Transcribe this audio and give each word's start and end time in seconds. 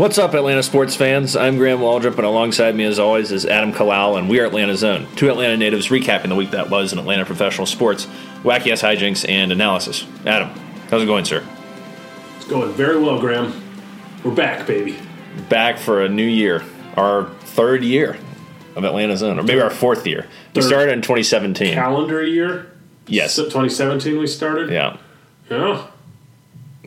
What's 0.00 0.16
up, 0.16 0.32
Atlanta 0.32 0.62
sports 0.62 0.96
fans? 0.96 1.36
I'm 1.36 1.58
Graham 1.58 1.80
Waldrop, 1.80 2.16
and 2.16 2.24
alongside 2.24 2.74
me, 2.74 2.84
as 2.84 2.98
always, 2.98 3.30
is 3.32 3.44
Adam 3.44 3.70
Kalal, 3.70 4.18
and 4.18 4.30
we 4.30 4.40
are 4.40 4.46
Atlanta 4.46 4.74
Zone, 4.74 5.06
two 5.14 5.28
Atlanta 5.28 5.58
natives 5.58 5.88
recapping 5.88 6.30
the 6.30 6.34
week 6.34 6.52
that 6.52 6.70
was 6.70 6.94
in 6.94 6.98
Atlanta 6.98 7.26
professional 7.26 7.66
sports, 7.66 8.06
wacky 8.42 8.72
ass 8.72 8.80
hijinks, 8.80 9.28
and 9.28 9.52
analysis. 9.52 10.06
Adam, 10.24 10.48
how's 10.88 11.02
it 11.02 11.04
going, 11.04 11.26
sir? 11.26 11.46
It's 12.36 12.46
going 12.46 12.72
very 12.72 12.98
well, 12.98 13.20
Graham. 13.20 13.62
We're 14.24 14.34
back, 14.34 14.66
baby. 14.66 14.98
Back 15.50 15.76
for 15.76 16.02
a 16.02 16.08
new 16.08 16.24
year, 16.24 16.64
our 16.96 17.28
third 17.40 17.84
year 17.84 18.16
of 18.76 18.84
Atlanta 18.84 19.18
Zone, 19.18 19.38
or 19.38 19.42
maybe 19.42 19.60
our 19.60 19.68
fourth 19.68 20.06
year. 20.06 20.26
We 20.54 20.62
Third. 20.62 20.68
started 20.68 20.92
in 20.92 21.02
2017. 21.02 21.74
Calendar 21.74 22.24
year? 22.24 22.72
Yes. 23.06 23.34
So 23.34 23.42
2017 23.44 24.18
we 24.18 24.26
started? 24.26 24.70
Yeah. 24.70 24.96
Yeah. 25.50 25.88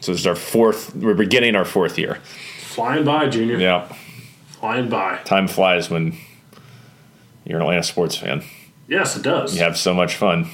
So 0.01 0.13
this 0.13 0.21
is 0.21 0.25
our 0.25 0.35
fourth. 0.35 0.95
We're 0.95 1.13
beginning 1.13 1.55
our 1.55 1.63
fourth 1.63 1.99
year. 1.99 2.17
Flying 2.73 3.05
by, 3.05 3.27
Junior. 3.29 3.57
Yeah. 3.57 3.87
Flying 4.47 4.89
by. 4.89 5.17
Time 5.25 5.47
flies 5.47 5.89
when 5.89 6.17
you're 7.45 7.57
an 7.57 7.61
Atlanta 7.63 7.83
sports 7.83 8.15
fan. 8.17 8.43
Yes, 8.87 9.15
it 9.15 9.21
does. 9.21 9.55
You 9.55 9.61
have 9.63 9.77
so 9.77 9.93
much 9.93 10.15
fun. 10.15 10.49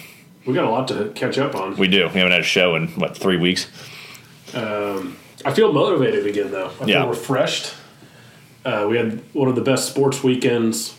We 0.45 0.53
got 0.53 0.65
a 0.65 0.69
lot 0.69 0.87
to 0.89 1.09
catch 1.15 1.37
up 1.37 1.55
on. 1.55 1.75
We 1.77 1.87
do. 1.87 2.07
We 2.07 2.19
haven't 2.19 2.31
had 2.31 2.41
a 2.41 2.43
show 2.43 2.75
in 2.75 2.87
what 2.89 3.15
three 3.17 3.37
weeks. 3.37 3.67
Um, 4.53 5.15
I 5.45 5.53
feel 5.53 5.71
motivated 5.71 6.25
again, 6.25 6.51
though. 6.51 6.71
I 6.81 6.85
Yeah. 6.85 7.01
feel 7.01 7.09
refreshed. 7.09 7.73
Uh, 8.65 8.85
we 8.89 8.97
had 8.97 9.21
one 9.33 9.47
of 9.47 9.55
the 9.55 9.61
best 9.61 9.87
sports 9.89 10.21
weekends 10.23 10.95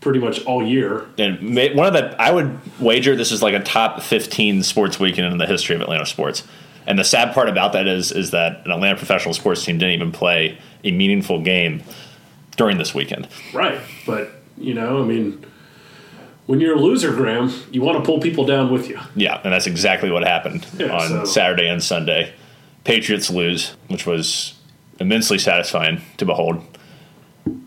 pretty 0.00 0.18
much 0.20 0.42
all 0.44 0.64
year. 0.66 1.06
And 1.18 1.54
one 1.76 1.86
of 1.86 1.92
the, 1.92 2.20
I 2.20 2.30
would 2.30 2.58
wager 2.80 3.14
this 3.16 3.32
is 3.32 3.42
like 3.42 3.54
a 3.54 3.60
top 3.60 4.00
15 4.00 4.62
sports 4.62 4.98
weekend 4.98 5.30
in 5.30 5.38
the 5.38 5.46
history 5.46 5.74
of 5.76 5.82
Atlanta 5.82 6.06
sports. 6.06 6.44
And 6.88 6.98
the 6.98 7.04
sad 7.04 7.34
part 7.34 7.50
about 7.50 7.74
that 7.74 7.86
is, 7.86 8.10
is 8.10 8.30
that 8.30 8.64
an 8.64 8.72
Atlanta 8.72 8.96
professional 8.96 9.34
sports 9.34 9.62
team 9.62 9.76
didn't 9.76 9.92
even 9.94 10.10
play 10.10 10.58
a 10.84 10.90
meaningful 10.90 11.42
game 11.42 11.82
during 12.56 12.78
this 12.78 12.94
weekend. 12.94 13.28
Right. 13.52 13.78
But, 14.06 14.32
you 14.56 14.72
know, 14.72 15.02
I 15.02 15.04
mean, 15.04 15.44
when 16.46 16.60
you're 16.60 16.74
a 16.76 16.80
loser, 16.80 17.12
Graham, 17.12 17.52
you 17.70 17.82
want 17.82 17.98
to 17.98 18.04
pull 18.04 18.20
people 18.20 18.46
down 18.46 18.72
with 18.72 18.88
you. 18.88 18.98
Yeah, 19.14 19.38
and 19.44 19.52
that's 19.52 19.66
exactly 19.66 20.10
what 20.10 20.24
happened 20.24 20.66
Yeah, 20.78 20.96
on 20.96 21.08
so- 21.08 21.24
Saturday 21.26 21.68
and 21.68 21.82
Sunday. 21.82 22.32
Patriots 22.84 23.28
lose, 23.28 23.74
which 23.88 24.06
was 24.06 24.54
immensely 24.98 25.38
satisfying 25.38 26.00
to 26.16 26.24
behold. 26.24 26.62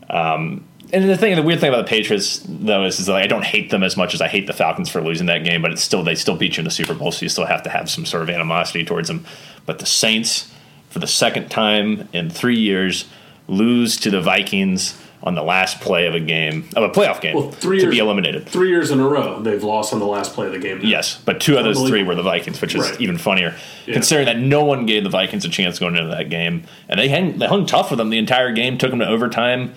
Um, 0.09 0.65
and 0.93 1.09
the 1.09 1.17
thing, 1.17 1.35
the 1.35 1.43
weird 1.43 1.59
thing 1.59 1.69
about 1.69 1.85
the 1.85 1.89
Patriots, 1.89 2.41
though, 2.47 2.85
is, 2.85 2.99
is 2.99 3.05
that 3.07 3.15
I 3.15 3.27
don't 3.27 3.43
hate 3.45 3.69
them 3.69 3.83
as 3.83 3.95
much 3.97 4.13
as 4.13 4.21
I 4.21 4.27
hate 4.27 4.47
the 4.47 4.53
Falcons 4.53 4.89
for 4.89 5.01
losing 5.01 5.27
that 5.27 5.43
game. 5.43 5.61
But 5.61 5.71
it's 5.71 5.81
still 5.81 6.03
they 6.03 6.15
still 6.15 6.35
beat 6.35 6.57
you 6.57 6.61
in 6.61 6.65
the 6.65 6.71
Super 6.71 6.93
Bowl, 6.93 7.11
so 7.11 7.23
you 7.23 7.29
still 7.29 7.45
have 7.45 7.63
to 7.63 7.69
have 7.69 7.89
some 7.89 8.05
sort 8.05 8.23
of 8.23 8.29
animosity 8.29 8.83
towards 8.85 9.07
them. 9.07 9.25
But 9.65 9.79
the 9.79 9.85
Saints, 9.85 10.51
for 10.89 10.99
the 10.99 11.07
second 11.07 11.49
time 11.49 12.07
in 12.13 12.29
three 12.29 12.59
years, 12.59 13.05
lose 13.47 13.97
to 13.97 14.09
the 14.11 14.21
Vikings 14.21 14.97
on 15.23 15.35
the 15.35 15.43
last 15.43 15.79
play 15.81 16.07
of 16.07 16.15
a 16.15 16.19
game 16.19 16.67
of 16.75 16.81
a 16.83 16.89
playoff 16.89 17.21
game 17.21 17.35
Well, 17.35 17.51
three 17.51 17.77
to 17.77 17.83
years- 17.83 17.93
be 17.93 17.99
eliminated. 17.99 18.47
Three 18.49 18.69
years 18.69 18.89
in 18.89 18.99
a 18.99 19.07
row, 19.07 19.39
they've 19.39 19.63
lost 19.63 19.93
on 19.93 19.99
the 19.99 20.05
last 20.07 20.33
play 20.33 20.47
of 20.47 20.51
the 20.51 20.57
game. 20.57 20.79
now. 20.79 20.87
Yes, 20.87 21.19
but 21.23 21.39
two 21.39 21.57
of 21.59 21.63
those 21.63 21.87
three 21.87 22.01
were 22.01 22.15
the 22.15 22.23
Vikings, 22.23 22.59
which 22.59 22.73
is 22.73 22.81
Right. 22.89 22.99
even 23.01 23.19
funnier, 23.19 23.53
Yeah. 23.85 23.93
considering 23.93 24.25
that 24.25 24.39
no 24.39 24.63
one 24.65 24.87
gave 24.87 25.03
the 25.03 25.09
Vikings 25.11 25.45
a 25.45 25.49
chance 25.49 25.77
going 25.77 25.95
into 25.95 26.09
that 26.09 26.29
game, 26.31 26.63
and 26.89 26.99
they 26.99 27.07
hung, 27.07 27.37
they 27.37 27.45
hung 27.45 27.67
tough 27.67 27.91
with 27.91 27.99
them 27.99 28.09
the 28.09 28.17
entire 28.17 28.51
game, 28.51 28.79
took 28.79 28.89
them 28.89 28.97
to 28.99 29.07
overtime, 29.07 29.73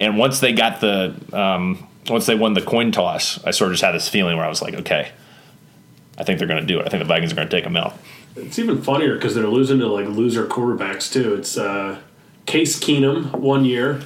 and 0.00 0.18
once 0.18 0.40
they 0.40 0.52
got 0.52 0.80
the 0.80 1.14
um, 1.32 1.86
once 2.08 2.26
they 2.26 2.34
won 2.34 2.54
the 2.54 2.62
coin 2.62 2.92
toss, 2.92 3.42
I 3.44 3.50
sort 3.50 3.70
of 3.70 3.74
just 3.74 3.84
had 3.84 3.92
this 3.94 4.08
feeling 4.08 4.36
where 4.36 4.44
I 4.44 4.48
was 4.48 4.60
like, 4.62 4.74
okay, 4.74 5.10
I 6.18 6.24
think 6.24 6.38
they're 6.38 6.48
going 6.48 6.60
to 6.60 6.66
do 6.66 6.80
it. 6.80 6.86
I 6.86 6.88
think 6.90 7.00
the 7.02 7.08
Vikings 7.08 7.32
are 7.32 7.36
going 7.36 7.48
to 7.48 7.56
take 7.56 7.64
them 7.64 7.76
out. 7.76 7.96
It's 8.36 8.58
even 8.58 8.82
funnier 8.82 9.14
because 9.14 9.34
they're 9.34 9.46
losing 9.46 9.78
to 9.78 9.86
like 9.88 10.06
loser 10.08 10.46
quarterbacks 10.46 11.10
too. 11.12 11.34
It's 11.34 11.56
uh, 11.56 12.00
Case 12.46 12.78
Keenum 12.78 13.32
one 13.32 13.64
year, 13.64 14.02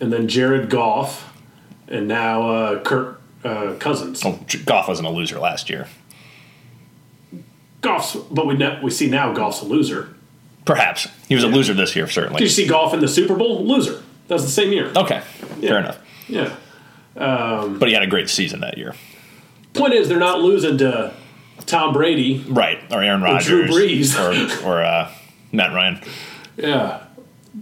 and 0.00 0.12
then 0.12 0.28
Jared 0.28 0.70
Goff, 0.70 1.32
and 1.88 2.06
now 2.08 2.48
uh, 2.48 2.82
Kirk 2.82 3.20
uh, 3.42 3.74
Cousins. 3.78 4.22
Oh, 4.24 4.38
Goff 4.64 4.88
wasn't 4.88 5.08
a 5.08 5.10
loser 5.10 5.38
last 5.40 5.68
year, 5.68 5.88
Goff's, 7.80 8.14
but 8.16 8.46
we 8.46 8.54
ne- 8.54 8.80
we 8.82 8.90
see 8.90 9.08
now 9.10 9.32
Goff's 9.34 9.60
a 9.60 9.64
loser. 9.66 10.14
perhaps 10.64 11.08
he 11.28 11.34
was 11.34 11.44
a 11.44 11.48
loser 11.48 11.74
this 11.74 11.94
year, 11.94 12.08
certainly. 12.08 12.38
Did 12.38 12.44
you 12.44 12.50
see 12.50 12.66
Goff 12.66 12.94
in 12.94 13.00
the 13.00 13.08
Super 13.08 13.34
Bowl? 13.34 13.66
Loser. 13.66 14.02
That 14.28 14.34
was 14.34 14.44
the 14.44 14.50
same 14.50 14.72
year. 14.72 14.90
Okay, 14.96 15.20
Yeah. 15.60 15.68
fair 15.68 15.78
enough, 15.78 15.98
Yeah. 16.28 16.50
but 17.14 17.88
he 17.88 17.94
had 17.94 18.02
a 18.02 18.06
great 18.06 18.28
season 18.30 18.60
that 18.60 18.78
year, 18.78 18.94
Point 19.74 19.92
is, 19.94 20.08
they're 20.08 20.18
not 20.18 20.40
losing 20.40 20.78
to 20.78 21.12
Tom 21.66 21.92
Brady. 21.92 22.44
right? 22.48 22.78
Or 22.92 23.02
Aaron 23.02 23.22
Rodgers, 23.22 23.50
or 23.50 23.66
Drew 23.66 23.74
Brees. 23.88 24.16
or 24.64 24.66
or 24.68 24.82
uh, 24.82 25.10
Matt 25.52 25.72
Ryan. 25.74 26.00
Yeah. 26.56 27.00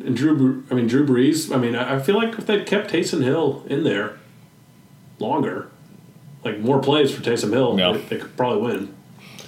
And 0.05 0.17
Drew, 0.17 0.65
I 0.71 0.75
mean 0.75 0.87
Drew 0.87 1.07
Brees. 1.07 1.55
I 1.55 1.59
mean, 1.59 1.75
I 1.77 1.97
I 1.97 1.99
feel 2.01 2.17
like 2.17 2.39
if 2.39 2.47
they'd 2.47 2.65
kept 2.67 2.91
Taysom 2.93 3.23
Hill 3.23 3.65
in 3.69 3.85
there 3.85 4.19
longer, 5.19 5.69
like 6.45 6.59
more 6.61 6.81
plays 6.81 7.13
for 7.15 7.23
Taysom 7.23 7.53
Hill, 7.53 7.77
Yeah. 7.79 7.93
they, 7.93 7.99
they 7.99 8.17
could 8.19 8.37
probably 8.37 8.63
win. 8.63 8.95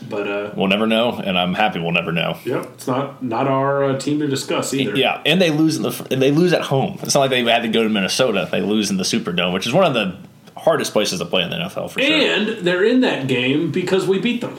But 0.09 0.29
uh, 0.29 0.51
We'll 0.57 0.69
never 0.69 0.87
know, 0.87 1.13
and 1.13 1.39
I'm 1.39 1.55
happy 1.55 1.81
we'll 1.81 1.93
never 1.93 2.13
know. 2.13 2.39
Yep, 2.45 2.65
it's 2.75 2.87
not 2.87 3.23
not 3.23 3.47
our 3.47 3.85
uh, 3.85 3.99
team 3.99 4.19
to 4.21 4.27
discuss 4.27 4.75
either. 4.75 4.97
Yeah, 4.97 5.23
and 5.25 5.41
they 5.41 5.51
lose 5.51 5.77
in 5.77 5.83
the 5.83 5.91
they 6.11 6.31
lose 6.31 6.53
at 6.53 6.63
home. 6.63 6.99
It's 7.03 7.15
not 7.15 7.21
like 7.21 7.31
they 7.31 7.43
had 7.45 7.63
to 7.63 7.69
go 7.69 7.83
to 7.83 7.89
Minnesota. 7.89 8.49
They 8.51 8.61
lose 8.61 8.91
in 8.91 8.97
the 8.97 9.05
Superdome, 9.05 9.53
which 9.53 9.67
is 9.67 9.73
one 9.73 9.85
of 9.85 9.95
the 9.95 10.19
hardest 10.59 10.93
places 10.93 11.19
to 11.21 11.27
play 11.27 11.43
in 11.43 11.51
the 11.51 11.57
NFL 11.57 11.91
for 11.91 12.01
sure. 12.01 12.13
And 12.13 12.67
they're 12.67 12.85
in 12.85 13.01
that 13.01 13.27
game 13.29 13.71
because 13.71 14.07
we 14.07 14.19
beat 14.19 14.41
them. 14.41 14.59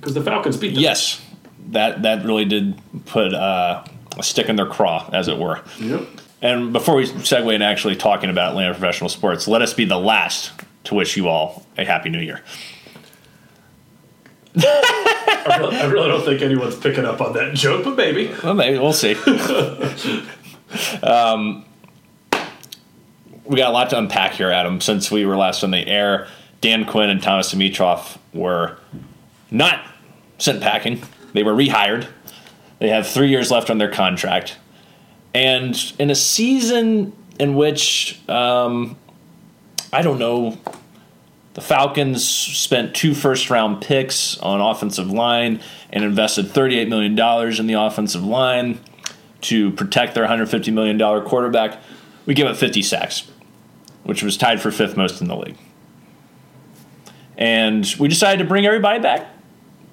Because 0.00 0.14
the 0.14 0.22
Falcons 0.22 0.56
beat 0.56 0.74
them. 0.74 0.82
Yes, 0.82 1.20
that 1.70 2.02
that 2.02 2.24
really 2.24 2.44
did 2.44 2.80
put 3.06 3.32
uh, 3.34 3.84
a 4.18 4.22
stick 4.22 4.48
in 4.48 4.56
their 4.56 4.66
craw, 4.66 5.08
as 5.12 5.28
it 5.28 5.38
were. 5.38 5.60
Yep. 5.80 6.08
And 6.42 6.72
before 6.74 6.96
we 6.96 7.06
segue 7.06 7.54
into 7.54 7.64
actually 7.64 7.96
talking 7.96 8.28
about 8.28 8.50
Atlanta 8.50 8.72
professional 8.74 9.08
sports, 9.08 9.48
let 9.48 9.62
us 9.62 9.72
be 9.72 9.86
the 9.86 9.98
last 9.98 10.52
to 10.84 10.94
wish 10.94 11.16
you 11.16 11.28
all 11.28 11.64
a 11.78 11.84
happy 11.84 12.10
New 12.10 12.20
Year. 12.20 12.42
I, 14.56 15.56
really, 15.58 15.76
I 15.76 15.86
really 15.86 16.08
don't 16.08 16.24
think 16.24 16.42
anyone's 16.42 16.76
picking 16.76 17.04
up 17.04 17.20
on 17.20 17.32
that 17.34 17.54
joke, 17.54 17.84
but 17.84 17.96
maybe. 17.96 18.32
Well, 18.42 18.54
maybe 18.54 18.78
we'll 18.78 18.92
see. 18.92 19.14
um, 21.02 21.64
we 23.44 23.56
got 23.56 23.70
a 23.70 23.72
lot 23.72 23.90
to 23.90 23.98
unpack 23.98 24.32
here, 24.32 24.50
Adam. 24.50 24.80
Since 24.80 25.10
we 25.10 25.26
were 25.26 25.36
last 25.36 25.62
on 25.64 25.70
the 25.70 25.86
air, 25.86 26.28
Dan 26.60 26.84
Quinn 26.84 27.10
and 27.10 27.22
Thomas 27.22 27.52
Dimitroff 27.52 28.18
were 28.32 28.78
not 29.50 29.86
sent 30.38 30.62
packing. 30.62 31.02
They 31.32 31.42
were 31.42 31.54
rehired. 31.54 32.06
They 32.78 32.88
have 32.88 33.06
three 33.06 33.28
years 33.28 33.50
left 33.50 33.70
on 33.70 33.78
their 33.78 33.90
contract, 33.90 34.56
and 35.34 35.76
in 35.98 36.10
a 36.10 36.14
season 36.14 37.12
in 37.38 37.54
which 37.54 38.20
um, 38.28 38.96
I 39.92 40.02
don't 40.02 40.18
know. 40.18 40.58
The 41.54 41.60
Falcons 41.60 42.26
spent 42.26 42.94
two 42.94 43.14
first 43.14 43.48
round 43.48 43.80
picks 43.80 44.36
on 44.38 44.60
offensive 44.60 45.10
line 45.10 45.60
and 45.90 46.04
invested 46.04 46.46
$38 46.46 46.88
million 46.88 47.12
in 47.60 47.66
the 47.68 47.74
offensive 47.74 48.24
line 48.24 48.80
to 49.42 49.70
protect 49.70 50.14
their 50.14 50.26
$150 50.26 50.72
million 50.72 50.98
quarterback. 51.24 51.80
We 52.26 52.34
give 52.34 52.48
up 52.48 52.56
50 52.56 52.82
sacks, 52.82 53.30
which 54.02 54.22
was 54.22 54.36
tied 54.36 54.60
for 54.60 54.72
fifth 54.72 54.96
most 54.96 55.20
in 55.20 55.28
the 55.28 55.36
league. 55.36 55.56
And 57.38 57.86
we 58.00 58.08
decided 58.08 58.42
to 58.42 58.48
bring 58.48 58.66
everybody 58.66 59.00
back. 59.00 59.28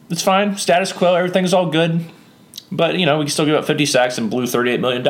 It's 0.09 0.23
fine, 0.23 0.57
status 0.57 0.91
quo, 0.91 1.13
everything's 1.13 1.53
all 1.53 1.69
good. 1.69 2.03
But, 2.71 2.97
you 2.97 3.05
know, 3.05 3.19
we 3.19 3.27
still 3.27 3.45
give 3.45 3.55
up 3.55 3.65
50 3.65 3.85
sacks 3.85 4.17
and 4.17 4.31
blew 4.31 4.43
$38 4.43 4.79
million 4.79 5.03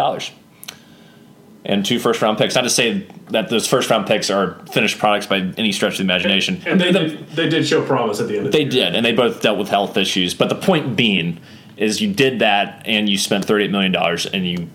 and 1.63 1.85
two 1.85 1.99
first 1.99 2.21
round 2.21 2.37
picks. 2.37 2.55
Not 2.55 2.61
to 2.63 2.69
say 2.69 3.05
that 3.29 3.49
those 3.49 3.67
first 3.67 3.89
round 3.89 4.07
picks 4.07 4.29
are 4.29 4.55
finished 4.71 4.97
products 4.99 5.27
by 5.27 5.37
any 5.57 5.71
stretch 5.71 5.93
of 5.93 5.97
the 5.99 6.03
imagination. 6.03 6.61
And 6.65 6.79
they 6.81 6.91
The- 6.91 6.99
did, 6.99 7.27
they 7.29 7.49
did 7.49 7.67
show 7.67 7.83
promise 7.85 8.19
at 8.19 8.27
the 8.27 8.37
end 8.37 8.47
of 8.47 8.51
they 8.51 8.65
the 8.65 8.75
year. 8.75 8.85
did, 8.87 8.95
and 8.95 9.05
they 9.05 9.11
both 9.13 9.41
dealt 9.41 9.57
with 9.59 9.69
health 9.69 9.95
issues. 9.97 10.33
But 10.33 10.49
the 10.49 10.55
point 10.55 10.95
being 10.95 11.39
is 11.77 12.01
you 12.01 12.11
did 12.11 12.39
that, 12.39 12.81
and 12.85 13.07
you 13.09 13.17
spent 13.17 13.45
thirty 13.45 13.65
eight 13.65 13.71
million 13.71 13.91
dollars, 13.91 14.25
and 14.25 14.45
you, 14.47 14.67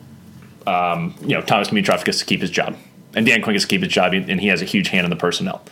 um, 0.66 1.14
you 1.22 1.34
know, 1.34 1.40
Thomas 1.42 1.68
Dimitroff 1.68 2.04
gets 2.04 2.18
to 2.20 2.24
keep 2.24 2.40
his 2.40 2.50
job, 2.50 2.76
and 3.14 3.24
Dan 3.26 3.42
Quinn 3.42 3.54
gets 3.54 3.64
to 3.64 3.68
keep 3.68 3.82
his 3.82 3.92
job, 3.92 4.12
and 4.14 4.40
he 4.40 4.48
has 4.48 4.62
a 4.62 4.64
huge 4.64 4.88
hand 4.88 5.04
in 5.04 5.10
the 5.10 5.16
personnel. 5.16 5.62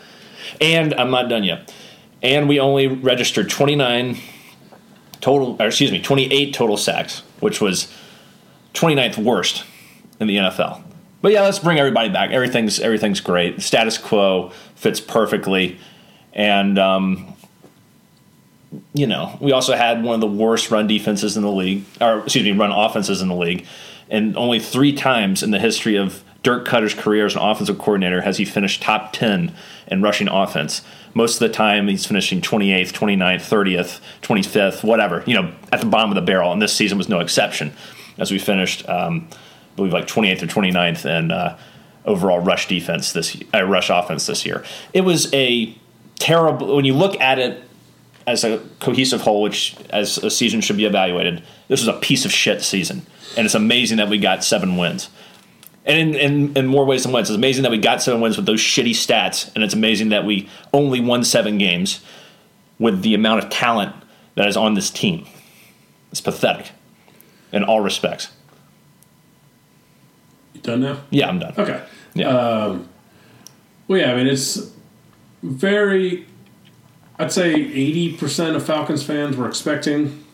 And 0.61 0.95
I'm 0.95 1.11
not 1.11 1.29
done 1.29 1.43
yet. 1.45 1.73
And 2.23 2.49
we 2.49 2.59
only 2.61 2.87
registered 2.87 3.51
twenty 3.51 3.75
nine 3.77 4.17
total, 5.21 5.57
or 5.61 5.67
excuse 5.67 5.91
me, 5.93 6.01
twenty 6.01 6.33
eight 6.33 6.55
total 6.55 6.77
sacks, 6.77 7.23
which 7.41 7.61
was 7.61 7.93
29th 8.75 9.19
worst 9.19 9.65
in 10.21 10.27
the 10.27 10.37
NFL. 10.37 10.83
But 11.25 11.33
yeah, 11.33 11.41
let's 11.41 11.59
bring 11.59 11.79
everybody 11.79 12.11
back. 12.11 12.33
Everything's 12.33 12.79
everything's 12.79 13.21
great. 13.21 13.63
Status 13.63 13.97
quo 13.97 14.53
fits 14.75 15.01
perfectly, 15.01 15.79
and 16.35 16.79
um, 16.79 17.35
you 18.93 19.07
know 19.07 19.39
we 19.41 19.51
also 19.51 19.75
had 19.75 20.03
one 20.03 20.17
of 20.17 20.21
the 20.21 20.27
worst 20.27 20.71
run 20.71 20.87
defenses 20.87 21.39
in 21.39 21.43
the 21.43 21.51
league, 21.51 21.85
or 21.99 22.19
excuse 22.19 22.45
me, 22.45 22.53
run 22.53 22.71
offenses 22.71 23.23
in 23.23 23.29
the 23.29 23.35
league, 23.35 23.65
and 24.11 24.37
only 24.37 24.61
three 24.61 24.93
times 24.93 25.43
in 25.43 25.51
the 25.51 25.59
history 25.59 25.97
of 25.97 26.23
Dirk 26.43 26.69
Koetter's 26.69 26.93
career 26.93 27.25
as 27.25 27.35
an 27.35 27.41
offensive 27.41 27.79
coordinator 27.79 28.21
has 28.21 28.37
he 28.37 28.45
finished 28.45 28.83
top 28.83 29.15
ten 29.15 29.55
in 29.87 30.03
rushing 30.03 30.29
offense. 30.29 30.83
Most 31.15 31.41
of 31.41 31.49
the 31.49 31.55
time, 31.55 31.89
he's 31.89 32.05
finishing 32.05 32.43
28th, 32.43 32.93
29th, 32.93 33.37
30th, 33.37 34.01
25th, 34.21 34.85
whatever, 34.85 35.25
you 35.27 35.33
know, 35.33 35.55
at 35.73 35.81
the 35.81 35.87
bottom 35.87 36.11
of 36.11 36.17
the 36.17 36.21
barrel. 36.21 36.53
And 36.53 36.61
this 36.61 36.75
season 36.75 36.99
was 36.99 37.09
no 37.09 37.21
exception, 37.21 37.73
as 38.19 38.31
we 38.31 38.39
finished 38.39 38.87
um, 38.91 39.27
believe 39.77 39.93
like 39.93 40.07
28th 40.07 40.43
or 40.43 40.47
29th 40.47 41.07
in 41.07 41.31
uh, 41.31 41.59
overall 42.05 42.39
rush 42.39 42.69
defense 42.69 43.13
this 43.13 43.37
uh, 43.55 43.63
rush 43.65 43.91
offense 43.91 44.27
this 44.27 44.45
year. 44.45 44.65
It 44.93 45.03
was 45.03 45.33
a 45.33 45.77
terrible 46.19 46.77
when 46.77 46.85
you 46.85 46.95
look 46.95 47.21
at 47.21 47.39
it 47.39 47.63
as 48.27 48.45
a 48.45 48.59
cohesive 48.81 49.21
whole, 49.21 49.43
which 49.43 49.77
as 49.91 50.19
a 50.19 50.31
season 50.31 50.61
should 50.61 50.77
be 50.77 50.85
evaluated. 50.85 51.43
This 51.69 51.81
was 51.81 51.89
a 51.89 51.99
piece 52.01 52.25
of 52.25 52.33
shit 52.33 52.63
season, 52.63 53.05
and 53.37 53.45
it's 53.45 53.55
amazing 53.55 53.99
that 53.99 54.09
we 54.09 54.19
got 54.19 54.45
seven 54.45 54.77
wins. 54.77 55.11
And 55.87 55.99
in, 55.99 56.15
in, 56.15 56.57
in 56.57 56.67
more 56.67 56.87
ways 56.87 57.03
than 57.03 57.13
one, 57.13 57.21
it's 57.21 57.31
amazing 57.31 57.63
that 57.65 57.71
we 57.71 57.77
got 57.77 58.01
seven 58.01 58.23
wins 58.23 58.37
with 58.37 58.47
those 58.47 58.61
shitty 58.61 58.93
stats, 58.93 59.55
and 59.55 59.63
it's 59.63 59.75
amazing 59.75 60.09
that 60.11 60.25
we 60.25 60.49
only 60.73 61.01
won 61.01 61.25
seven 61.25 61.59
games 61.59 62.03
with 62.79 63.03
the 63.03 63.15
amount 63.15 63.45
of 63.45 63.51
talent 63.51 63.95
that 64.35 64.49
is 64.49 64.57
on 64.57 64.75
this 64.75 64.91
team. 64.91 65.27
It's 66.11 66.23
pathetic 66.23 66.71
in 67.53 67.65
all 67.65 67.81
respects. 67.81 68.29
Done 70.65 70.81
now? 70.81 70.99
Yeah, 71.11 71.29
I'm 71.29 71.39
done. 71.39 71.55
Okay. 71.57 71.85
Yeah. 72.15 72.29
Um, 72.29 72.89
well, 73.87 74.01
yeah, 74.01 74.13
I 74.13 74.17
mean, 74.17 74.27
it's 74.27 74.73
very, 75.43 76.27
I'd 77.19 77.31
say 77.31 77.53
80% 77.55 78.57
of 78.57 78.65
Falcons 78.65 79.03
fans 79.05 79.37
were 79.37 79.47
expecting 79.47 80.25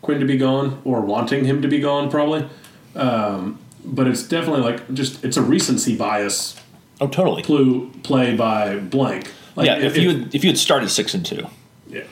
Quinn 0.00 0.20
to 0.20 0.26
be 0.26 0.38
gone 0.38 0.80
or 0.84 1.00
wanting 1.00 1.44
him 1.44 1.60
to 1.62 1.68
be 1.68 1.80
gone, 1.80 2.08
probably. 2.08 2.48
Um, 2.94 3.58
but 3.84 4.06
it's 4.06 4.22
definitely 4.22 4.62
like 4.62 4.94
just, 4.94 5.24
it's 5.24 5.36
a 5.36 5.42
recency 5.42 5.96
bias 5.96 6.60
oh, 7.00 7.08
totally. 7.08 7.42
plu- 7.42 7.90
play 8.04 8.36
by 8.36 8.76
blank. 8.76 9.32
Like, 9.56 9.66
yeah, 9.66 9.78
if, 9.78 9.96
you 9.96 10.10
had, 10.10 10.34
if 10.34 10.44
you 10.44 10.50
had 10.50 10.58
started 10.58 10.88
six 10.90 11.14
and 11.14 11.26
two 11.26 11.48
yeah. 11.88 12.04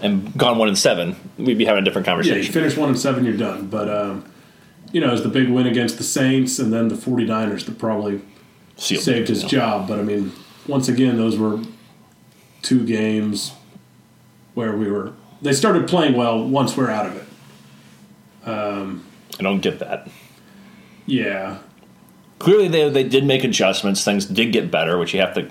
and 0.00 0.34
gone 0.38 0.56
one 0.56 0.68
and 0.68 0.78
seven, 0.78 1.16
we'd 1.36 1.58
be 1.58 1.66
having 1.66 1.82
a 1.82 1.84
different 1.84 2.06
conversation. 2.06 2.38
Yeah, 2.38 2.46
you 2.46 2.52
finish 2.52 2.74
one 2.74 2.88
and 2.88 2.98
seven, 2.98 3.26
you're 3.26 3.36
done. 3.36 3.66
But, 3.66 3.90
um, 3.90 4.31
you 4.92 5.00
know, 5.00 5.12
it's 5.12 5.22
the 5.22 5.28
big 5.28 5.48
win 5.48 5.66
against 5.66 5.98
the 5.98 6.04
Saints 6.04 6.58
and 6.58 6.72
then 6.72 6.88
the 6.88 6.94
49ers 6.94 7.64
that 7.66 7.78
probably 7.78 8.20
Sealed. 8.76 9.02
saved 9.02 9.28
his 9.28 9.42
job. 9.44 9.88
But 9.88 9.98
I 9.98 10.02
mean, 10.02 10.32
once 10.66 10.88
again, 10.88 11.16
those 11.16 11.36
were 11.38 11.60
two 12.62 12.84
games 12.84 13.52
where 14.54 14.76
we 14.76 14.90
were. 14.90 15.12
They 15.40 15.52
started 15.52 15.88
playing 15.88 16.14
well 16.14 16.46
once 16.46 16.76
we're 16.76 16.90
out 16.90 17.06
of 17.06 17.16
it. 17.16 18.48
Um, 18.48 19.04
I 19.38 19.42
don't 19.42 19.60
get 19.60 19.78
that. 19.80 20.08
Yeah, 21.06 21.58
clearly 22.38 22.68
they 22.68 22.88
they 22.90 23.04
did 23.04 23.24
make 23.24 23.42
adjustments. 23.44 24.04
Things 24.04 24.24
did 24.26 24.52
get 24.52 24.70
better, 24.70 24.98
which 24.98 25.14
you 25.14 25.20
have 25.20 25.34
to 25.34 25.42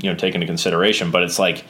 you 0.00 0.10
know 0.10 0.14
take 0.16 0.34
into 0.34 0.46
consideration. 0.46 1.10
But 1.10 1.22
it's 1.22 1.38
like 1.38 1.64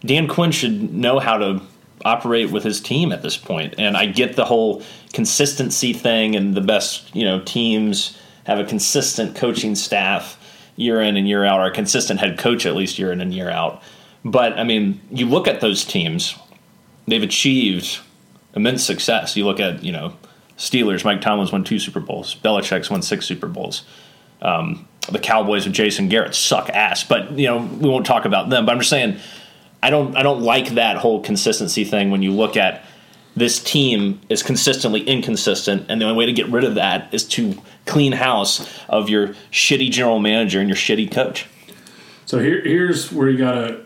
Dan 0.00 0.28
Quinn 0.28 0.50
should 0.50 0.92
know 0.92 1.18
how 1.18 1.38
to 1.38 1.62
operate 2.04 2.50
with 2.50 2.64
his 2.64 2.80
team 2.80 3.12
at 3.12 3.22
this 3.22 3.36
point. 3.36 3.74
And 3.78 3.96
I 3.96 4.06
get 4.06 4.36
the 4.36 4.44
whole 4.44 4.82
consistency 5.12 5.92
thing, 5.92 6.36
and 6.36 6.54
the 6.54 6.60
best 6.60 7.14
you 7.14 7.24
know 7.24 7.40
teams 7.40 8.18
have 8.44 8.58
a 8.58 8.64
consistent 8.64 9.36
coaching 9.36 9.74
staff 9.74 10.38
year 10.76 11.00
in 11.02 11.16
and 11.16 11.28
year 11.28 11.44
out, 11.44 11.60
or 11.60 11.66
a 11.66 11.72
consistent 11.72 12.20
head 12.20 12.38
coach 12.38 12.64
at 12.66 12.74
least 12.74 12.98
year 12.98 13.12
in 13.12 13.20
and 13.20 13.34
year 13.34 13.50
out. 13.50 13.82
But 14.24 14.58
I 14.58 14.64
mean, 14.64 15.00
you 15.10 15.26
look 15.26 15.48
at 15.48 15.60
those 15.60 15.84
teams; 15.84 16.34
they've 17.06 17.22
achieved 17.22 18.00
immense 18.54 18.84
success. 18.84 19.36
You 19.36 19.44
look 19.44 19.60
at 19.60 19.82
you 19.82 19.92
know 19.92 20.16
Steelers. 20.56 21.04
Mike 21.04 21.20
Tomlin's 21.20 21.52
won 21.52 21.64
two 21.64 21.78
Super 21.78 22.00
Bowls. 22.00 22.34
Belichick's 22.36 22.90
won 22.90 23.02
six 23.02 23.26
Super 23.26 23.46
Bowls. 23.46 23.84
Um, 24.42 24.86
the 25.10 25.18
Cowboys 25.18 25.64
with 25.64 25.74
Jason 25.74 26.08
Garrett 26.08 26.34
suck 26.34 26.68
ass, 26.70 27.04
but 27.04 27.32
you 27.32 27.46
know 27.46 27.58
we 27.58 27.88
won't 27.88 28.06
talk 28.06 28.24
about 28.24 28.50
them. 28.50 28.66
But 28.66 28.72
I'm 28.72 28.78
just 28.78 28.90
saying, 28.90 29.18
I 29.82 29.90
don't 29.90 30.16
I 30.16 30.22
don't 30.22 30.42
like 30.42 30.70
that 30.70 30.96
whole 30.96 31.22
consistency 31.22 31.84
thing 31.84 32.10
when 32.10 32.22
you 32.22 32.32
look 32.32 32.56
at 32.56 32.84
this 33.38 33.62
team 33.62 34.20
is 34.28 34.42
consistently 34.42 35.00
inconsistent, 35.02 35.86
and 35.88 36.00
the 36.00 36.06
only 36.06 36.18
way 36.18 36.26
to 36.26 36.32
get 36.32 36.48
rid 36.48 36.64
of 36.64 36.74
that 36.74 37.12
is 37.14 37.24
to 37.28 37.54
clean 37.86 38.12
house 38.12 38.68
of 38.88 39.08
your 39.08 39.28
shitty 39.52 39.90
general 39.90 40.18
manager 40.18 40.60
and 40.60 40.68
your 40.68 40.76
shitty 40.76 41.10
coach. 41.12 41.46
So 42.26 42.40
here, 42.40 42.60
here's 42.62 43.12
where 43.12 43.28
you 43.28 43.38
gotta. 43.38 43.84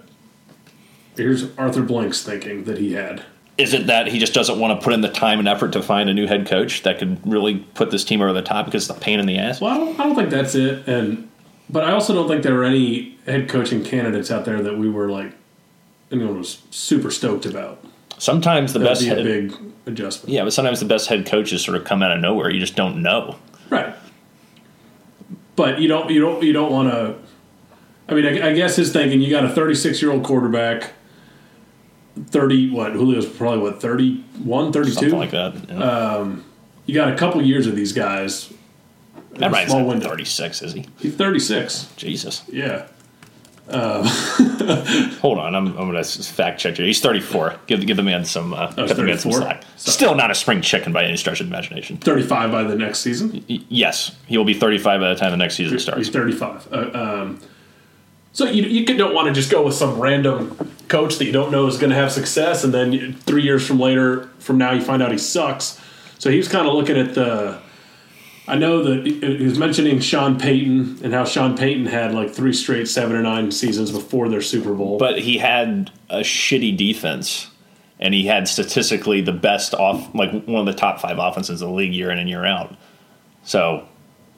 Here's 1.17 1.57
Arthur 1.59 1.83
Blank's 1.83 2.23
thinking 2.23 2.65
that 2.65 2.79
he 2.79 2.95
had. 2.95 3.23
Is 3.59 3.75
it 3.75 3.87
that 3.87 4.07
he 4.07 4.19
just 4.19 4.33
doesn't 4.33 4.59
want 4.59 4.81
to 4.81 4.83
put 4.83 4.95
in 4.95 5.03
the 5.03 5.11
time 5.11 5.39
and 5.39 5.47
effort 5.47 5.73
to 5.75 5.83
find 5.83 6.09
a 6.09 6.15
new 6.15 6.27
head 6.27 6.47
coach 6.47 6.83
that 6.85 6.99
could 6.99 7.21
really 7.31 7.59
put 7.75 7.91
this 7.91 8.03
team 8.03 8.23
over 8.23 8.33
the 8.33 8.41
top 8.41 8.65
because 8.65 8.89
it's 8.89 8.99
a 8.99 9.01
pain 9.01 9.21
in 9.21 9.27
the 9.27 9.37
ass? 9.37 9.61
Well, 9.61 9.75
I 9.75 9.77
don't, 9.77 10.01
I 10.01 10.05
don't 10.05 10.17
think 10.17 10.31
that's 10.31 10.55
it, 10.55 10.89
and 10.89 11.29
but 11.69 11.85
I 11.85 11.93
also 11.93 12.15
don't 12.15 12.29
think 12.29 12.43
there 12.43 12.55
were 12.55 12.65
any 12.65 13.19
head 13.27 13.51
coaching 13.51 13.85
candidates 13.85 14.31
out 14.31 14.47
there 14.47 14.63
that 14.63 14.79
we 14.79 14.89
were 14.89 15.11
like 15.11 15.35
anyone 16.13 16.39
was 16.39 16.63
super 16.71 17.11
stoked 17.11 17.47
about. 17.47 17.85
Sometimes 18.19 18.73
the 18.73 18.79
That'd 18.79 18.91
best 18.91 19.01
be 19.03 19.09
a 19.09 19.15
head, 19.15 19.25
big 19.25 19.73
adjustment. 19.87 20.33
yeah, 20.33 20.45
but 20.45 20.53
sometimes 20.53 20.79
the 20.79 20.87
best 20.87 21.09
head 21.09 21.27
coaches 21.27 21.65
sort 21.65 21.77
of 21.77 21.85
come 21.85 22.03
out 22.03 22.13
of 22.13 22.21
nowhere. 22.21 22.51
You 22.51 22.61
just 22.61 22.77
don't 22.77 23.03
know. 23.03 23.37
Right. 23.69 23.95
But 25.57 25.81
you 25.81 25.89
don't 25.89 26.11
you 26.11 26.21
don't 26.21 26.43
you 26.43 26.53
don't 26.53 26.71
want 26.71 26.91
to. 26.91 27.17
I 28.09 28.15
mean, 28.15 28.27
I, 28.27 28.51
I 28.51 28.53
guess 28.53 28.77
his 28.77 28.93
thinking 28.93 29.21
you 29.21 29.31
got 29.31 29.45
a 29.45 29.49
36 29.49 30.01
year 30.03 30.13
old 30.13 30.25
quarterback. 30.25 30.93
30 32.27 32.71
what 32.71 32.93
Julio's 32.93 33.27
probably 33.27 33.61
what 33.61 33.81
31 33.81 34.73
32 34.73 34.93
Something 34.95 35.19
like 35.19 35.31
that. 35.31 35.55
Yeah. 35.69 35.79
Um, 35.83 36.45
you 36.85 36.95
got 36.95 37.11
a 37.13 37.17
couple 37.17 37.41
years 37.43 37.67
of 37.67 37.75
these 37.75 37.93
guys 37.93 38.53
that 39.35 39.53
a 39.53 39.67
small 39.67 39.87
window. 39.87 40.09
36, 40.09 40.63
is 40.63 40.73
he? 40.75 40.87
he's 40.99 41.15
36 41.15 41.89
Jesus. 41.97 42.43
yeah 42.53 42.87
Hold 45.21 45.39
on, 45.39 45.55
I'm, 45.55 45.69
I'm 45.79 45.91
going 45.91 46.03
to 46.03 46.23
fact 46.23 46.61
check 46.61 46.79
you. 46.79 46.85
He's 46.85 47.01
34. 47.01 47.57
Give, 47.67 47.87
give 47.87 47.97
the 47.97 48.03
man 48.03 48.25
some, 48.25 48.53
uh, 48.55 48.73
Oh, 48.77 48.87
cut 48.89 48.97
the 48.97 49.03
man 49.05 49.19
some 49.19 49.33
slack. 49.33 49.63
Sorry. 49.77 49.93
Still 49.93 50.15
not 50.15 50.31
a 50.31 50.35
spring 50.35 50.61
chicken 50.63 50.93
by 50.93 51.05
any 51.05 51.17
stretch 51.17 51.41
of 51.41 51.47
imagination. 51.47 51.97
35 51.97 52.51
by 52.51 52.63
the 52.65 52.75
next 52.75 53.01
season 53.01 53.45
Y- 53.49 53.61
yes, 53.69 54.17
he 54.27 54.37
will 54.37 54.45
be 54.45 54.55
35 54.55 55.01
by 55.01 55.09
the 55.11 55.15
time 55.15 55.31
the 55.31 55.37
next 55.37 55.55
season 55.55 55.79
starts. 55.79 55.99
he's 55.99 56.09
35 56.11 56.69
uh, 56.73 56.91
um, 56.93 57.41
so 58.33 58.47
you, 58.47 58.63
you 58.65 58.85
don't 58.97 59.15
want 59.15 59.29
to 59.29 59.33
just 59.35 59.51
go 59.51 59.63
with 59.65 59.75
some 59.75 60.01
random 60.01 60.57
coach 60.89 61.19
that 61.19 61.25
you 61.25 61.33
don't 61.33 61.53
know 61.53 61.67
is 61.67 61.79
going 61.79 61.91
to 61.91 61.97
have 61.97 62.11
success 62.11 62.65
and 62.65 62.75
then 62.75 63.13
three 63.15 63.43
years 63.43 63.67
from 63.67 63.79
later 63.79 64.25
from 64.39 64.59
now 64.59 64.73
you 64.73 64.81
find 64.83 65.03
out 65.03 65.13
he 65.13 65.19
sucks 65.19 65.81
so 66.19 66.31
he 66.31 66.37
was 66.37 66.49
kind 66.49 66.67
of 66.67 66.75
looking 66.75 66.99
at 66.99 67.15
the 67.15 67.62
i 68.49 68.57
know 68.57 68.83
that 68.83 69.07
he 69.07 69.45
was 69.45 69.59
mentioning 69.59 70.01
sean 70.01 70.39
payton 70.39 70.99
and 71.03 71.13
how 71.13 71.25
sean 71.25 71.57
payton 71.57 71.87
had 71.87 72.13
like 72.13 72.31
three 72.31 72.53
straight 72.53 72.89
seven 72.89 73.15
or 73.17 73.23
nine 73.23 73.51
seasons 73.51 73.91
before 73.91 74.29
their 74.29 74.43
super 74.43 74.75
bowl 74.75 74.99
But 74.99 75.19
he 75.21 75.39
had 75.39 75.91
a 76.11 76.21
shitty 76.21 76.77
defense, 76.77 77.49
and 77.99 78.13
he 78.13 78.27
had 78.27 78.49
statistically 78.49 79.21
the 79.21 79.33
best 79.33 79.75
off, 79.75 80.15
like 80.15 80.31
one 80.45 80.61
of 80.61 80.67
the 80.67 80.79
top 80.79 81.01
five 81.01 81.19
offenses 81.19 81.63
in 81.63 81.69
the 81.69 81.75
league 81.75 81.95
year 81.95 82.11
in 82.11 82.19
and 82.19 82.29
year 82.29 82.45
out. 82.45 82.77
So, 83.45 83.87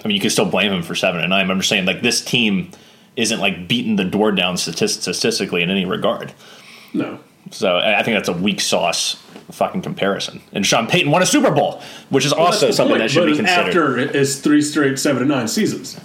I 0.05 0.09
mean, 0.09 0.15
you 0.15 0.21
can 0.21 0.31
still 0.31 0.47
blame 0.47 0.73
him 0.73 0.83
for 0.83 0.95
seven 0.95 1.21
and 1.21 1.31
nine. 1.31 1.51
I'm 1.51 1.59
just 1.59 1.69
saying, 1.69 1.85
like 1.85 2.03
this 2.03 2.23
team 2.23 2.71
isn't 3.17 3.41
like 3.41 3.67
beating 3.67 3.97
the 3.97 4.05
door 4.05 4.33
down 4.33 4.57
statistically 4.57 5.63
in 5.63 5.71
any 5.71 5.85
regard. 5.85 6.33
no 6.93 7.19
So 7.51 7.79
I 7.79 8.03
think 8.03 8.17
that's 8.17 8.29
a 8.29 8.33
weak 8.33 8.61
sauce 8.61 9.17
fucking 9.53 9.83
comparison. 9.83 10.41
And 10.53 10.65
Sean 10.67 10.87
Payton 10.87 11.11
won 11.11 11.23
a 11.23 11.27
Super 11.27 11.51
Bowl, 11.51 11.83
which 12.11 12.25
is 12.25 12.33
also 12.33 12.71
something 12.71 12.95
point, 12.97 13.03
that 13.03 13.11
should 13.11 13.21
but 13.21 13.27
be 13.27 13.33
it's 13.33 13.41
considered. 13.41 14.01
after 14.09 14.19
his 14.19 14.41
three 14.41 14.63
straight 14.63 14.99
seven 14.99 15.23
and 15.23 15.31
nine 15.31 15.49
seasons 15.49 16.01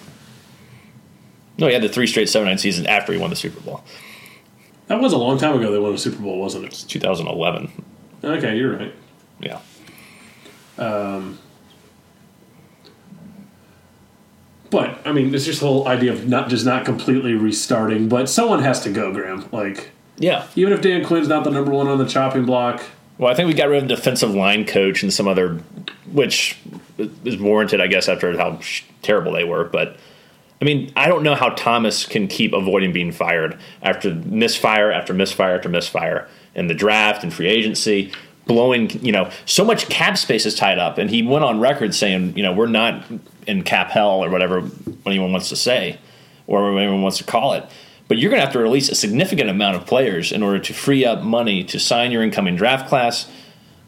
no, 1.57 1.67
he 1.67 1.73
had 1.73 1.83
the 1.83 1.89
three 1.89 2.07
straight 2.07 2.29
seven 2.29 2.47
nine 2.47 2.57
seasons 2.57 2.87
after 2.87 3.11
he 3.11 3.19
won 3.19 3.29
the 3.29 3.35
Super 3.35 3.59
Bowl. 3.59 3.83
that 4.87 5.01
was 5.01 5.11
a 5.13 5.17
long 5.17 5.37
time 5.37 5.55
ago 5.57 5.71
they 5.71 5.79
won 5.79 5.93
a 5.93 5.97
super 5.97 6.21
bowl 6.21 6.39
wasn't 6.39 6.63
it 6.65 6.85
2011. 6.87 7.69
okay 8.23 8.55
you're 8.57 8.77
right 8.77 8.95
Yeah. 9.41 9.59
Um. 10.77 11.37
But 14.69 14.99
I 15.05 15.11
mean, 15.11 15.33
it's 15.33 15.45
just 15.45 15.61
the 15.61 15.65
whole 15.67 15.87
idea 15.87 16.13
of 16.13 16.27
not 16.27 16.47
just 16.49 16.65
not 16.65 16.85
completely 16.85 17.33
restarting, 17.33 18.07
but 18.07 18.29
someone 18.29 18.61
has 18.61 18.81
to 18.83 18.91
go, 18.91 19.11
Graham. 19.11 19.45
Like 19.51 19.89
Yeah. 20.17 20.45
even 20.55 20.73
if 20.73 20.81
Dan 20.81 21.03
Quinn's 21.03 21.27
not 21.27 21.43
the 21.43 21.49
number 21.49 21.71
one 21.71 21.87
on 21.87 21.97
the 21.97 22.05
chopping 22.05 22.45
block, 22.45 22.83
Well, 23.19 23.29
I 23.29 23.35
think 23.35 23.47
we 23.47 23.53
got 23.53 23.67
rid 23.67 23.83
of 23.83 23.89
the 23.89 23.95
defensive 23.95 24.33
line 24.33 24.65
coach 24.65 25.03
and 25.03 25.13
some 25.13 25.27
other, 25.27 25.55
which 26.11 26.57
is 26.97 27.37
warranted, 27.37 27.81
I 27.81 27.87
guess, 27.87 28.07
after 28.07 28.35
how 28.37 28.61
terrible 29.01 29.33
they 29.33 29.43
were. 29.43 29.65
But 29.65 29.97
I 30.61 30.65
mean, 30.65 30.91
I 30.95 31.09
don't 31.09 31.21
know 31.21 31.35
how 31.35 31.49
Thomas 31.49 32.05
can 32.05 32.29
keep 32.29 32.53
avoiding 32.53 32.93
being 32.93 33.11
fired 33.11 33.59
after 33.81 34.15
misfire 34.15 34.89
after 34.89 35.13
misfire 35.13 35.55
after 35.55 35.67
misfire 35.67 36.29
in 36.55 36.67
the 36.67 36.73
draft 36.73 37.21
and 37.23 37.33
free 37.33 37.47
agency, 37.47 38.13
blowing, 38.45 38.89
you 39.03 39.11
know, 39.11 39.29
so 39.45 39.65
much 39.65 39.89
cap 39.89 40.17
space 40.17 40.45
is 40.45 40.55
tied 40.55 40.79
up. 40.79 40.97
And 40.97 41.09
he 41.09 41.21
went 41.21 41.43
on 41.43 41.59
record 41.59 41.93
saying, 41.93 42.37
you 42.37 42.43
know, 42.43 42.53
we're 42.53 42.67
not 42.67 43.03
in 43.47 43.63
cap 43.63 43.89
hell 43.89 44.23
or 44.23 44.29
whatever 44.29 44.63
anyone 45.05 45.33
wants 45.33 45.49
to 45.49 45.57
say 45.57 45.99
or 46.47 46.79
anyone 46.79 47.01
wants 47.01 47.17
to 47.17 47.25
call 47.25 47.53
it. 47.53 47.65
But 48.09 48.17
you're 48.17 48.29
going 48.29 48.41
to 48.41 48.45
have 48.45 48.53
to 48.53 48.59
release 48.59 48.89
a 48.89 48.95
significant 48.95 49.49
amount 49.49 49.77
of 49.77 49.85
players 49.85 50.33
in 50.33 50.43
order 50.43 50.59
to 50.59 50.73
free 50.73 51.05
up 51.05 51.21
money 51.23 51.63
to 51.65 51.79
sign 51.79 52.11
your 52.11 52.23
incoming 52.23 52.57
draft 52.57 52.89
class 52.89 53.31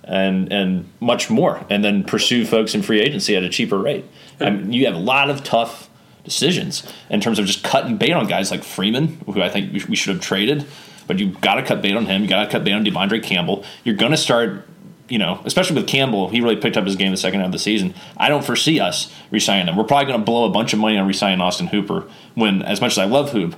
and 0.04 0.52
and 0.52 0.90
much 1.00 1.30
more, 1.30 1.66
and 1.70 1.84
then 1.84 2.04
pursue 2.04 2.46
folks 2.46 2.74
in 2.74 2.82
free 2.82 3.02
agency 3.02 3.36
at 3.36 3.44
a 3.44 3.50
cheaper 3.50 3.78
rate. 3.78 4.06
I 4.40 4.50
mean, 4.52 4.72
you 4.72 4.86
have 4.86 4.96
a 4.96 5.00
lot 5.00 5.30
of 5.30 5.44
tough 5.44 5.90
decisions 6.24 6.84
in 7.10 7.20
terms 7.20 7.40
of 7.40 7.46
just 7.46 7.64
cutting 7.64 7.98
bait 7.98 8.12
on 8.12 8.28
guys 8.28 8.52
like 8.52 8.64
Freeman, 8.64 9.20
who 9.26 9.42
I 9.42 9.50
think 9.50 9.88
we- 9.88 9.96
should 9.96 10.14
have 10.16 10.24
traded. 10.24 10.66
But 11.08 11.20
you 11.20 11.30
got 11.42 11.56
to 11.56 11.64
cut 11.64 11.82
bait 11.82 11.96
on 11.96 12.06
him. 12.06 12.22
You 12.22 12.28
got 12.28 12.46
to 12.46 12.50
cut 12.50 12.64
bait 12.64 12.72
on 12.74 12.86
De'Vondre 12.86 13.22
Campbell. 13.22 13.66
You're 13.84 13.96
going 13.96 14.12
to 14.12 14.18
start 14.18 14.68
you 15.12 15.18
know, 15.18 15.42
especially 15.44 15.76
with 15.76 15.88
Campbell, 15.88 16.30
he 16.30 16.40
really 16.40 16.56
picked 16.56 16.78
up 16.78 16.86
his 16.86 16.96
game 16.96 17.12
the 17.12 17.18
second 17.18 17.42
half 17.42 17.48
of 17.48 17.52
the 17.52 17.60
season. 17.60 17.94
I 18.16 18.30
don't 18.30 18.46
foresee 18.46 18.80
us 18.80 19.14
resigning 19.30 19.66
them. 19.66 19.76
We're 19.76 19.84
probably 19.84 20.06
going 20.06 20.20
to 20.20 20.26
blow 20.26 20.46
a 20.46 20.50
bunch 20.50 20.72
of 20.72 20.80
money 20.80 20.98
on 20.98 21.06
resigning 21.06 21.42
Austin 21.42 21.68
Hooper. 21.68 22.08
When, 22.34 22.62
as 22.62 22.80
much 22.80 22.94
as 22.94 22.98
I 22.98 23.04
love 23.04 23.34
Hoop, 23.34 23.56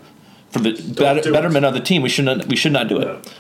for 0.54 0.60
the 0.60 0.72
better, 0.94 1.22
do 1.22 1.30
it. 1.30 1.34
betterment 1.34 1.66
of 1.66 1.74
the 1.74 1.80
team, 1.82 2.02
we 2.02 2.10
should 2.10 2.26
not 2.26 2.46
we 2.48 2.56
should 2.56 2.72
not 2.72 2.88
do 2.88 3.00
it. 3.00 3.34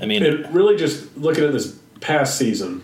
I 0.00 0.06
mean, 0.06 0.24
And 0.24 0.54
really, 0.54 0.76
just 0.76 1.16
looking 1.16 1.44
at 1.44 1.52
this 1.52 1.78
past 2.00 2.38
season, 2.38 2.82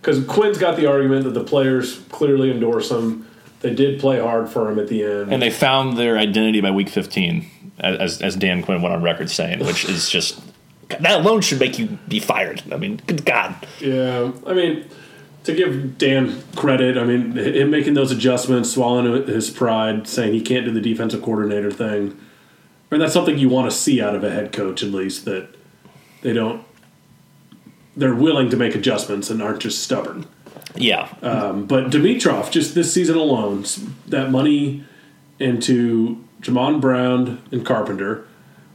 because 0.00 0.24
Quinn's 0.26 0.56
got 0.58 0.76
the 0.76 0.86
argument 0.86 1.24
that 1.24 1.34
the 1.34 1.44
players 1.44 2.00
clearly 2.10 2.50
endorse 2.50 2.90
him. 2.90 3.28
They 3.60 3.72
did 3.74 4.00
play 4.00 4.18
hard 4.18 4.48
for 4.48 4.68
him 4.68 4.80
at 4.80 4.88
the 4.88 5.04
end. 5.04 5.32
and 5.32 5.40
they 5.40 5.50
found 5.50 5.96
their 5.96 6.18
identity 6.18 6.60
by 6.60 6.72
week 6.72 6.88
15, 6.88 7.46
as 7.78 8.20
as 8.20 8.34
Dan 8.34 8.62
Quinn 8.62 8.82
went 8.82 8.94
on 8.94 9.02
record 9.02 9.30
saying, 9.30 9.60
which 9.64 9.84
is 9.88 10.08
just 10.10 10.40
that 10.88 11.20
alone 11.20 11.42
should 11.42 11.60
make 11.60 11.78
you 11.78 11.98
be 12.08 12.18
fired. 12.18 12.62
I 12.72 12.76
mean, 12.76 13.00
good 13.06 13.24
God. 13.24 13.54
Yeah, 13.80 14.32
I 14.46 14.52
mean, 14.54 14.88
to 15.44 15.54
give 15.54 15.98
Dan 15.98 16.42
credit, 16.54 16.96
I 16.96 17.04
mean, 17.04 17.32
him 17.36 17.70
making 17.70 17.94
those 17.94 18.12
adjustments, 18.12 18.72
swallowing 18.72 19.26
his 19.26 19.50
pride, 19.50 20.06
saying 20.06 20.32
he 20.34 20.40
can't 20.40 20.64
do 20.64 20.72
the 20.72 20.80
defensive 20.80 21.22
coordinator 21.22 21.70
thing. 21.70 22.18
I 22.90 22.94
mean, 22.94 23.00
that's 23.00 23.12
something 23.12 23.38
you 23.38 23.48
want 23.48 23.70
to 23.70 23.76
see 23.76 24.00
out 24.00 24.14
of 24.14 24.22
a 24.22 24.30
head 24.30 24.52
coach, 24.52 24.82
at 24.82 24.90
least 24.90 25.24
that 25.24 25.48
they 26.22 26.32
don't. 26.32 26.64
They're 27.96 28.14
willing 28.14 28.50
to 28.50 28.56
make 28.56 28.74
adjustments 28.74 29.30
and 29.30 29.42
aren't 29.42 29.60
just 29.60 29.82
stubborn. 29.82 30.26
Yeah, 30.74 31.12
Um, 31.20 31.66
but 31.66 31.90
Dimitroff, 31.90 32.50
just 32.50 32.74
this 32.74 32.92
season 32.94 33.16
alone, 33.16 33.64
that 34.06 34.30
money 34.30 34.84
into 35.38 36.24
Jamon 36.40 36.80
Brown 36.80 37.42
and 37.50 37.66
Carpenter, 37.66 38.26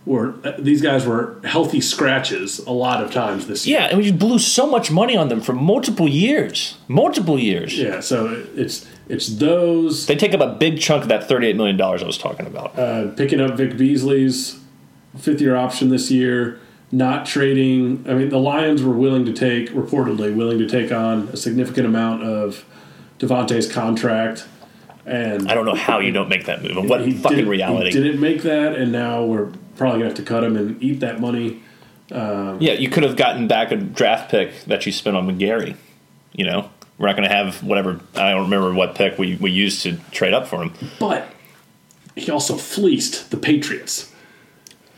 were 0.07 0.33
uh, 0.43 0.53
these 0.57 0.81
guys 0.81 1.05
were 1.05 1.35
healthy 1.43 1.81
scratches 1.81 2.59
a 2.59 2.71
lot 2.71 3.03
of 3.03 3.11
times 3.11 3.45
this 3.47 3.67
year. 3.67 3.79
yeah, 3.79 3.85
and 3.87 3.97
we 3.97 4.03
just 4.05 4.17
blew 4.19 4.39
so 4.39 4.65
much 4.65 4.89
money 4.89 5.15
on 5.15 5.27
them 5.29 5.41
for 5.41 5.53
multiple 5.53 6.07
years, 6.07 6.77
multiple 6.87 7.37
years. 7.37 7.77
Yeah, 7.77 7.99
so 7.99 8.43
it's 8.55 8.87
it's 9.09 9.27
those 9.37 10.05
They 10.07 10.15
take 10.15 10.33
up 10.33 10.41
a 10.41 10.55
big 10.55 10.79
chunk 10.79 11.03
of 11.03 11.09
that 11.09 11.27
thirty-eight 11.27 11.55
million 11.55 11.77
dollars 11.77 12.01
I 12.01 12.07
was 12.07 12.17
talking 12.17 12.47
about. 12.47 12.77
uh, 12.79 13.09
picking 13.15 13.39
up 13.39 13.55
Vic 13.57 13.77
Beasley's 13.77 14.59
fifth 15.17 15.41
year 15.41 15.55
option 15.55 15.89
this 15.89 16.09
year, 16.11 16.59
not 16.91 17.25
trading. 17.25 18.05
I 18.09 18.13
mean, 18.13 18.29
the 18.29 18.39
Lions 18.39 18.81
were 18.83 18.93
willing 18.93 19.25
to 19.25 19.33
take 19.33 19.69
reportedly 19.71 20.35
willing 20.35 20.57
to 20.59 20.67
take 20.67 20.91
on 20.91 21.27
a 21.33 21.37
significant 21.37 21.85
amount 21.85 22.23
of 22.23 22.65
Devonta's 23.19 23.71
contract, 23.71 24.45
and 25.05 25.49
I 25.49 25.53
don't 25.55 25.65
know 25.65 25.75
how 25.75 25.99
you 25.99 26.11
don't 26.11 26.29
make 26.29 26.45
that 26.45 26.61
move. 26.61 26.77
And 26.77 26.89
what 26.89 27.01
fucking 27.13 27.47
reality? 27.47 27.91
He 27.91 28.01
didn't 28.03 28.21
make 28.21 28.41
that, 28.43 28.75
and 28.75 28.91
now 28.91 29.23
we're 29.23 29.51
probably 29.77 29.99
gonna 29.99 30.09
have 30.09 30.17
to 30.17 30.23
cut 30.23 30.43
him 30.43 30.57
and 30.57 30.81
eat 30.81 30.99
that 31.01 31.19
money. 31.19 31.61
Um, 32.11 32.57
yeah, 32.61 32.73
you 32.73 32.89
could 32.89 33.03
have 33.03 33.15
gotten 33.15 33.47
back 33.47 33.71
a 33.71 33.75
draft 33.75 34.31
pick 34.31 34.63
that 34.65 34.85
you 34.85 34.91
spent 34.91 35.17
on 35.17 35.27
McGary. 35.27 35.75
You 36.33 36.45
know, 36.45 36.69
we're 36.97 37.07
not 37.07 37.15
to 37.27 37.35
have 37.35 37.63
whatever. 37.63 37.99
I 38.15 38.31
don't 38.31 38.43
remember 38.43 38.73
what 38.73 38.95
pick 38.95 39.17
we, 39.17 39.35
we 39.35 39.51
used 39.51 39.83
to 39.83 39.97
trade 40.11 40.33
up 40.33 40.47
for 40.47 40.63
him. 40.63 40.73
But 40.99 41.27
he 42.15 42.31
also 42.31 42.55
fleeced 42.55 43.31
the 43.31 43.37
Patriots 43.37 44.13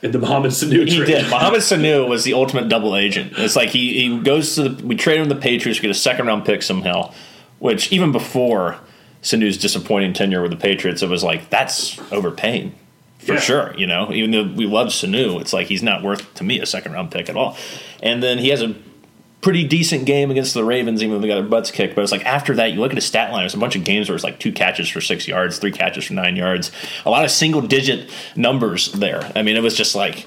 in 0.01 0.12
the 0.12 0.19
Mohamed 0.19 0.51
Sanu 0.51 0.88
He 0.88 0.98
trade. 0.98 1.07
did. 1.07 1.29
Mohamed 1.29 1.59
Sanu 1.62 2.07
was 2.07 2.24
the 2.24 2.33
ultimate 2.33 2.69
double 2.69 2.95
agent. 2.95 3.33
It's 3.38 3.55
like 3.55 3.69
he, 3.69 4.00
he 4.07 4.19
goes 4.19 4.55
to 4.55 4.69
the. 4.69 4.86
We 4.86 4.95
trade 4.95 5.19
him 5.19 5.29
the 5.29 5.36
Patriots, 5.36 5.79
we 5.79 5.83
get 5.83 5.91
a 5.91 6.00
second 6.00 6.27
round 6.27 6.45
pick 6.45 6.62
somehow. 6.62 7.13
Which 7.59 7.91
even 7.91 8.12
before 8.13 8.77
Sanu's 9.21 9.57
disappointing 9.57 10.13
tenure 10.13 10.41
with 10.41 10.51
the 10.51 10.57
Patriots, 10.57 11.01
it 11.01 11.09
was 11.09 11.24
like 11.24 11.50
that's 11.50 12.00
overpaying 12.12 12.74
for 13.19 13.33
Yeah. 13.35 13.39
sure. 13.39 13.75
You 13.77 13.85
know, 13.88 14.11
even 14.11 14.31
though 14.31 14.43
we 14.43 14.65
love 14.65 14.88
Sanu, 14.88 15.39
it's 15.39 15.53
like 15.53 15.67
he's 15.67 15.83
not 15.83 16.01
worth 16.03 16.33
to 16.35 16.43
me 16.43 16.59
a 16.59 16.65
second 16.65 16.93
round 16.93 17.11
pick 17.11 17.29
at 17.29 17.35
all. 17.38 17.55
And 18.01 18.21
then 18.23 18.39
he 18.39 18.49
has 18.49 18.61
a 18.61 18.75
pretty 19.41 19.63
decent 19.65 20.05
game 20.05 20.31
against 20.31 20.53
the 20.53 20.63
Ravens, 20.65 21.01
even 21.01 21.15
though 21.15 21.21
they 21.21 21.27
got 21.29 21.35
their 21.35 21.43
butts 21.43 21.71
kicked. 21.71 21.95
But 21.95 22.01
it's 22.01 22.11
like 22.11 22.25
after 22.25 22.55
that, 22.55 22.73
you 22.73 22.79
look 22.81 22.91
at 22.91 22.97
his 22.97 23.05
stat 23.05 23.31
line. 23.31 23.43
There's 23.43 23.53
a 23.53 23.57
bunch 23.57 23.75
of 23.77 23.85
games 23.85 24.09
where 24.09 24.15
it's 24.15 24.23
like 24.23 24.39
two 24.39 24.51
catches 24.51 24.89
for 24.89 24.99
six 24.99 25.27
yards, 25.27 25.59
three 25.59 25.71
catches 25.71 26.05
for 26.05 26.13
nine 26.13 26.35
yards, 26.35 26.71
a 27.05 27.09
lot 27.09 27.23
of 27.23 27.31
single 27.31 27.61
digit 27.61 28.09
numbers 28.35 28.91
there. 28.91 29.31
I 29.35 29.41
mean, 29.43 29.55
it 29.55 29.63
was 29.63 29.75
just 29.75 29.95
like 29.95 30.25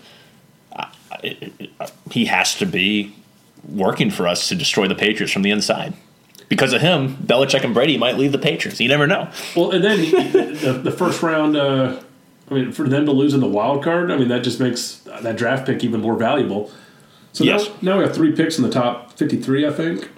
it- 1.23 1.53
it- 1.61 1.71
he 2.11 2.25
has 2.25 2.55
to 2.57 2.67
be 2.67 3.13
working 3.69 4.11
for 4.11 4.27
us 4.27 4.49
to 4.49 4.55
destroy 4.57 4.89
the 4.89 4.95
Patriots 4.95 5.33
from 5.33 5.43
the 5.43 5.51
inside. 5.51 5.93
Because 6.49 6.73
of 6.73 6.81
him, 6.81 7.17
Belichick 7.25 7.63
and 7.65 7.73
Brady 7.73 7.97
might 7.97 8.19
leave 8.19 8.33
the 8.33 8.39
Patriots. 8.39 8.81
You 8.81 8.89
never 8.89 9.07
know. 9.07 9.29
Well, 9.55 9.71
and 9.71 9.85
then 9.85 9.99
he, 10.01 10.11
the, 10.11 10.81
the 10.83 10.91
first 10.91 11.23
round. 11.23 11.57
Uh, 11.57 12.01
I 12.53 12.55
mean, 12.55 12.73
for 12.73 12.89
them 12.89 13.07
to 13.07 13.13
lose 13.13 13.35
in 13.35 13.41
the 13.41 13.49
wild 13.49 13.83
card, 13.83 14.11
I 14.11 14.17
mean 14.17 14.29
that 14.29 14.45
just 14.45 14.61
makes 14.61 14.97
that 15.23 15.37
draft 15.37 15.67
pick 15.67 15.83
even 15.83 16.01
more 16.01 16.17
valuable. 16.17 16.71
So 17.33 17.45
Yes. 17.45 17.67
now, 17.81 17.93
now 17.93 17.99
we 17.99 18.05
have 18.05 18.15
three 18.15 18.33
picks 18.33 18.59
in 18.59 18.65
the 18.65 18.71
top 18.71 19.13
fifty-three, 19.13 19.67
I 19.67 19.71
think. 19.73 20.11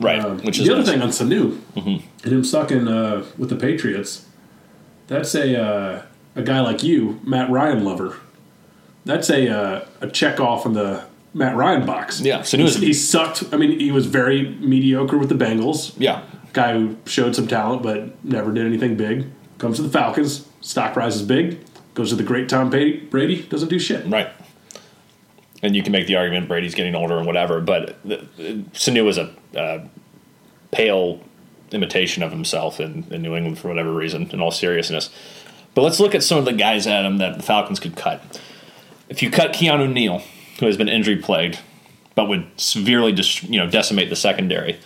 Right. 0.00 0.18
Um, 0.22 0.38
Which 0.40 0.58
is 0.58 0.66
the 0.66 0.72
other 0.74 0.82
nice. 0.82 0.90
thing 0.90 1.02
on 1.02 1.08
Sanu 1.08 1.58
and 2.24 2.32
him 2.32 2.44
sucking 2.44 2.88
uh, 2.88 3.24
with 3.38 3.48
the 3.48 3.56
Patriots. 3.56 4.26
That's 5.06 5.34
a 5.34 5.56
uh, 5.62 6.02
a 6.34 6.42
guy 6.42 6.60
like 6.60 6.82
you, 6.82 7.20
Matt 7.24 7.48
Ryan 7.50 7.84
lover. 7.84 8.16
That's 9.04 9.30
a 9.30 9.48
uh, 9.48 9.84
a 10.00 10.08
check 10.10 10.40
off 10.40 10.66
in 10.66 10.72
the 10.72 11.04
Matt 11.32 11.56
Ryan 11.56 11.86
box. 11.86 12.20
Yeah, 12.20 12.40
Sanu 12.40 12.64
is- 12.64 12.76
he 12.76 12.92
sucked. 12.92 13.44
I 13.52 13.56
mean, 13.56 13.78
he 13.78 13.92
was 13.92 14.06
very 14.06 14.48
mediocre 14.56 15.16
with 15.16 15.28
the 15.28 15.34
Bengals. 15.36 15.94
Yeah. 15.96 16.22
Guy 16.52 16.72
who 16.72 16.96
showed 17.06 17.36
some 17.36 17.46
talent 17.46 17.82
but 17.82 18.22
never 18.24 18.52
did 18.52 18.66
anything 18.66 18.96
big. 18.96 19.26
Comes 19.58 19.76
to 19.76 19.82
the 19.82 19.88
Falcons, 19.88 20.48
stock 20.60 20.96
rises 20.96 21.22
big. 21.22 21.58
Goes 21.94 22.10
to 22.10 22.16
the 22.16 22.22
great 22.22 22.48
Tom 22.48 22.68
Brady, 22.68 23.42
doesn't 23.42 23.68
do 23.68 23.78
shit. 23.78 24.06
Right. 24.06 24.28
And 25.62 25.74
you 25.74 25.82
can 25.82 25.92
make 25.92 26.06
the 26.06 26.16
argument 26.16 26.46
Brady's 26.46 26.74
getting 26.74 26.94
older 26.94 27.16
and 27.16 27.26
whatever, 27.26 27.60
but 27.62 27.96
the, 28.04 28.26
the, 28.36 28.64
Sanu 28.74 29.04
was 29.04 29.16
a 29.16 29.34
uh, 29.56 29.86
pale 30.70 31.20
imitation 31.72 32.22
of 32.22 32.30
himself 32.30 32.80
in, 32.80 33.06
in 33.10 33.22
New 33.22 33.34
England 33.34 33.58
for 33.58 33.68
whatever 33.68 33.92
reason, 33.92 34.30
in 34.30 34.40
all 34.40 34.50
seriousness. 34.50 35.08
But 35.74 35.82
let's 35.82 35.98
look 35.98 36.14
at 36.14 36.22
some 36.22 36.38
of 36.38 36.44
the 36.44 36.52
guys 36.52 36.86
at 36.86 37.04
him 37.04 37.18
that 37.18 37.38
the 37.38 37.42
Falcons 37.42 37.80
could 37.80 37.96
cut. 37.96 38.40
If 39.08 39.22
you 39.22 39.30
cut 39.30 39.52
Keanu 39.52 39.90
Neal, 39.90 40.22
who 40.58 40.66
has 40.66 40.76
been 40.76 40.88
injury 40.88 41.16
plagued, 41.16 41.58
but 42.14 42.28
would 42.28 42.46
severely 42.56 43.12
dis, 43.12 43.42
you 43.42 43.58
know 43.58 43.68
decimate 43.68 44.10
the 44.10 44.16
secondary, 44.16 44.78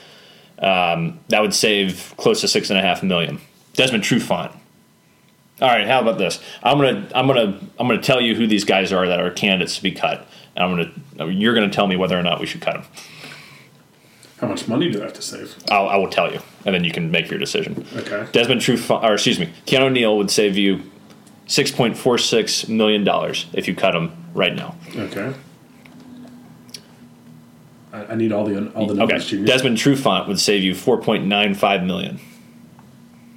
um, 0.59 1.21
that 1.29 1.41
would 1.41 1.55
save 1.55 2.15
close 2.17 2.41
to 2.43 2.49
six 2.49 2.71
and 2.71 2.79
a 2.79 2.83
half 2.83 3.03
million. 3.03 3.41
Desmond 3.75 4.05
Trufant. 4.05 4.55
All 5.61 5.69
right, 5.69 5.87
how 5.87 6.01
about 6.01 6.19
this? 6.19 6.41
I'm 6.63 6.79
gonna 6.79 7.09
I'm 7.15 7.27
gonna 7.27 7.59
I'm 7.79 7.87
gonna 7.89 8.01
tell 8.03 8.21
you 8.21 8.35
who 8.35 8.47
these 8.47 8.65
guys 8.65 8.93
are 8.93 9.07
that 9.07 9.21
are 9.21 9.31
candidates 9.31 9.77
to 9.77 9.83
be 9.83 9.93
cut. 9.93 10.27
And 10.57 10.65
I'm 10.65 10.91
gonna 11.17 11.31
you're 11.33 11.55
gonna 11.55 11.71
tell 11.71 11.87
me 11.87 11.97
whether 11.97 12.19
or 12.19 12.23
not 12.23 12.41
we 12.41 12.47
should 12.47 12.61
cut 12.63 12.75
them. 12.75 12.85
How 14.41 14.47
much 14.49 14.67
money 14.67 14.91
do 14.91 15.01
I 15.01 15.05
have 15.05 15.13
to 15.15 15.23
save? 15.23 15.55
I'll, 15.71 15.87
I 15.89 15.97
will 15.97 16.09
tell 16.09 16.33
you, 16.33 16.41
and 16.65 16.75
then 16.75 16.83
you 16.83 16.91
can 16.93 17.11
make 17.11 17.29
your 17.29 17.39
decision. 17.39 17.87
Okay. 17.95 18.27
Desmond 18.33 18.63
Trufant, 18.63 19.03
or 19.03 19.13
excuse 19.13 19.39
me, 19.39 19.53
Keanu 19.67 19.93
Neal 19.93 20.17
would 20.17 20.31
save 20.31 20.57
you 20.57 20.81
six 21.47 21.71
point 21.71 21.99
four 21.99 22.17
six 22.17 22.67
million 22.67 23.05
dollars 23.05 23.47
if 23.53 23.69
you 23.69 23.75
cut 23.75 23.95
him 23.95 24.13
right 24.33 24.55
now. 24.55 24.77
Okay. 24.97 25.35
I, 27.93 28.05
I 28.07 28.15
need 28.15 28.33
all 28.33 28.45
the 28.47 28.71
all 28.73 28.87
the 28.87 28.93
Okay, 28.93 28.99
numbers. 28.99 29.27
Junior. 29.27 29.47
Desmond 29.47 29.77
Trufant 29.77 30.27
would 30.27 30.41
save 30.41 30.63
you 30.63 30.75
four 30.75 30.97
point 31.03 31.27
nine 31.27 31.55
five 31.55 31.83
million. 31.83 32.19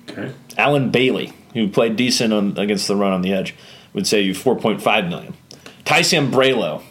okay. 0.10 0.32
Alan 0.58 0.90
Bailey, 0.90 1.34
who 1.54 1.68
played 1.68 1.96
decent 1.96 2.34
on, 2.34 2.58
against 2.58 2.88
the 2.88 2.96
run 2.96 3.14
on 3.14 3.22
the 3.22 3.34
edge, 3.34 3.56
would 3.94 4.08
save 4.08 4.26
you 4.26 4.34
4.5 4.34 5.10
million. 5.10 5.34
Ty 5.86 6.02
Sambrailo, 6.02 6.82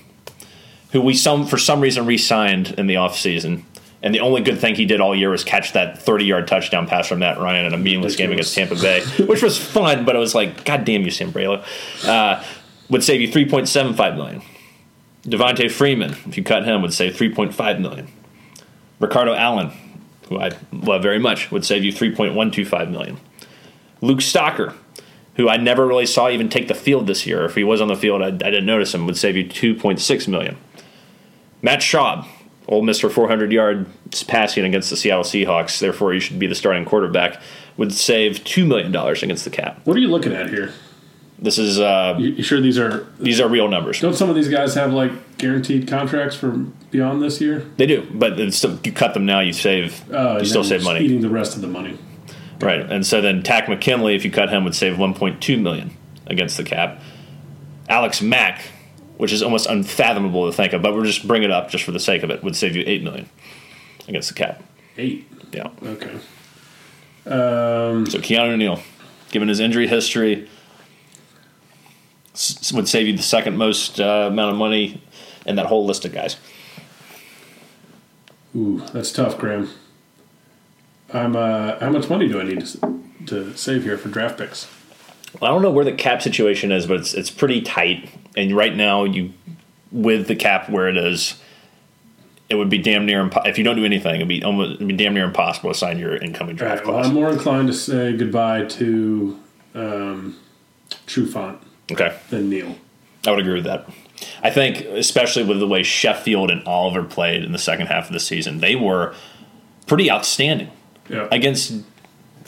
who 0.92 1.00
we 1.00 1.14
some 1.14 1.46
for 1.46 1.58
some 1.58 1.80
reason 1.80 2.06
re-signed 2.06 2.74
in 2.78 2.86
the 2.86 2.94
offseason, 2.94 3.62
and 4.02 4.14
the 4.14 4.20
only 4.20 4.42
good 4.42 4.58
thing 4.58 4.74
he 4.74 4.84
did 4.84 5.00
all 5.00 5.14
year 5.14 5.30
was 5.30 5.44
catch 5.44 5.72
that 5.72 6.00
30-yard 6.00 6.48
touchdown 6.48 6.86
pass 6.86 7.08
from 7.08 7.20
Matt 7.20 7.38
Ryan 7.38 7.66
in 7.66 7.74
a 7.74 7.78
meaningless 7.78 8.16
game 8.16 8.32
against 8.32 8.54
Tampa 8.54 8.74
Bay, 8.74 9.04
which 9.26 9.42
was 9.42 9.56
fun, 9.56 10.04
but 10.04 10.16
it 10.16 10.18
was 10.18 10.34
like, 10.34 10.64
God 10.64 10.84
damn 10.84 11.02
you, 11.02 11.10
Sambrailo. 11.10 11.64
Uh, 12.06 12.42
would 12.88 13.02
save 13.02 13.20
you 13.20 13.28
3.75 13.28 14.16
million. 14.16 14.42
Devonta 15.24 15.70
Freeman, 15.70 16.12
if 16.26 16.36
you 16.36 16.42
cut 16.42 16.64
him, 16.64 16.82
would 16.82 16.92
save 16.92 17.14
3.5 17.14 17.80
million. 17.80 18.08
Ricardo 18.98 19.34
Allen, 19.34 19.72
who 20.28 20.38
I 20.38 20.50
love 20.72 21.02
very 21.02 21.18
much, 21.18 21.50
would 21.50 21.64
save 21.64 21.84
you 21.84 21.92
3.125 21.92 22.90
million. 22.90 23.18
Luke 24.02 24.18
Stocker, 24.18 24.74
who 25.36 25.48
I 25.48 25.56
never 25.56 25.86
really 25.86 26.04
saw 26.04 26.28
even 26.28 26.50
take 26.50 26.68
the 26.68 26.74
field 26.74 27.06
this 27.06 27.26
year. 27.26 27.44
If 27.46 27.54
he 27.54 27.64
was 27.64 27.80
on 27.80 27.88
the 27.88 27.96
field, 27.96 28.20
I, 28.20 28.26
I 28.26 28.30
didn't 28.30 28.66
notice 28.66 28.94
him. 28.94 29.06
Would 29.06 29.16
save 29.16 29.36
you 29.36 29.44
2.6 29.46 30.28
million. 30.28 30.58
Matt 31.62 31.78
Schaub, 31.80 32.26
old 32.68 32.84
Mister 32.84 33.08
400 33.08 33.52
yards 33.52 33.88
passing 34.24 34.64
against 34.64 34.90
the 34.90 34.96
Seattle 34.96 35.24
Seahawks. 35.24 35.78
Therefore, 35.78 36.12
you 36.12 36.20
should 36.20 36.38
be 36.38 36.46
the 36.46 36.54
starting 36.54 36.84
quarterback. 36.84 37.40
Would 37.78 37.94
save 37.94 38.44
two 38.44 38.66
million 38.66 38.92
dollars 38.92 39.22
against 39.22 39.44
the 39.44 39.50
cap. 39.50 39.80
What 39.84 39.96
are 39.96 40.00
you 40.00 40.08
looking 40.08 40.32
at 40.34 40.50
here? 40.50 40.72
This 41.38 41.58
is 41.58 41.80
uh, 41.80 42.16
You, 42.18 42.30
you 42.30 42.42
sure 42.42 42.60
these 42.60 42.78
are? 42.78 43.06
these 43.18 43.40
are 43.40 43.48
real 43.48 43.66
numbers. 43.68 44.00
Don't 44.00 44.14
some 44.14 44.28
of 44.28 44.36
these 44.36 44.48
guys 44.48 44.74
have 44.74 44.92
like 44.92 45.38
guaranteed 45.38 45.88
contracts 45.88 46.36
for 46.36 46.50
beyond 46.90 47.22
this 47.22 47.40
year? 47.40 47.60
They 47.78 47.86
do, 47.86 48.06
but 48.12 48.52
still, 48.52 48.78
you 48.84 48.92
cut 48.92 49.14
them 49.14 49.24
now, 49.26 49.40
you 49.40 49.52
save. 49.52 50.08
Uh, 50.12 50.38
you 50.40 50.46
still 50.46 50.62
save 50.64 50.84
money. 50.84 51.00
Eating 51.04 51.20
the 51.20 51.30
rest 51.30 51.56
of 51.56 51.62
the 51.62 51.68
money. 51.68 51.96
Right, 52.62 52.80
and 52.80 53.04
so 53.06 53.20
then 53.20 53.42
Takk 53.42 53.68
McKinley, 53.68 54.14
if 54.14 54.24
you 54.24 54.30
cut 54.30 54.48
him, 54.50 54.64
would 54.64 54.74
save 54.76 54.96
1.2 54.96 55.60
million 55.60 55.96
against 56.26 56.56
the 56.56 56.64
cap. 56.64 57.00
Alex 57.88 58.22
Mack 58.22 58.62
which 59.18 59.32
is 59.32 59.40
almost 59.42 59.66
unfathomable 59.68 60.50
to 60.50 60.56
think 60.56 60.72
of. 60.72 60.82
But 60.82 60.94
we'll 60.94 61.04
just 61.04 61.28
bring 61.28 61.44
it 61.44 61.50
up 61.52 61.68
just 61.70 61.84
for 61.84 61.92
the 61.92 62.00
sake 62.00 62.24
of 62.24 62.30
it. 62.30 62.42
Would 62.42 62.56
save 62.56 62.74
you 62.74 62.82
eight 62.86 63.04
million 63.04 63.28
against 64.08 64.28
the 64.28 64.34
cap. 64.34 64.60
Eight. 64.98 65.28
Yeah. 65.52 65.68
Okay. 65.80 66.14
Um, 67.26 68.06
So 68.06 68.18
Keanu 68.18 68.58
Neal, 68.58 68.80
given 69.30 69.46
his 69.46 69.60
injury 69.60 69.86
history, 69.86 70.48
s- 72.34 72.72
would 72.72 72.88
save 72.88 73.06
you 73.06 73.16
the 73.16 73.22
second 73.22 73.56
most 73.56 74.00
uh, 74.00 74.26
amount 74.28 74.50
of 74.52 74.56
money 74.58 75.00
in 75.46 75.54
that 75.54 75.66
whole 75.66 75.86
list 75.86 76.04
of 76.04 76.12
guys. 76.12 76.36
ooh, 78.56 78.82
that's 78.92 79.12
tough, 79.12 79.38
Graham. 79.38 79.70
I'm. 81.12 81.36
Uh, 81.36 81.78
how 81.78 81.90
much 81.90 82.08
money 82.08 82.28
do 82.28 82.40
I 82.40 82.44
need 82.44 82.64
to, 82.66 83.00
to 83.26 83.56
save 83.56 83.84
here 83.84 83.98
for 83.98 84.08
draft 84.08 84.38
picks? 84.38 84.68
Well, 85.40 85.50
I 85.50 85.54
don't 85.54 85.62
know 85.62 85.70
where 85.70 85.84
the 85.84 85.92
cap 85.92 86.22
situation 86.22 86.72
is, 86.72 86.86
but 86.86 87.00
it's 87.00 87.14
it's 87.14 87.30
pretty 87.30 87.62
tight. 87.62 88.08
And 88.36 88.54
right 88.56 88.74
now, 88.74 89.04
you 89.04 89.32
with 89.90 90.26
the 90.26 90.36
cap 90.36 90.70
where 90.70 90.88
it 90.88 90.96
is, 90.96 91.40
it 92.48 92.54
would 92.56 92.70
be 92.70 92.78
damn 92.78 93.06
near 93.06 93.24
impo- 93.26 93.46
if 93.46 93.58
you 93.58 93.64
don't 93.64 93.76
do 93.76 93.84
anything, 93.84 94.16
it'd 94.16 94.28
be 94.28 94.42
almost 94.42 94.76
it'd 94.76 94.88
be 94.88 94.96
damn 94.96 95.14
near 95.14 95.24
impossible 95.24 95.72
to 95.72 95.78
sign 95.78 95.98
your 95.98 96.16
incoming 96.16 96.60
All 96.60 96.66
right, 96.66 96.74
draft 96.74 96.86
well, 96.86 96.96
class. 96.96 97.06
I'm 97.06 97.14
more 97.14 97.30
inclined 97.30 97.68
to 97.68 97.74
say 97.74 98.16
goodbye 98.16 98.64
to 98.64 99.38
um, 99.74 100.38
Trufant 101.06 101.58
Okay, 101.90 102.16
than 102.30 102.48
Neal. 102.48 102.76
I 103.26 103.30
would 103.30 103.40
agree 103.40 103.54
with 103.54 103.64
that. 103.64 103.88
I 104.42 104.50
think, 104.50 104.80
especially 104.80 105.44
with 105.44 105.58
the 105.58 105.66
way 105.66 105.82
Sheffield 105.82 106.50
and 106.50 106.62
Oliver 106.66 107.02
played 107.02 107.42
in 107.44 107.52
the 107.52 107.58
second 107.58 107.86
half 107.88 108.06
of 108.06 108.12
the 108.12 108.20
season, 108.20 108.58
they 108.58 108.76
were 108.76 109.14
pretty 109.86 110.10
outstanding 110.10 110.70
Yeah. 111.12 111.28
against 111.30 111.74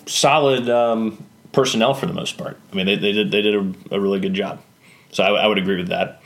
solid 0.06 0.68
um, 0.71 1.25
personnel 1.52 1.94
for 1.94 2.06
the 2.06 2.14
most 2.14 2.38
part. 2.38 2.59
I 2.73 2.75
mean, 2.75 2.87
they, 2.87 2.97
they 2.97 3.12
did 3.12 3.30
they 3.30 3.42
did 3.42 3.54
a, 3.54 3.73
a 3.94 4.00
really 4.00 4.21
good 4.21 4.35
job. 4.35 4.61
So 5.12 5.23
I, 5.23 5.44
I 5.44 5.47
would 5.47 5.59
agree 5.59 5.76
with 5.76 5.88
that. 5.88 6.21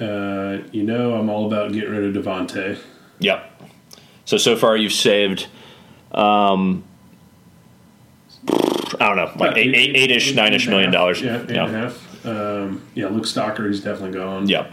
Uh, 0.00 0.58
you 0.70 0.84
know, 0.84 1.14
I'm 1.14 1.28
all 1.28 1.46
about 1.46 1.72
getting 1.72 1.90
rid 1.90 2.16
of 2.16 2.24
Devonta. 2.24 2.78
Yep. 3.18 3.62
So 4.24 4.36
so 4.36 4.56
far 4.56 4.76
you've 4.76 4.92
saved, 4.92 5.48
um, 6.12 6.84
I 8.48 9.08
don't 9.08 9.16
know, 9.16 9.32
like 9.36 9.56
eight, 9.56 9.74
eight, 9.74 9.96
eight-ish, 9.96 10.34
nine-ish 10.34 10.68
million 10.68 10.92
dollars. 10.92 11.20
Yeah, 11.20 11.42
eight 11.42 11.50
and 11.50 11.58
a 11.58 11.68
half. 11.68 12.26
Um, 12.26 12.82
yeah, 12.94 13.08
Luke 13.08 13.24
Stocker, 13.24 13.66
he's 13.66 13.80
definitely 13.80 14.18
gone. 14.18 14.48
Yep. 14.48 14.70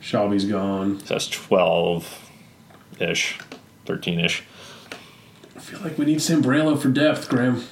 Shelby's 0.00 0.44
gone. 0.44 1.00
So 1.00 1.14
that's 1.14 1.28
twelve-ish, 1.28 3.38
thirteen-ish. 3.86 4.42
I 4.42 4.44
feel 5.70 5.80
like 5.80 5.98
we 5.98 6.04
need 6.06 6.18
Sambrailo 6.18 6.78
for 6.80 6.88
depth, 6.88 7.28
Graham. 7.28 7.64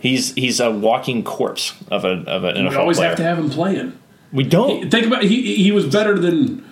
He's 0.00 0.32
he's 0.34 0.58
a 0.60 0.70
walking 0.70 1.22
corpse 1.22 1.74
of 1.90 2.04
a 2.04 2.22
of 2.26 2.44
an 2.44 2.56
NFL 2.56 2.70
We 2.70 2.76
always 2.76 2.96
player. 2.96 3.08
have 3.10 3.16
to 3.18 3.22
have 3.24 3.38
him 3.38 3.50
playing. 3.50 3.98
we 4.32 4.44
don't. 4.44 4.90
Think 4.90 5.06
about 5.06 5.22
he 5.22 5.56
he 5.56 5.70
was 5.70 5.86
better 5.86 6.18
than 6.18 6.64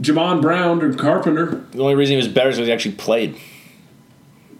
Jamon 0.00 0.42
Brown 0.42 0.82
or 0.82 0.92
Carpenter. 0.94 1.64
The 1.72 1.80
only 1.80 1.94
reason 1.94 2.12
he 2.12 2.16
was 2.16 2.28
better 2.28 2.50
is 2.50 2.56
because 2.56 2.66
he 2.66 2.72
actually 2.72 2.94
played. 2.96 3.36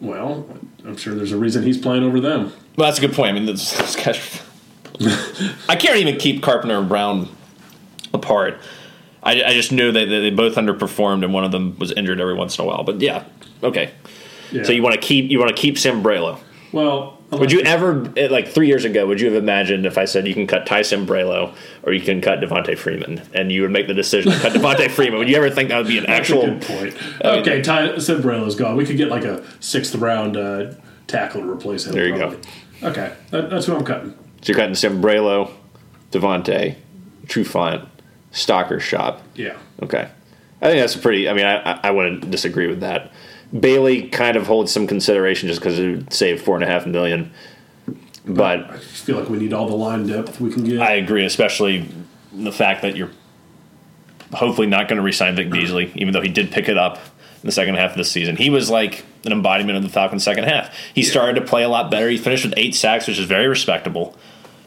Well, 0.01 0.47
I'm 0.85 0.97
sure 0.97 1.15
there's 1.15 1.33
a 1.33 1.37
reason 1.39 1.63
he's 1.63 1.79
playing 1.79 2.05
over 2.05 2.21
them. 2.21 2.53
Well, 2.77 2.87
that's 2.89 2.99
a 2.99 3.01
good 3.01 3.15
point. 3.15 3.31
I 3.31 3.33
mean, 3.33 3.47
this, 3.47 3.73
this 3.77 3.97
guy, 3.97 4.15
I 5.69 5.77
can't 5.77 5.97
even 5.97 6.19
keep 6.19 6.43
Carpenter 6.43 6.77
and 6.79 6.89
Brown 6.89 7.29
apart. 8.13 8.59
I, 9.23 9.43
I 9.43 9.53
just 9.55 9.73
knew 9.73 9.91
that 9.93 10.05
that 10.05 10.21
they 10.21 10.31
both 10.31 10.55
underperformed, 10.57 11.25
and 11.25 11.33
one 11.35 11.45
of 11.45 11.51
them 11.53 11.77
was 11.79 11.93
injured 11.93 12.21
every 12.21 12.35
once 12.35 12.59
in 12.59 12.65
a 12.65 12.69
while. 12.69 12.85
But 12.85 13.01
yeah, 13.01 13.25
okay. 13.63 13.93
Yeah. 14.53 14.63
So 14.65 14.73
you 14.73 14.83
want 14.83 14.95
to 14.95 15.01
keep 15.01 15.31
you 15.31 15.39
want 15.39 15.55
to 15.55 15.61
keep 15.61 15.77
Sambrailo. 15.77 16.39
well, 16.73 17.19
Would 17.33 17.51
you 17.53 17.61
ever 17.63 18.13
eh, 18.17 18.29
like 18.31 18.49
three 18.49 18.67
years 18.69 18.85
ago? 18.85 19.07
Would 19.07 19.21
you 19.21 19.27
have 19.33 19.43
imagined 19.43 19.87
if 19.87 19.99
I 19.99 20.05
said 20.05 20.27
you 20.29 20.35
can 20.35 20.47
cut 20.47 20.67
Ty 20.67 20.81
Sambrailo 20.83 21.55
or 21.83 21.93
you 21.93 22.01
can 22.01 22.21
cut 22.21 22.41
Devonta 22.41 22.77
Freeman, 22.79 23.21
and 23.35 23.51
you 23.51 23.63
would 23.63 23.71
make 23.73 23.87
the 23.89 23.95
decision 23.95 24.33
to 24.33 24.39
cut 24.39 24.53
Devonta 24.53 24.91
Freeman? 24.97 25.19
Would 25.19 25.29
you 25.29 25.37
ever 25.37 25.51
think 25.51 25.69
that 25.71 25.79
would 25.79 25.89
be 25.89 25.99
an 25.99 26.05
That's 26.07 26.31
a 26.31 26.35
actual? 26.35 26.43
good 26.47 26.63
point. 26.63 26.97
I 27.25 27.31
mean- 27.33 27.41
okay, 27.41 27.63
Ty 27.63 27.89
Sambrailo's 27.97 28.55
gone. 28.55 28.77
We 28.77 28.85
could 28.87 28.97
get 28.97 29.09
like 29.09 29.25
a 29.25 29.43
sixth 29.61 29.95
round 29.97 30.37
uh, 30.37 30.75
tackle 31.07 31.41
to 31.43 31.51
replace 31.51 31.87
him. 31.87 31.93
There 31.95 32.07
you 32.07 32.17
go. 32.17 32.39
Okay, 32.83 33.13
that, 33.31 33.51
that's 33.51 33.67
what 33.69 33.79
I'm 33.79 33.85
cutting. 33.85 34.11
So 34.43 34.53
you're 34.53 34.57
cutting 34.57 34.75
Sambrailo, 34.75 35.51
Devonta, 36.13 36.77
Trufant, 37.27 37.87
Stocker 38.33 38.79
Schaub. 38.79 39.21
Yeah. 39.35 39.57
Okay, 39.83 40.09
I 40.63 40.67
think 40.69 40.81
that's 40.81 40.95
a 40.95 40.99
pretty. 40.99 41.29
I 41.29 41.33
mean, 41.33 41.47
I- 41.47 41.81
I 41.83 41.91
wouldn't 41.91 42.31
disagree 42.31 42.67
with 42.69 42.81
that. 42.81 43.11
Bailey 43.59 44.09
kind 44.09 44.37
of 44.37 44.47
holds 44.47 44.73
some 44.73 44.87
consideration 44.87 45.49
just 45.49 45.61
because 45.61 45.79
it 45.79 45.89
would 45.89 46.13
save 46.13 46.43
four 46.43 46.57
and 46.57 46.65
a 46.65 46.67
half 46.67 46.87
million. 46.87 47.33
But 48.27 48.71
I 48.71 48.77
just 48.79 49.05
feel 49.05 49.19
like 49.19 49.29
we 49.29 49.39
need 49.39 49.53
all 49.53 49.69
the 49.69 49.77
line 49.77 50.07
depth 50.07 50.41
we 50.41 50.53
can 50.53 50.65
get. 50.65 50.81
I 50.81 50.95
agree, 50.95 51.25
especially 51.25 51.89
the 52.33 52.53
fact 52.53 52.83
that 52.83 52.97
you're 52.97 53.11
hopefully 54.33 54.67
not 54.67 54.89
going 54.89 54.97
to 54.97 55.03
resign 55.03 55.37
Vic 55.37 55.51
Beasley, 55.51 55.93
even 55.95 56.13
though 56.13 56.21
he 56.21 56.29
did 56.29 56.51
pick 56.51 56.69
it 56.69 56.77
up 56.77 56.97
in 56.97 57.47
the 57.47 57.53
second 57.53 57.77
half 57.77 57.93
of 57.93 57.97
the 57.97 58.05
season. 58.05 58.37
He 58.37 58.51
was 58.51 58.69
like 58.69 59.05
an 59.25 59.33
embodiment 59.33 59.77
of 59.77 59.85
the 59.85 59.89
Falcons' 59.89 60.25
second 60.25 60.45
half. 60.45 60.77
He 60.95 61.03
started 61.05 61.41
to 61.41 61.47
play 61.47 61.63
a 61.63 61.69
lot 61.69 61.91
better. 61.91 62.09
He 62.09 62.19
finished 62.19 62.45
with 62.45 62.55
eight 62.57 62.75
sacks, 62.75 63.07
which 63.07 63.19
is 63.19 63.27
very 63.27 63.47
respectable. 63.47 64.17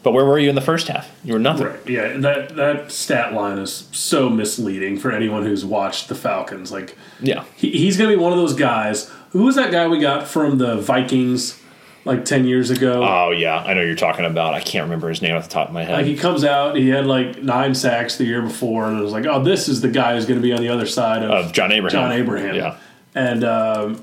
But 0.02 0.12
where 0.12 0.24
were 0.24 0.38
you 0.38 0.48
in 0.48 0.54
the 0.54 0.60
first 0.62 0.88
half? 0.88 1.10
You 1.24 1.34
were 1.34 1.38
nothing. 1.38 1.66
Right. 1.66 1.88
Yeah, 1.88 2.16
that 2.18 2.56
that 2.56 2.90
stat 2.90 3.34
line 3.34 3.58
is 3.58 3.88
so 3.92 4.30
misleading 4.30 4.98
for 4.98 5.12
anyone 5.12 5.44
who's 5.44 5.64
watched 5.64 6.08
the 6.08 6.14
Falcons. 6.14 6.72
Like, 6.72 6.96
Yeah. 7.20 7.44
he, 7.56 7.70
he's 7.70 7.96
going 7.98 8.10
to 8.10 8.16
be 8.16 8.22
one 8.22 8.32
of 8.32 8.38
those 8.38 8.54
guys. 8.54 9.10
Who 9.32 9.44
was 9.44 9.56
that 9.56 9.70
guy 9.70 9.86
we 9.88 10.00
got 10.00 10.26
from 10.26 10.56
the 10.58 10.76
Vikings 10.76 11.60
like 12.06 12.24
ten 12.24 12.46
years 12.46 12.70
ago? 12.70 13.04
Oh 13.06 13.30
yeah, 13.30 13.56
I 13.58 13.74
know 13.74 13.82
you're 13.82 13.94
talking 13.94 14.24
about. 14.24 14.54
I 14.54 14.60
can't 14.60 14.84
remember 14.84 15.08
his 15.10 15.20
name 15.20 15.36
off 15.36 15.44
the 15.44 15.50
top 15.50 15.68
of 15.68 15.74
my 15.74 15.84
head. 15.84 15.92
like 15.92 16.06
he 16.06 16.16
comes 16.16 16.44
out, 16.44 16.76
he 16.76 16.88
had 16.88 17.04
like 17.06 17.42
nine 17.42 17.74
sacks 17.74 18.16
the 18.16 18.24
year 18.24 18.40
before, 18.40 18.86
and 18.88 18.98
it 18.98 19.02
was 19.02 19.12
like, 19.12 19.26
oh, 19.26 19.42
this 19.44 19.68
is 19.68 19.82
the 19.82 19.88
guy 19.88 20.14
who's 20.14 20.24
going 20.24 20.40
to 20.40 20.42
be 20.42 20.52
on 20.54 20.60
the 20.62 20.68
other 20.70 20.86
side 20.86 21.22
of, 21.22 21.30
of 21.30 21.52
John 21.52 21.70
Abraham. 21.72 22.00
John 22.00 22.12
Abraham. 22.12 22.54
Yeah. 22.54 22.76
And 23.14 23.44
um, 23.44 24.02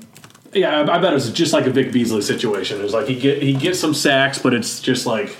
yeah, 0.52 0.80
I, 0.80 0.96
I 0.96 0.98
bet 0.98 1.10
it 1.12 1.14
was 1.14 1.32
just 1.32 1.52
like 1.52 1.66
a 1.66 1.70
Vic 1.70 1.92
Beasley 1.92 2.22
situation. 2.22 2.78
It 2.80 2.84
was 2.84 2.94
like 2.94 3.08
he 3.08 3.18
get 3.18 3.42
he 3.42 3.52
gets 3.54 3.80
some 3.80 3.94
sacks, 3.94 4.38
but 4.38 4.54
it's 4.54 4.80
just 4.80 5.04
like 5.04 5.36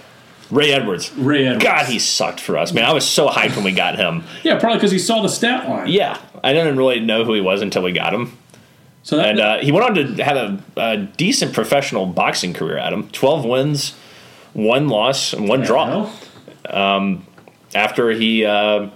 Ray 0.50 0.72
Edwards. 0.72 1.12
Ray 1.14 1.46
Edwards. 1.46 1.64
God, 1.64 1.86
he 1.86 1.98
sucked 1.98 2.40
for 2.40 2.56
us, 2.56 2.72
man. 2.72 2.84
I 2.84 2.92
was 2.92 3.06
so 3.06 3.28
hyped 3.28 3.54
when 3.56 3.64
we 3.64 3.72
got 3.72 3.96
him. 3.96 4.24
yeah, 4.42 4.58
probably 4.58 4.78
because 4.78 4.90
he 4.90 4.98
saw 4.98 5.20
the 5.22 5.28
stat 5.28 5.68
line. 5.68 5.88
Yeah, 5.88 6.18
I 6.42 6.52
didn't 6.52 6.76
really 6.76 7.00
know 7.00 7.24
who 7.24 7.34
he 7.34 7.40
was 7.40 7.60
until 7.62 7.82
we 7.82 7.92
got 7.92 8.14
him. 8.14 8.36
So 9.02 9.16
that, 9.16 9.26
And 9.28 9.40
uh, 9.40 9.58
he 9.58 9.72
went 9.72 9.86
on 9.86 9.94
to 10.16 10.24
have 10.24 10.36
a, 10.36 10.62
a 10.76 10.96
decent 10.96 11.52
professional 11.54 12.06
boxing 12.06 12.52
career. 12.54 12.78
Adam, 12.78 13.08
twelve 13.10 13.44
wins, 13.44 13.94
one 14.52 14.88
loss, 14.88 15.32
and 15.32 15.48
one 15.48 15.60
draw. 15.62 16.10
Well, 16.68 17.22
After 17.74 18.10
he 18.10 18.44
uh, 18.44 18.88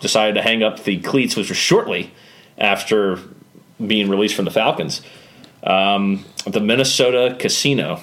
decided 0.00 0.34
to 0.34 0.42
hang 0.42 0.62
up 0.62 0.84
the 0.84 0.98
cleats, 1.00 1.36
which 1.36 1.48
was 1.48 1.58
shortly 1.58 2.12
after 2.58 3.18
being 3.84 4.08
released 4.08 4.34
from 4.34 4.44
the 4.44 4.50
Falcons, 4.50 5.02
um, 5.64 6.24
the 6.46 6.60
Minnesota 6.60 7.36
Casino, 7.38 8.00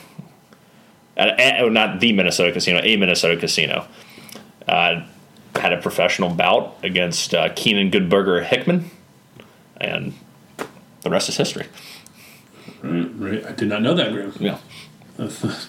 at, 1.18 1.40
at, 1.40 1.62
oh, 1.62 1.70
not 1.70 2.00
the 2.00 2.14
Minnesota 2.14 2.52
Casino, 2.52 2.80
a 2.82 2.96
Minnesota 2.96 3.36
Casino, 3.38 3.88
uh, 4.68 5.02
had 5.56 5.74
a 5.74 5.82
professional 5.82 6.30
bout 6.30 6.78
against 6.84 7.34
uh, 7.34 7.50
Keenan 7.56 7.92
Goodberger 7.92 8.44
Hickman, 8.46 8.90
and 9.78 10.14
the 11.02 11.10
rest 11.10 11.30
is 11.30 11.38
history. 11.38 11.66
right, 12.82 13.10
right. 13.16 13.46
I 13.46 13.52
did 13.52 13.68
not 13.68 13.82
know 13.82 13.94
that, 13.96 14.14
Graham. 14.14 14.34
Yeah. 14.40 14.58
appreciate, 15.18 15.68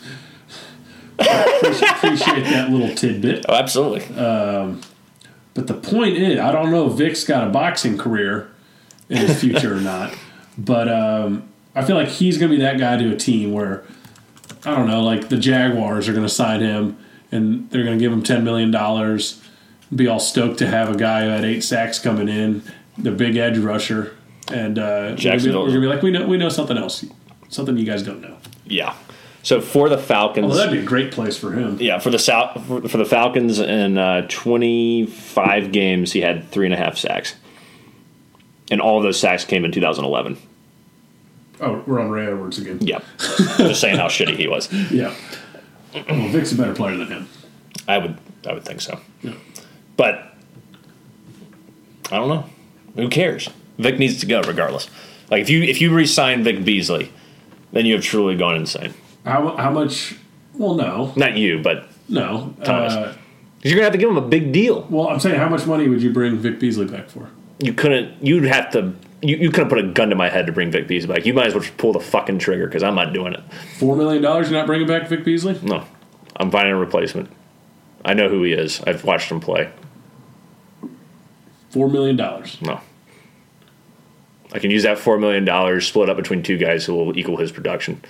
appreciate 1.90 2.44
that 2.44 2.70
little 2.70 2.94
tidbit. 2.94 3.46
Oh, 3.48 3.54
absolutely. 3.54 4.04
But 5.58 5.66
the 5.66 5.74
point 5.74 6.16
is, 6.16 6.38
I 6.38 6.52
don't 6.52 6.70
know 6.70 6.88
if 6.88 6.92
Vic's 6.92 7.24
got 7.24 7.48
a 7.48 7.50
boxing 7.50 7.98
career 7.98 8.48
in 9.08 9.16
his 9.16 9.40
future 9.40 9.74
or 9.74 9.80
not. 9.80 10.14
But 10.56 10.88
um, 10.88 11.48
I 11.74 11.84
feel 11.84 11.96
like 11.96 12.08
he's 12.08 12.38
going 12.38 12.50
to 12.50 12.56
be 12.56 12.62
that 12.62 12.78
guy 12.78 12.96
to 12.96 13.12
a 13.12 13.16
team 13.16 13.52
where, 13.52 13.84
I 14.64 14.74
don't 14.74 14.86
know, 14.86 15.02
like 15.02 15.28
the 15.28 15.36
Jaguars 15.38 16.08
are 16.08 16.12
going 16.12 16.26
to 16.26 16.32
sign 16.32 16.60
him 16.60 16.98
and 17.30 17.70
they're 17.70 17.84
going 17.84 17.98
to 17.98 18.02
give 18.02 18.12
him 18.12 18.22
$10 18.22 18.42
million, 18.42 18.70
be 19.94 20.06
all 20.08 20.20
stoked 20.20 20.58
to 20.58 20.66
have 20.66 20.90
a 20.94 20.96
guy 20.98 21.22
who 21.24 21.28
had 21.30 21.44
eight 21.44 21.62
sacks 21.62 21.98
coming 21.98 22.28
in, 22.28 22.62
the 22.96 23.10
big 23.12 23.36
edge 23.36 23.58
rusher. 23.58 24.16
And 24.52 24.78
uh, 24.78 24.82
we're 24.82 25.00
gonna 25.02 25.14
be- 25.16 25.22
Jacksonville. 25.22 25.60
we're 25.62 25.68
going 25.68 25.80
to 25.82 25.88
be 25.88 25.94
like, 25.94 26.02
we 26.02 26.10
know, 26.10 26.26
we 26.26 26.36
know 26.38 26.48
something 26.48 26.76
else, 26.78 27.04
something 27.48 27.76
you 27.76 27.84
guys 27.84 28.02
don't 28.02 28.20
know. 28.20 28.36
yeah. 28.66 28.94
So 29.44 29.60
for 29.60 29.88
the 29.88 29.96
Falcons, 29.96 30.48
Well, 30.48 30.56
that'd 30.56 30.72
be 30.72 30.80
a 30.80 30.84
great 30.84 31.12
place 31.12 31.36
for 31.38 31.52
him. 31.52 31.78
yeah, 31.80 32.00
for 32.00 32.10
the 32.10 32.18
South, 32.18 32.66
for, 32.66 32.86
for 32.88 32.98
the 32.98 33.04
Falcons 33.06 33.60
in 33.60 33.96
uh, 33.96 34.26
25 34.28 35.72
games, 35.72 36.12
he 36.12 36.20
had 36.20 36.50
three 36.50 36.66
and 36.66 36.74
a 36.74 36.76
half 36.76 36.98
sacks, 36.98 37.34
and 38.70 38.80
all 38.80 38.98
of 38.98 39.04
those 39.04 39.18
sacks 39.18 39.44
came 39.44 39.64
in 39.64 39.72
2011. 39.72 40.36
Oh, 41.60 41.82
we're 41.86 42.00
on 42.00 42.10
Ray 42.10 42.26
Edwards 42.26 42.58
again. 42.58 42.78
Yeah, 42.80 43.00
just 43.18 43.80
saying 43.80 43.96
how 43.96 44.06
shitty 44.06 44.36
he 44.36 44.48
was. 44.48 44.68
Yeah. 44.90 45.14
Well, 46.08 46.28
Vic's 46.28 46.52
a 46.52 46.56
better 46.56 46.74
player 46.74 46.96
than 46.96 47.08
him. 47.08 47.28
I 47.88 47.96
would, 47.98 48.16
I 48.46 48.52
would 48.52 48.64
think 48.64 48.80
so. 48.82 49.00
Yeah. 49.22 49.32
But 49.96 50.34
I 52.12 52.16
don't 52.16 52.28
know. 52.28 52.44
Who 52.96 53.08
cares? 53.08 53.48
Vic 53.78 53.98
needs 53.98 54.20
to 54.20 54.26
go 54.26 54.42
regardless. 54.42 54.88
Like 55.30 55.40
if 55.42 55.50
you 55.50 55.62
if 55.62 55.80
you 55.80 55.94
re-sign 55.94 56.44
Vic 56.44 56.64
Beasley, 56.64 57.10
then 57.72 57.86
you 57.86 57.94
have 57.94 58.04
truly 58.04 58.36
gone 58.36 58.56
insane. 58.56 58.92
How, 59.24 59.56
how 59.56 59.70
much? 59.70 60.16
Well, 60.54 60.74
no, 60.74 61.12
Not 61.16 61.36
you, 61.36 61.60
but 61.62 61.88
no. 62.08 62.54
Thomas. 62.64 62.92
Uh, 62.92 63.14
You're 63.62 63.74
gonna 63.74 63.84
have 63.84 63.92
to 63.92 63.98
give 63.98 64.10
him 64.10 64.16
a 64.18 64.26
big 64.28 64.52
deal. 64.52 64.86
Well, 64.90 65.08
I'm 65.08 65.20
saying, 65.20 65.38
how 65.38 65.48
much 65.48 65.66
money 65.66 65.88
would 65.88 66.02
you 66.02 66.12
bring 66.12 66.36
Vic 66.36 66.58
Beasley 66.60 66.86
back 66.86 67.08
for? 67.08 67.28
You 67.60 67.72
couldn't. 67.72 68.22
You'd 68.24 68.44
have 68.44 68.70
to. 68.72 68.94
You, 69.20 69.36
you 69.36 69.50
could 69.50 69.60
have 69.60 69.68
put 69.68 69.78
a 69.78 69.88
gun 69.88 70.10
to 70.10 70.14
my 70.16 70.28
head 70.28 70.46
to 70.46 70.52
bring 70.52 70.70
Vic 70.70 70.86
Beasley 70.86 71.12
back. 71.12 71.26
You 71.26 71.34
might 71.34 71.46
as 71.48 71.54
well 71.54 71.62
just 71.62 71.76
pull 71.76 71.92
the 71.92 72.00
fucking 72.00 72.38
trigger 72.38 72.66
because 72.66 72.82
I'm 72.84 72.94
not 72.94 73.12
doing 73.12 73.32
it. 73.34 73.40
Four 73.78 73.96
million 73.96 74.22
dollars? 74.22 74.48
You're 74.50 74.58
not 74.60 74.66
bringing 74.66 74.86
back 74.86 75.08
Vic 75.08 75.24
Beasley? 75.24 75.58
No, 75.62 75.84
I'm 76.36 76.50
finding 76.50 76.72
a 76.74 76.78
replacement. 76.78 77.30
I 78.04 78.14
know 78.14 78.28
who 78.28 78.44
he 78.44 78.52
is. 78.52 78.80
I've 78.86 79.04
watched 79.04 79.30
him 79.30 79.40
play. 79.40 79.70
Four 81.70 81.88
million 81.88 82.16
dollars. 82.16 82.58
No. 82.62 82.80
I 84.52 84.58
can 84.60 84.70
use 84.70 84.84
that 84.84 84.98
four 84.98 85.18
million 85.18 85.44
dollars 85.44 85.86
split 85.86 86.08
up 86.08 86.16
between 86.16 86.42
two 86.42 86.56
guys 86.56 86.84
who 86.84 86.94
will 86.94 87.18
equal 87.18 87.36
his 87.36 87.52
production. 87.52 88.00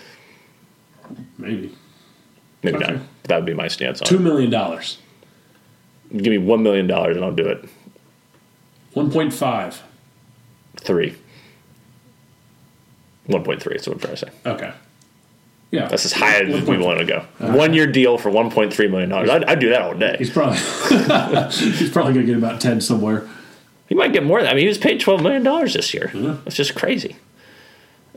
Maybe 1.39 1.75
Maybe 2.63 2.77
Okay. 2.77 2.93
not. 2.95 3.03
That 3.25 3.37
would 3.37 3.47
be 3.47 3.55
my 3.55 3.69
stance 3.69 4.01
on 4.03 4.09
two 4.09 4.19
million 4.19 4.51
dollars. 4.51 4.99
Give 6.15 6.31
me 6.31 6.39
one 6.39 6.63
million 6.63 6.87
dollars 6.87 7.17
and 7.17 7.25
I'll 7.25 7.33
do 7.35 7.47
it. 7.49 7.65
One 8.93 9.11
point 9.11 9.33
five. 9.33 9.83
Three. 10.79 11.17
One 13.27 13.45
point 13.45 13.63
three. 13.63 13.75
That's 13.75 13.87
what 13.87 13.95
I'm 13.95 14.01
trying 14.01 14.17
to 14.17 14.27
say. 14.27 14.31
Okay. 14.47 14.73
Yeah, 15.71 15.87
That's 15.87 16.07
as 16.07 16.13
high 16.13 16.41
as 16.41 16.67
we 16.67 16.79
want 16.79 17.01
to 17.01 17.05
go. 17.05 17.27
One 17.39 17.75
year 17.75 17.87
deal 17.87 18.17
for 18.17 18.31
one 18.31 18.51
point 18.51 18.73
three 18.73 18.89
million 18.89 19.11
dollars. 19.11 19.29
I'd, 19.29 19.45
I'd 19.45 19.59
do 19.59 19.69
that 19.69 19.83
all 19.83 19.95
day. 19.95 20.17
He's 20.19 20.31
probably 20.31 20.57
he's 21.51 21.91
probably 21.91 22.15
gonna 22.15 22.25
get 22.25 22.39
about 22.39 22.61
ten 22.61 22.81
somewhere. 22.81 23.29
He 23.87 23.95
might 23.95 24.15
get 24.15 24.25
more. 24.25 24.41
Than, 24.41 24.49
I 24.49 24.55
mean, 24.55 24.63
he 24.63 24.69
was 24.69 24.79
paid 24.79 24.99
twelve 25.01 25.23
million 25.23 25.43
dollars 25.43 25.75
this 25.75 25.93
year. 25.93 26.11
That's 26.15 26.57
just 26.57 26.75
crazy. 26.75 27.17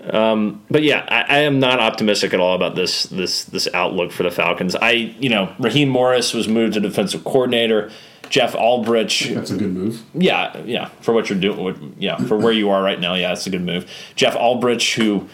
Um, 0.02 0.64
but 0.72 0.82
yeah, 0.82 1.06
I, 1.08 1.36
I 1.36 1.40
am 1.40 1.60
not 1.60 1.80
optimistic 1.80 2.34
at 2.34 2.40
all 2.40 2.56
about 2.56 2.76
this 2.76 3.04
this 3.04 3.44
this 3.44 3.68
outlook 3.74 4.14
for 4.14 4.24
the 4.24 4.32
Falcons. 4.32 4.74
I 4.76 4.92
you 4.92 5.30
know 5.30 5.54
Raheem 5.60 5.90
Morris 5.90 6.34
was 6.34 6.48
moved 6.48 6.76
to 6.76 6.80
defensive 6.80 7.26
coordinator. 7.26 7.92
Jeff 8.32 8.54
Ulbrich, 8.54 9.36
That's 9.36 9.52
a 9.52 9.58
good 9.58 9.74
move. 9.74 10.02
yeah, 10.14 10.58
yeah, 10.64 10.86
for 11.02 11.14
what 11.14 11.30
you're 11.30 11.38
doing, 11.40 11.96
yeah, 12.00 12.16
for 12.16 12.38
where 12.38 12.54
you 12.54 12.70
are 12.70 12.82
right 12.82 13.00
now, 13.00 13.14
yeah, 13.14 13.34
it's 13.34 13.46
a 13.46 13.50
good 13.50 13.62
move. 13.62 13.92
Jeff 14.16 14.36
Ulbrich, 14.36 14.96
who 14.96 15.28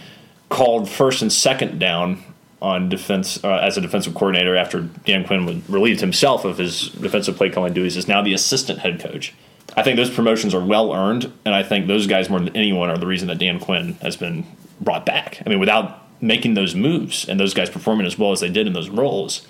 called 0.50 0.90
first 0.90 1.22
and 1.22 1.32
second 1.32 1.78
down 1.80 2.24
on 2.60 2.90
defense 2.90 3.44
uh, 3.44 3.58
as 3.58 3.78
a 3.78 3.82
defensive 3.82 4.16
coordinator 4.16 4.56
after 4.56 4.82
Dan 4.82 5.24
Quinn 5.26 5.64
relieved 5.70 6.02
himself 6.02 6.44
of 6.44 6.58
his 6.58 6.90
defensive 6.90 7.38
play 7.38 7.52
calling 7.52 7.72
duties, 7.72 7.96
is 7.96 8.08
now 8.08 8.24
the 8.24 8.34
assistant 8.34 8.80
head 8.80 9.00
coach. 9.00 9.32
I 9.76 9.84
think 9.84 9.96
those 9.96 10.10
promotions 10.10 10.56
are 10.56 10.66
well 10.66 10.92
earned, 10.92 11.32
and 11.46 11.54
I 11.54 11.62
think 11.62 11.86
those 11.86 12.08
guys 12.08 12.32
more 12.32 12.40
than 12.40 12.56
anyone 12.56 12.90
are 12.90 12.98
the 12.98 13.06
reason 13.06 13.28
that 13.28 13.38
Dan 13.38 13.60
Quinn 13.60 13.94
has 14.02 14.18
been 14.18 14.44
brought 14.82 15.06
back. 15.06 15.40
I 15.46 15.50
mean, 15.50 15.60
without 15.60 16.04
making 16.20 16.56
those 16.56 16.74
moves 16.74 17.30
and 17.30 17.40
those 17.40 17.54
guys 17.54 17.70
performing 17.70 18.08
as 18.08 18.18
well 18.18 18.32
as 18.32 18.40
they 18.40 18.50
did 18.50 18.66
in 18.66 18.74
those 18.74 18.90
roles 18.90 19.46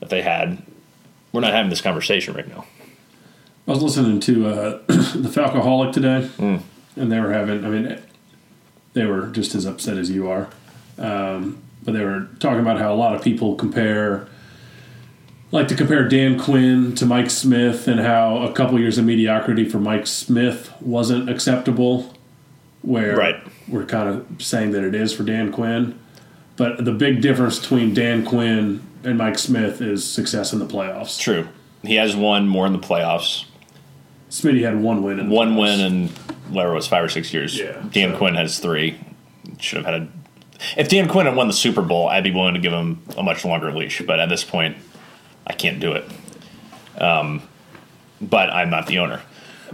that 0.00 0.10
they 0.10 0.20
had, 0.20 0.62
we're 1.32 1.40
not 1.40 1.54
having 1.54 1.70
this 1.70 1.80
conversation 1.80 2.34
right 2.34 2.46
now. 2.46 2.66
I 3.66 3.70
was 3.70 3.82
listening 3.82 4.18
to 4.20 4.48
uh, 4.48 4.78
the 4.86 5.28
Falcoholic 5.32 5.92
today, 5.92 6.28
and 6.38 7.12
they 7.12 7.20
were 7.20 7.32
having. 7.32 7.64
I 7.64 7.68
mean, 7.68 7.98
they 8.92 9.06
were 9.06 9.28
just 9.28 9.54
as 9.54 9.64
upset 9.66 9.96
as 9.98 10.10
you 10.10 10.28
are, 10.28 10.48
um, 10.98 11.58
but 11.82 11.92
they 11.92 12.04
were 12.04 12.28
talking 12.40 12.60
about 12.60 12.78
how 12.78 12.92
a 12.92 12.96
lot 12.96 13.14
of 13.14 13.22
people 13.22 13.54
compare, 13.54 14.26
like 15.52 15.68
to 15.68 15.76
compare 15.76 16.08
Dan 16.08 16.38
Quinn 16.40 16.94
to 16.96 17.06
Mike 17.06 17.30
Smith, 17.30 17.86
and 17.86 18.00
how 18.00 18.38
a 18.38 18.52
couple 18.52 18.80
years 18.80 18.98
of 18.98 19.04
mediocrity 19.04 19.68
for 19.68 19.78
Mike 19.78 20.06
Smith 20.08 20.72
wasn't 20.80 21.30
acceptable. 21.30 22.14
Where 22.82 23.16
Right. 23.16 23.36
we're 23.68 23.86
kind 23.86 24.08
of 24.08 24.42
saying 24.42 24.72
that 24.72 24.82
it 24.82 24.92
is 24.96 25.12
for 25.14 25.22
Dan 25.22 25.52
Quinn, 25.52 25.96
but 26.56 26.84
the 26.84 26.90
big 26.90 27.20
difference 27.22 27.60
between 27.60 27.94
Dan 27.94 28.24
Quinn 28.26 28.82
and 29.04 29.16
Mike 29.16 29.38
Smith 29.38 29.80
is 29.80 30.04
success 30.04 30.52
in 30.52 30.58
the 30.58 30.66
playoffs. 30.66 31.16
True. 31.16 31.46
He 31.84 31.94
has 31.94 32.16
won 32.16 32.48
more 32.48 32.66
in 32.66 32.72
the 32.72 32.80
playoffs. 32.80 33.44
Smitty 34.32 34.62
had 34.64 34.80
one 34.80 35.02
win. 35.02 35.20
In 35.20 35.28
the 35.28 35.34
One 35.34 35.56
win 35.56 35.78
in 35.80 36.08
whatever 36.48 36.72
it 36.72 36.76
was 36.76 36.86
five 36.88 37.04
or 37.04 37.08
six 37.10 37.34
years. 37.34 37.58
Yeah, 37.58 37.82
Dan 37.92 38.12
so- 38.12 38.16
Quinn 38.18 38.34
has 38.34 38.58
three. 38.58 38.98
Should 39.60 39.84
have 39.84 39.92
had 39.92 40.02
a. 40.02 40.08
If 40.76 40.88
Dan 40.88 41.06
Quinn 41.06 41.26
had 41.26 41.36
won 41.36 41.48
the 41.48 41.52
Super 41.52 41.82
Bowl, 41.82 42.08
I'd 42.08 42.24
be 42.24 42.30
willing 42.30 42.54
to 42.54 42.60
give 42.60 42.72
him 42.72 43.02
a 43.18 43.22
much 43.22 43.44
longer 43.44 43.70
leash. 43.72 44.00
But 44.06 44.20
at 44.20 44.28
this 44.30 44.42
point, 44.42 44.76
I 45.46 45.52
can't 45.52 45.80
do 45.80 45.92
it. 45.92 46.04
Um, 47.00 47.42
but 48.22 48.48
I'm 48.50 48.70
not 48.70 48.86
the 48.86 48.98
owner. 49.00 49.20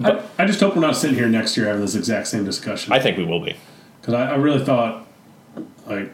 I, 0.02 0.22
I 0.38 0.46
just 0.46 0.58
hope 0.60 0.74
we're 0.74 0.80
not 0.82 0.96
sitting 0.96 1.16
here 1.16 1.28
next 1.28 1.56
year 1.56 1.66
having 1.66 1.82
this 1.82 1.94
exact 1.94 2.26
same 2.28 2.44
discussion. 2.44 2.92
I 2.92 2.98
think 2.98 3.16
we 3.16 3.24
will 3.24 3.40
be. 3.40 3.54
Because 4.00 4.14
I, 4.14 4.30
I 4.30 4.34
really 4.36 4.64
thought, 4.64 5.06
like, 5.86 6.10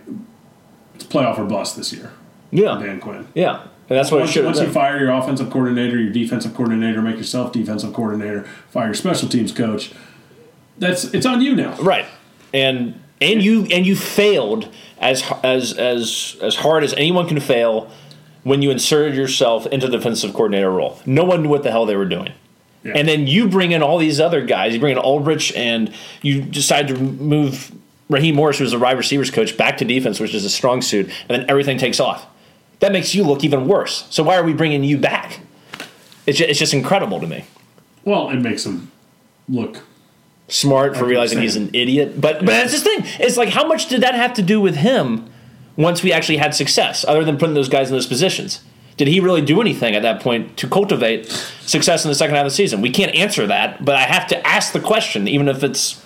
it's 0.94 1.04
playoff 1.04 1.38
or 1.38 1.44
bust 1.44 1.76
this 1.76 1.92
year, 1.92 2.12
Yeah. 2.50 2.78
Dan 2.78 3.00
Quinn. 3.00 3.28
Yeah. 3.35 3.66
And 3.88 3.99
that's 3.99 4.11
what 4.11 4.18
it 4.18 4.20
Once, 4.20 4.31
should 4.33 4.44
have 4.44 4.55
once 4.55 4.66
you 4.66 4.73
fire 4.73 4.99
your 4.99 5.11
offensive 5.11 5.51
coordinator, 5.51 5.99
your 5.99 6.12
defensive 6.12 6.55
coordinator, 6.55 7.03
make 7.03 7.16
yourself 7.16 7.53
defensive 7.53 7.92
coordinator, 7.92 8.44
fire 8.70 8.87
your 8.87 8.94
special 8.94 9.29
teams 9.29 9.53
coach. 9.53 9.92
That's 10.79 11.05
it's 11.12 11.27
on 11.27 11.42
you 11.42 11.55
now. 11.55 11.77
Right. 11.77 12.07
And 12.53 13.01
and 13.20 13.42
you 13.42 13.66
and 13.66 13.87
you 13.87 13.94
failed 13.94 14.73
as 14.99 15.23
as 15.42 15.75
as 15.75 16.37
as 16.40 16.57
hard 16.57 16.83
as 16.83 16.94
anyone 16.94 17.29
can 17.29 17.40
fail 17.40 17.90
when 18.42 18.62
you 18.62 18.70
inserted 18.70 19.16
yourself 19.16 19.66
into 19.66 19.87
the 19.87 19.99
defensive 19.99 20.33
coordinator 20.33 20.70
role. 20.70 21.01
No 21.05 21.25
one 21.25 21.42
knew 21.42 21.49
what 21.49 21.62
the 21.62 21.70
hell 21.70 21.87
they 21.87 21.97
were 21.97 22.05
doing. 22.05 22.33
Yeah. 22.85 22.92
And 22.97 23.09
then 23.09 23.27
you 23.27 23.49
bring 23.49 23.73
in 23.73 23.83
all 23.83 23.99
these 23.99 24.20
other 24.20 24.44
guys. 24.44 24.75
You 24.75 24.81
bring 24.81 24.97
in 24.97 25.03
Ulbrich, 25.03 25.57
and 25.57 25.92
you 26.20 26.42
decide 26.42 26.88
to 26.88 26.94
move 26.97 27.73
Raheem 28.11 28.35
Morris, 28.35 28.59
who 28.59 28.64
was 28.64 28.75
a 28.75 28.79
wide 28.79 28.99
receivers 28.99 29.31
coach, 29.31 29.57
back 29.57 29.79
to 29.79 29.85
defense, 29.87 30.20
which 30.20 30.35
is 30.35 30.44
a 30.44 30.51
strong 30.51 30.83
suit, 30.83 31.07
and 31.07 31.31
then 31.31 31.49
everything 31.49 31.79
takes 31.79 31.99
off. 31.99 32.27
That 32.85 32.92
makes 32.92 33.14
you 33.14 33.25
look 33.25 33.42
even 33.42 33.66
worse. 33.66 34.07
So 34.11 34.23
why 34.23 34.37
are 34.37 34.42
we 34.44 34.53
bringing 34.53 34.85
you 34.85 34.99
back? 34.99 35.40
It's 36.27 36.37
just, 36.37 36.51
it's 36.51 36.59
just 36.59 36.75
incredible 36.75 37.18
to 37.18 37.27
me. 37.27 37.47
Well, 38.05 38.29
it 38.29 38.37
makes 38.37 38.66
him 38.66 38.92
look. 39.49 39.79
Smart 40.49 40.94
for 40.94 41.07
realizing 41.07 41.40
he's 41.40 41.57
an 41.57 41.70
idiot, 41.73 42.20
but 42.20 42.40
but 42.40 42.49
that's 42.49 42.75
the 42.75 42.81
thing. 42.81 42.99
It's 43.20 43.38
like 43.38 43.49
how 43.49 43.66
much 43.66 43.88
did 43.88 44.03
that 44.03 44.14
have 44.14 44.35
to 44.35 44.42
do 44.42 44.61
with 44.61 44.77
him 44.77 45.33
once 45.77 46.03
we 46.03 46.12
actually 46.12 46.37
had 46.37 46.55
success, 46.55 47.07
other 47.07 47.25
than 47.25 47.38
putting 47.38 47.55
those 47.55 47.70
guys 47.70 47.88
in 47.88 47.94
those 47.94 48.07
positions? 48.07 48.62
Did 48.99 49.09
he 49.09 49.18
really 49.18 49.40
do 49.40 49.62
anything 49.62 49.94
at 49.94 50.03
that 50.03 50.20
point 50.20 50.59
to 50.59 50.68
cultivate 50.68 51.31
success 51.62 52.05
in 52.05 52.11
the 52.11 52.14
second 52.14 52.35
half 52.35 52.44
of 52.44 52.53
the 52.53 52.55
season? 52.55 52.83
We 52.83 52.90
can't 52.90 53.14
answer 53.14 53.47
that, 53.47 53.83
but 53.83 53.97
I 53.97 54.03
have 54.03 54.27
to 54.27 54.47
ask 54.47 54.75
the 54.75 54.81
question, 54.81 55.27
even 55.27 55.49
if 55.49 55.64
it's, 55.64 56.05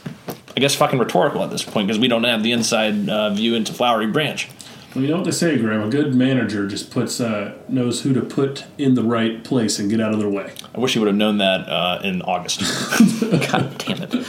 I 0.57 0.61
guess, 0.61 0.77
fucking 0.77 1.01
rhetorical 1.01 1.43
at 1.43 1.51
this 1.51 1.65
point, 1.65 1.89
because 1.89 1.99
we 1.99 2.07
don't 2.07 2.23
have 2.23 2.45
the 2.45 2.53
inside 2.53 3.09
uh, 3.09 3.31
view 3.31 3.57
into 3.57 3.73
Flowery 3.73 4.07
Branch. 4.07 4.49
Well, 4.95 5.05
you 5.05 5.11
know 5.11 5.17
what 5.17 5.27
they 5.27 5.33
say, 5.33 5.59
Graham? 5.59 5.83
A 5.83 5.91
good 5.91 6.15
manager 6.15 6.67
just 6.67 6.91
puts 6.91 7.21
uh, 7.21 7.59
knows 7.69 8.03
who 8.03 8.15
to 8.15 8.23
put 8.23 8.65
in 8.79 8.95
the 8.95 9.03
right 9.03 9.45
place 9.45 9.79
and 9.79 9.91
get 9.91 10.01
out 10.01 10.15
of 10.15 10.19
their 10.19 10.31
way. 10.31 10.53
I 10.75 10.81
wish 10.81 10.95
he 10.95 10.99
would 10.99 11.09
have 11.09 11.17
known 11.17 11.39
that 11.39 11.69
uh, 11.69 12.01
in 12.03 12.23
August. 12.23 12.61
God 13.51 13.77
damn 13.79 14.03
it. 14.03 14.27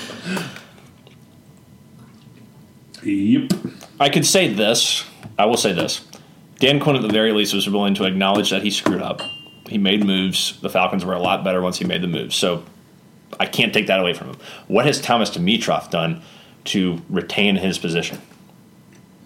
Yep. 3.03 3.51
I 3.99 4.09
could 4.09 4.25
say 4.25 4.53
this. 4.53 5.05
I 5.37 5.45
will 5.45 5.57
say 5.57 5.71
this. 5.71 6.05
Dan 6.57 6.81
Quinn, 6.81 6.97
at 6.97 7.01
the 7.01 7.07
very 7.07 7.31
least, 7.31 7.53
was 7.53 7.69
willing 7.69 7.93
to 7.95 8.03
acknowledge 8.03 8.49
that 8.49 8.61
he 8.61 8.69
screwed 8.69 9.01
up. 9.01 9.21
He 9.67 9.77
made 9.77 10.05
moves. 10.05 10.59
The 10.59 10.69
Falcons 10.69 11.05
were 11.05 11.13
a 11.13 11.21
lot 11.21 11.43
better 11.43 11.61
once 11.61 11.77
he 11.77 11.85
made 11.85 12.01
the 12.01 12.07
moves. 12.07 12.35
So 12.35 12.63
I 13.39 13.45
can't 13.45 13.73
take 13.73 13.87
that 13.87 13.99
away 13.99 14.13
from 14.13 14.27
him. 14.31 14.37
What 14.67 14.85
has 14.85 14.99
Thomas 14.99 15.29
Dimitroff 15.29 15.89
done 15.89 16.21
to 16.65 17.01
retain 17.09 17.55
his 17.55 17.77
position? 17.77 18.21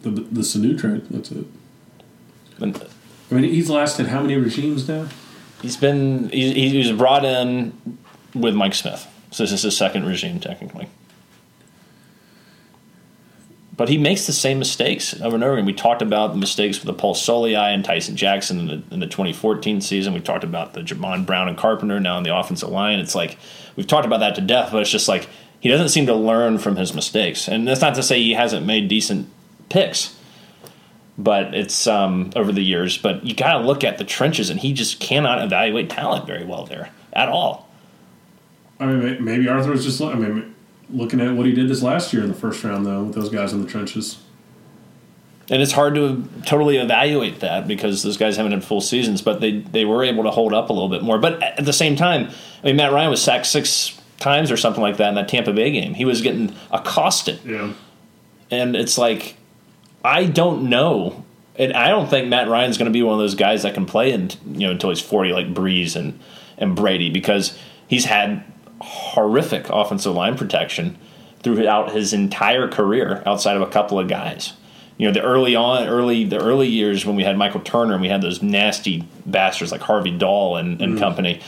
The 0.03 0.11
the 0.11 0.41
Sanu 0.41 0.79
trade. 0.79 1.05
That's 1.09 1.31
it. 1.31 1.45
I 2.61 3.35
mean, 3.35 3.45
he's 3.45 3.69
lasted 3.69 4.07
how 4.07 4.21
many 4.21 4.35
regimes 4.35 4.87
now? 4.87 5.07
He's 5.61 5.77
been 5.77 6.29
he, 6.29 6.69
he 6.69 6.77
was 6.77 6.91
brought 6.91 7.25
in 7.25 7.97
with 8.35 8.53
Mike 8.53 8.75
Smith. 8.75 9.07
So 9.31 9.43
this 9.43 9.51
is 9.51 9.63
his 9.63 9.75
second 9.75 10.05
regime, 10.05 10.39
technically. 10.39 10.87
But 13.75 13.89
he 13.89 13.97
makes 13.97 14.27
the 14.27 14.33
same 14.33 14.59
mistakes 14.59 15.19
over 15.19 15.33
and 15.33 15.43
over 15.43 15.53
again. 15.53 15.65
We 15.65 15.73
talked 15.73 16.03
about 16.03 16.33
the 16.33 16.37
mistakes 16.37 16.77
with 16.77 16.85
the 16.85 16.93
Paul 16.93 17.15
Soliai 17.15 17.73
and 17.73 17.83
Tyson 17.83 18.15
Jackson 18.15 18.59
in 18.59 18.67
the, 18.67 18.93
in 18.93 18.99
the 18.99 19.07
2014 19.07 19.81
season. 19.81 20.13
We 20.13 20.19
talked 20.19 20.43
about 20.43 20.73
the 20.73 20.81
Jamon 20.81 21.25
Brown 21.25 21.47
and 21.47 21.57
Carpenter 21.57 21.99
now 21.99 22.19
in 22.19 22.23
the 22.23 22.35
offensive 22.35 22.69
line. 22.69 22.99
It's 22.99 23.15
like 23.15 23.39
we've 23.75 23.87
talked 23.87 24.05
about 24.05 24.19
that 24.19 24.35
to 24.35 24.41
death, 24.41 24.71
but 24.71 24.81
it's 24.81 24.91
just 24.91 25.07
like 25.07 25.27
he 25.59 25.69
doesn't 25.69 25.89
seem 25.89 26.05
to 26.05 26.13
learn 26.13 26.59
from 26.59 26.75
his 26.75 26.93
mistakes. 26.93 27.47
And 27.47 27.67
that's 27.67 27.81
not 27.81 27.95
to 27.95 28.03
say 28.03 28.21
he 28.21 28.33
hasn't 28.33 28.63
made 28.63 28.89
decent 28.89 29.27
picks, 29.73 30.15
but 31.17 31.53
it's 31.53 31.87
um, 31.87 32.31
over 32.35 32.51
the 32.51 32.61
years. 32.61 32.97
But 32.97 33.25
you 33.25 33.33
got 33.33 33.57
to 33.57 33.65
look 33.65 33.83
at 33.83 33.97
the 33.97 34.05
trenches, 34.05 34.49
and 34.49 34.59
he 34.59 34.71
just 34.71 34.99
cannot 34.99 35.43
evaluate 35.43 35.89
talent 35.89 36.27
very 36.27 36.45
well 36.45 36.65
there 36.65 36.91
at 37.11 37.27
all. 37.27 37.67
I 38.79 38.85
mean, 38.85 39.23
maybe 39.23 39.49
Arthur 39.49 39.71
was 39.71 39.83
just. 39.83 40.01
I 40.01 40.13
mean, 40.13 40.55
looking 40.89 41.19
at 41.19 41.35
what 41.35 41.45
he 41.45 41.51
did 41.51 41.67
this 41.67 41.81
last 41.81 42.13
year 42.13 42.23
in 42.23 42.29
the 42.29 42.35
first 42.35 42.63
round, 42.63 42.85
though, 42.85 43.03
with 43.03 43.15
those 43.15 43.29
guys 43.29 43.51
in 43.51 43.61
the 43.61 43.67
trenches. 43.67 44.19
And 45.49 45.61
it's 45.61 45.73
hard 45.73 45.95
to 45.95 46.23
totally 46.45 46.77
evaluate 46.77 47.41
that 47.41 47.67
because 47.67 48.01
those 48.01 48.15
guys 48.15 48.37
haven't 48.37 48.53
had 48.53 48.63
full 48.63 48.79
seasons, 48.79 49.21
but 49.21 49.41
they, 49.41 49.59
they 49.59 49.83
were 49.83 50.01
able 50.01 50.23
to 50.23 50.31
hold 50.31 50.53
up 50.53 50.69
a 50.69 50.73
little 50.73 50.87
bit 50.87 51.03
more. 51.03 51.19
But 51.19 51.43
at 51.43 51.65
the 51.65 51.73
same 51.73 51.97
time, 51.97 52.29
I 52.63 52.67
mean, 52.67 52.77
Matt 52.77 52.93
Ryan 52.93 53.09
was 53.09 53.21
sacked 53.21 53.47
six 53.47 53.99
times 54.19 54.51
or 54.51 54.57
something 54.57 54.81
like 54.81 54.97
that 54.97 55.09
in 55.09 55.15
that 55.15 55.27
Tampa 55.27 55.51
Bay 55.51 55.69
game. 55.71 55.95
He 55.95 56.05
was 56.05 56.21
getting 56.21 56.55
accosted. 56.71 57.39
Yeah. 57.43 57.73
And 58.49 58.75
it's 58.75 58.97
like, 58.97 59.35
I 60.03 60.25
don't 60.25 60.69
know 60.69 61.23
And 61.55 61.73
I 61.73 61.89
don't 61.89 62.09
think 62.09 62.27
Matt 62.27 62.49
Ryan's 62.49 62.77
going 62.77 62.91
to 62.91 62.93
be 62.93 63.03
one 63.03 63.13
of 63.13 63.19
those 63.19 63.35
guys 63.35 63.63
that 63.63 63.73
can 63.73 63.85
play 63.85 64.11
and 64.11 64.35
you 64.45 64.67
know 64.67 64.71
until 64.71 64.89
he's 64.89 65.01
forty, 65.01 65.31
like 65.31 65.53
Brees 65.53 65.95
and 65.95 66.19
and 66.57 66.75
Brady, 66.75 67.09
because 67.09 67.57
he's 67.87 68.05
had 68.05 68.43
horrific 68.81 69.69
offensive 69.69 70.13
line 70.13 70.37
protection 70.37 70.97
throughout 71.41 71.91
his 71.91 72.13
entire 72.13 72.67
career, 72.67 73.21
outside 73.25 73.55
of 73.55 73.61
a 73.61 73.67
couple 73.67 73.99
of 73.99 74.07
guys. 74.07 74.53
You 74.97 75.07
know, 75.07 75.13
the 75.13 75.21
early 75.21 75.55
on, 75.55 75.87
early 75.87 76.23
the 76.23 76.39
early 76.39 76.69
years 76.69 77.05
when 77.05 77.15
we 77.15 77.23
had 77.23 77.37
Michael 77.37 77.61
Turner 77.61 77.93
and 77.93 78.01
we 78.01 78.09
had 78.09 78.21
those 78.21 78.41
nasty 78.41 79.07
bastards 79.25 79.71
like 79.71 79.81
Harvey 79.81 80.11
Dahl 80.11 80.57
and, 80.57 80.81
and 80.81 80.93
mm-hmm. 80.93 80.99
company 80.99 81.41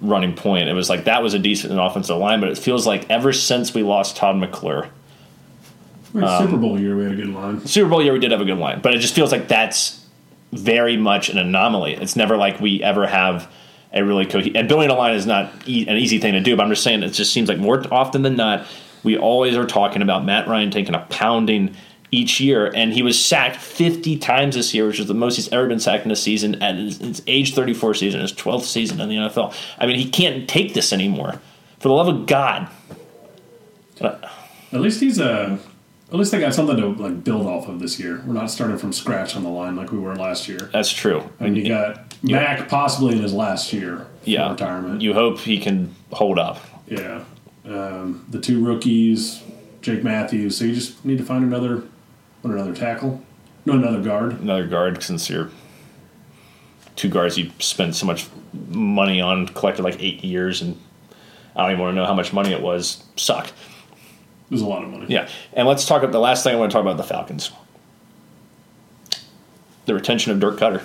running 0.00 0.34
point. 0.34 0.68
It 0.68 0.72
was 0.72 0.88
like 0.88 1.04
that 1.04 1.22
was 1.22 1.34
a 1.34 1.38
decent 1.38 1.78
offensive 1.78 2.16
line, 2.16 2.40
but 2.40 2.48
it 2.48 2.58
feels 2.58 2.86
like 2.86 3.08
ever 3.10 3.32
since 3.32 3.74
we 3.74 3.82
lost 3.82 4.16
Todd 4.16 4.36
McClure, 4.36 4.90
Like 6.12 6.24
um, 6.24 6.46
Super 6.46 6.58
Bowl 6.58 6.78
year, 6.78 6.96
we 6.96 7.04
had 7.04 7.12
a 7.12 7.16
good 7.16 7.28
line. 7.28 7.66
Super 7.66 7.88
Bowl 7.88 8.02
year 8.02 8.12
we 8.12 8.18
did 8.18 8.30
have 8.30 8.40
a 8.40 8.44
good 8.44 8.58
line, 8.58 8.80
but 8.80 8.94
it 8.94 8.98
just 8.98 9.14
feels 9.14 9.32
like 9.32 9.48
that's 9.48 10.04
very 10.52 10.96
much 10.96 11.28
an 11.28 11.38
anomaly. 11.38 11.94
It's 11.94 12.16
never 12.16 12.36
like 12.36 12.60
we 12.60 12.82
ever 12.82 13.06
have 13.06 13.50
a 13.92 14.04
really 14.04 14.26
cohesive. 14.26 14.56
And 14.56 14.68
building 14.68 14.90
a 14.90 14.94
line 14.94 15.14
is 15.14 15.26
not 15.26 15.52
e- 15.66 15.86
an 15.88 15.96
easy 15.96 16.18
thing 16.18 16.32
to 16.32 16.40
do, 16.40 16.56
but 16.56 16.64
I'm 16.64 16.70
just 16.70 16.82
saying 16.82 17.02
it 17.02 17.10
just 17.10 17.32
seems 17.32 17.48
like 17.48 17.58
more 17.58 17.82
often 17.92 18.22
than 18.22 18.36
not, 18.36 18.66
we 19.02 19.16
always 19.16 19.56
are 19.56 19.66
talking 19.66 20.02
about 20.02 20.24
Matt 20.24 20.46
Ryan 20.48 20.70
taking 20.70 20.94
a 20.94 21.00
pounding 21.10 21.74
each 22.12 22.40
year, 22.40 22.72
and 22.74 22.92
he 22.92 23.02
was 23.02 23.22
sacked 23.24 23.56
50 23.56 24.18
times 24.18 24.56
this 24.56 24.74
year, 24.74 24.86
which 24.88 24.98
is 24.98 25.06
the 25.06 25.14
most 25.14 25.36
he's 25.36 25.48
ever 25.52 25.68
been 25.68 25.78
sacked 25.78 26.04
in 26.04 26.10
a 26.10 26.16
season 26.16 26.60
at 26.60 26.74
his, 26.74 26.98
his 26.98 27.22
age 27.28 27.54
34 27.54 27.94
season, 27.94 28.20
his 28.20 28.32
12th 28.32 28.64
season 28.64 29.00
in 29.00 29.08
the 29.08 29.14
NFL. 29.14 29.54
I 29.78 29.86
mean, 29.86 29.96
he 29.96 30.10
can't 30.10 30.48
take 30.48 30.74
this 30.74 30.92
anymore. 30.92 31.40
For 31.78 31.88
the 31.88 31.94
love 31.94 32.08
of 32.08 32.26
God. 32.26 32.68
At 34.72 34.80
least 34.80 35.00
he's 35.00 35.18
a. 35.18 35.58
At 36.12 36.16
least 36.16 36.32
they 36.32 36.40
got 36.40 36.54
something 36.54 36.76
to 36.76 36.88
like 37.00 37.22
build 37.22 37.46
off 37.46 37.68
of 37.68 37.78
this 37.78 38.00
year. 38.00 38.20
We're 38.26 38.34
not 38.34 38.50
starting 38.50 38.76
from 38.78 38.92
scratch 38.92 39.36
on 39.36 39.44
the 39.44 39.48
line 39.48 39.76
like 39.76 39.92
we 39.92 39.98
were 39.98 40.16
last 40.16 40.48
year. 40.48 40.68
That's 40.72 40.90
true. 40.92 41.22
And 41.38 41.56
you 41.56 41.68
got 41.68 42.14
Mack 42.24 42.68
possibly 42.68 43.14
in 43.14 43.22
his 43.22 43.32
last 43.32 43.72
year 43.72 44.06
yeah, 44.24 44.50
retirement. 44.50 45.02
You 45.02 45.14
hope 45.14 45.38
he 45.38 45.58
can 45.58 45.94
hold 46.12 46.38
up. 46.38 46.58
yeah. 46.86 47.24
Um, 47.64 48.26
the 48.30 48.40
two 48.40 48.64
rookies, 48.64 49.42
Jake 49.82 50.02
Matthews. 50.02 50.56
So 50.56 50.64
you 50.64 50.74
just 50.74 51.04
need 51.04 51.18
to 51.18 51.24
find 51.24 51.44
another, 51.44 51.84
what, 52.42 52.52
another 52.52 52.74
tackle? 52.74 53.22
No, 53.64 53.74
another 53.74 54.02
guard. 54.02 54.40
another 54.40 54.66
guard 54.66 55.02
since 55.02 55.28
you're 55.30 55.50
two 56.96 57.08
guards 57.08 57.38
you 57.38 57.50
spent 57.60 57.94
so 57.94 58.04
much 58.06 58.26
money 58.68 59.20
on 59.20 59.46
collected 59.46 59.82
like 59.82 60.02
eight 60.02 60.24
years 60.24 60.60
and 60.60 60.78
I 61.54 61.62
don't 61.62 61.72
even 61.72 61.82
want 61.82 61.92
to 61.92 61.96
know 61.96 62.06
how 62.06 62.14
much 62.14 62.32
money 62.32 62.52
it 62.52 62.60
was 62.60 63.04
suck 63.16 63.52
There's 64.50 64.62
a 64.62 64.66
lot 64.66 64.82
of 64.82 64.90
money. 64.90 65.06
yeah. 65.08 65.28
And 65.52 65.66
let's 65.68 65.86
talk 65.86 66.02
about 66.02 66.12
the 66.12 66.18
last 66.20 66.42
thing 66.44 66.54
I 66.54 66.58
want 66.58 66.70
to 66.70 66.74
talk 66.74 66.82
about 66.82 66.96
the 66.96 67.04
Falcons. 67.04 67.52
The 69.86 69.94
retention 69.94 70.32
of 70.32 70.40
Dirk 70.40 70.58
Koetter. 70.58 70.82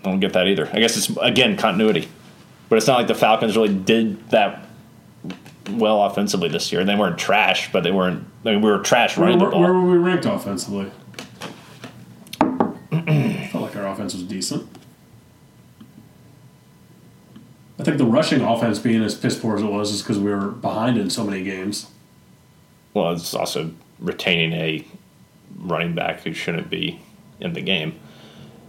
I 0.00 0.04
don't 0.04 0.20
get 0.20 0.32
that 0.34 0.46
either. 0.46 0.68
I 0.72 0.78
guess 0.80 0.96
it's 0.96 1.16
again 1.20 1.56
continuity. 1.56 2.08
But 2.68 2.76
it's 2.76 2.86
not 2.86 2.98
like 2.98 3.06
the 3.08 3.14
Falcons 3.14 3.56
really 3.56 3.74
did 3.74 4.28
that 4.30 4.66
well 5.70 6.02
offensively 6.04 6.48
this 6.48 6.70
year. 6.72 6.84
They 6.84 6.94
weren't 6.96 7.18
trash 7.18 7.70
but 7.72 7.82
they 7.82 7.90
weren't 7.90 8.26
I 8.44 8.52
mean 8.52 8.62
we 8.62 8.70
were 8.70 8.78
trash 8.78 9.16
Where, 9.16 9.26
running 9.26 9.38
the 9.38 9.44
where, 9.44 9.52
ball. 9.52 9.60
where 9.62 9.72
were 9.72 9.90
we 9.90 9.96
ranked 9.98 10.24
offensively? 10.26 10.90
Felt 12.40 13.54
like 13.64 13.76
our 13.76 13.88
offense 13.88 14.14
was 14.14 14.22
decent. 14.24 14.68
I 17.78 17.79
think 17.90 17.98
the 17.98 18.06
rushing 18.06 18.40
offense 18.40 18.78
being 18.78 19.02
as 19.02 19.14
piss 19.14 19.38
poor 19.38 19.56
as 19.56 19.62
it 19.62 19.66
was 19.66 19.92
is 19.92 20.02
because 20.02 20.18
we 20.18 20.30
were 20.30 20.48
behind 20.48 20.98
in 20.98 21.10
so 21.10 21.24
many 21.24 21.42
games. 21.42 21.90
Well, 22.94 23.12
it's 23.12 23.34
also 23.34 23.70
retaining 23.98 24.52
a 24.52 24.84
running 25.58 25.94
back 25.94 26.20
who 26.22 26.32
shouldn't 26.32 26.70
be 26.70 27.00
in 27.40 27.52
the 27.52 27.60
game. 27.60 27.98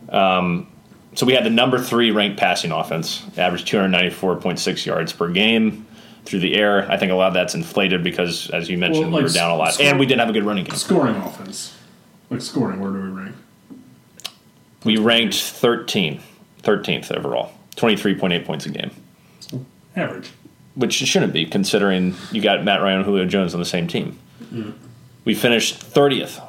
Um, 0.09 0.67
so 1.15 1.25
we 1.25 1.33
had 1.33 1.43
the 1.43 1.49
number 1.49 1.79
three 1.79 2.11
ranked 2.11 2.39
passing 2.39 2.71
offense, 2.71 3.23
averaged 3.37 3.67
294.6 3.67 4.85
yards 4.85 5.13
per 5.13 5.29
game 5.29 5.85
through 6.25 6.39
the 6.39 6.55
air. 6.55 6.89
I 6.89 6.97
think 6.97 7.11
a 7.11 7.15
lot 7.15 7.27
of 7.29 7.33
that's 7.33 7.55
inflated 7.55 8.03
because, 8.03 8.49
as 8.51 8.69
you 8.69 8.77
mentioned, 8.77 9.05
Well, 9.05 9.13
like 9.13 9.19
we 9.19 9.23
were 9.29 9.33
down 9.33 9.51
a 9.51 9.55
lot, 9.55 9.73
score- 9.73 9.85
and 9.87 9.99
we 9.99 10.05
didn't 10.05 10.19
have 10.21 10.29
a 10.29 10.33
good 10.33 10.45
running 10.45 10.65
game. 10.65 10.75
Scoring 10.75 11.15
offense. 11.15 11.75
Like 12.29 12.41
scoring, 12.41 12.79
where 12.79 12.91
do 12.91 12.97
we 13.01 13.09
rank? 13.09 13.35
We 14.83 14.97
ranked 14.97 15.35
13, 15.35 16.21
13th 16.63 17.11
overall, 17.15 17.51
23.8 17.75 18.45
points 18.45 18.65
a 18.65 18.69
game, 18.69 18.91
Average. 19.95 20.29
which 20.75 21.01
it 21.01 21.05
shouldn't 21.05 21.33
be 21.33 21.45
considering 21.45 22.15
you 22.31 22.41
got 22.41 22.63
Matt 22.63 22.81
Ryan 22.81 22.97
and 22.97 23.05
Julio 23.05 23.25
Jones 23.25 23.53
on 23.53 23.59
the 23.59 23.65
same 23.65 23.87
team. 23.87 24.17
We 25.25 25.35
finished 25.35 25.79
30th 25.79 26.39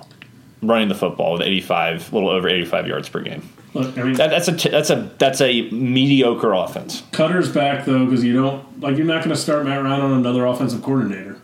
running 0.63 0.89
the 0.89 0.95
football 0.95 1.33
with 1.33 1.43
85, 1.43 2.13
a 2.13 2.15
little 2.15 2.31
over 2.31 2.49
85 2.49 2.87
yards 2.87 3.09
per 3.09 3.21
game. 3.21 3.49
Look, 3.75 3.97
I 3.99 4.03
mean, 4.03 4.15
That, 4.15 4.31
that's 4.31 4.49
a 4.49 4.57
t- 4.57 4.69
that's 4.69 4.91
a 4.91 5.11
that's 5.19 5.41
a 5.41 5.71
mediocre 5.71 6.53
offense. 6.53 7.03
Koetter's 7.13 7.49
back 7.51 7.85
though 7.87 8.05
because 8.05 8.23
you 8.23 8.35
don't 8.35 8.81
like 8.81 8.97
you're 8.99 9.07
not 9.07 9.25
going 9.25 9.35
to 9.35 9.41
start 9.41 9.65
Matt 9.65 9.83
Ryan 9.83 10.01
on 10.03 10.13
another 10.13 10.45
offensive 10.45 10.83
coordinator 10.83 11.39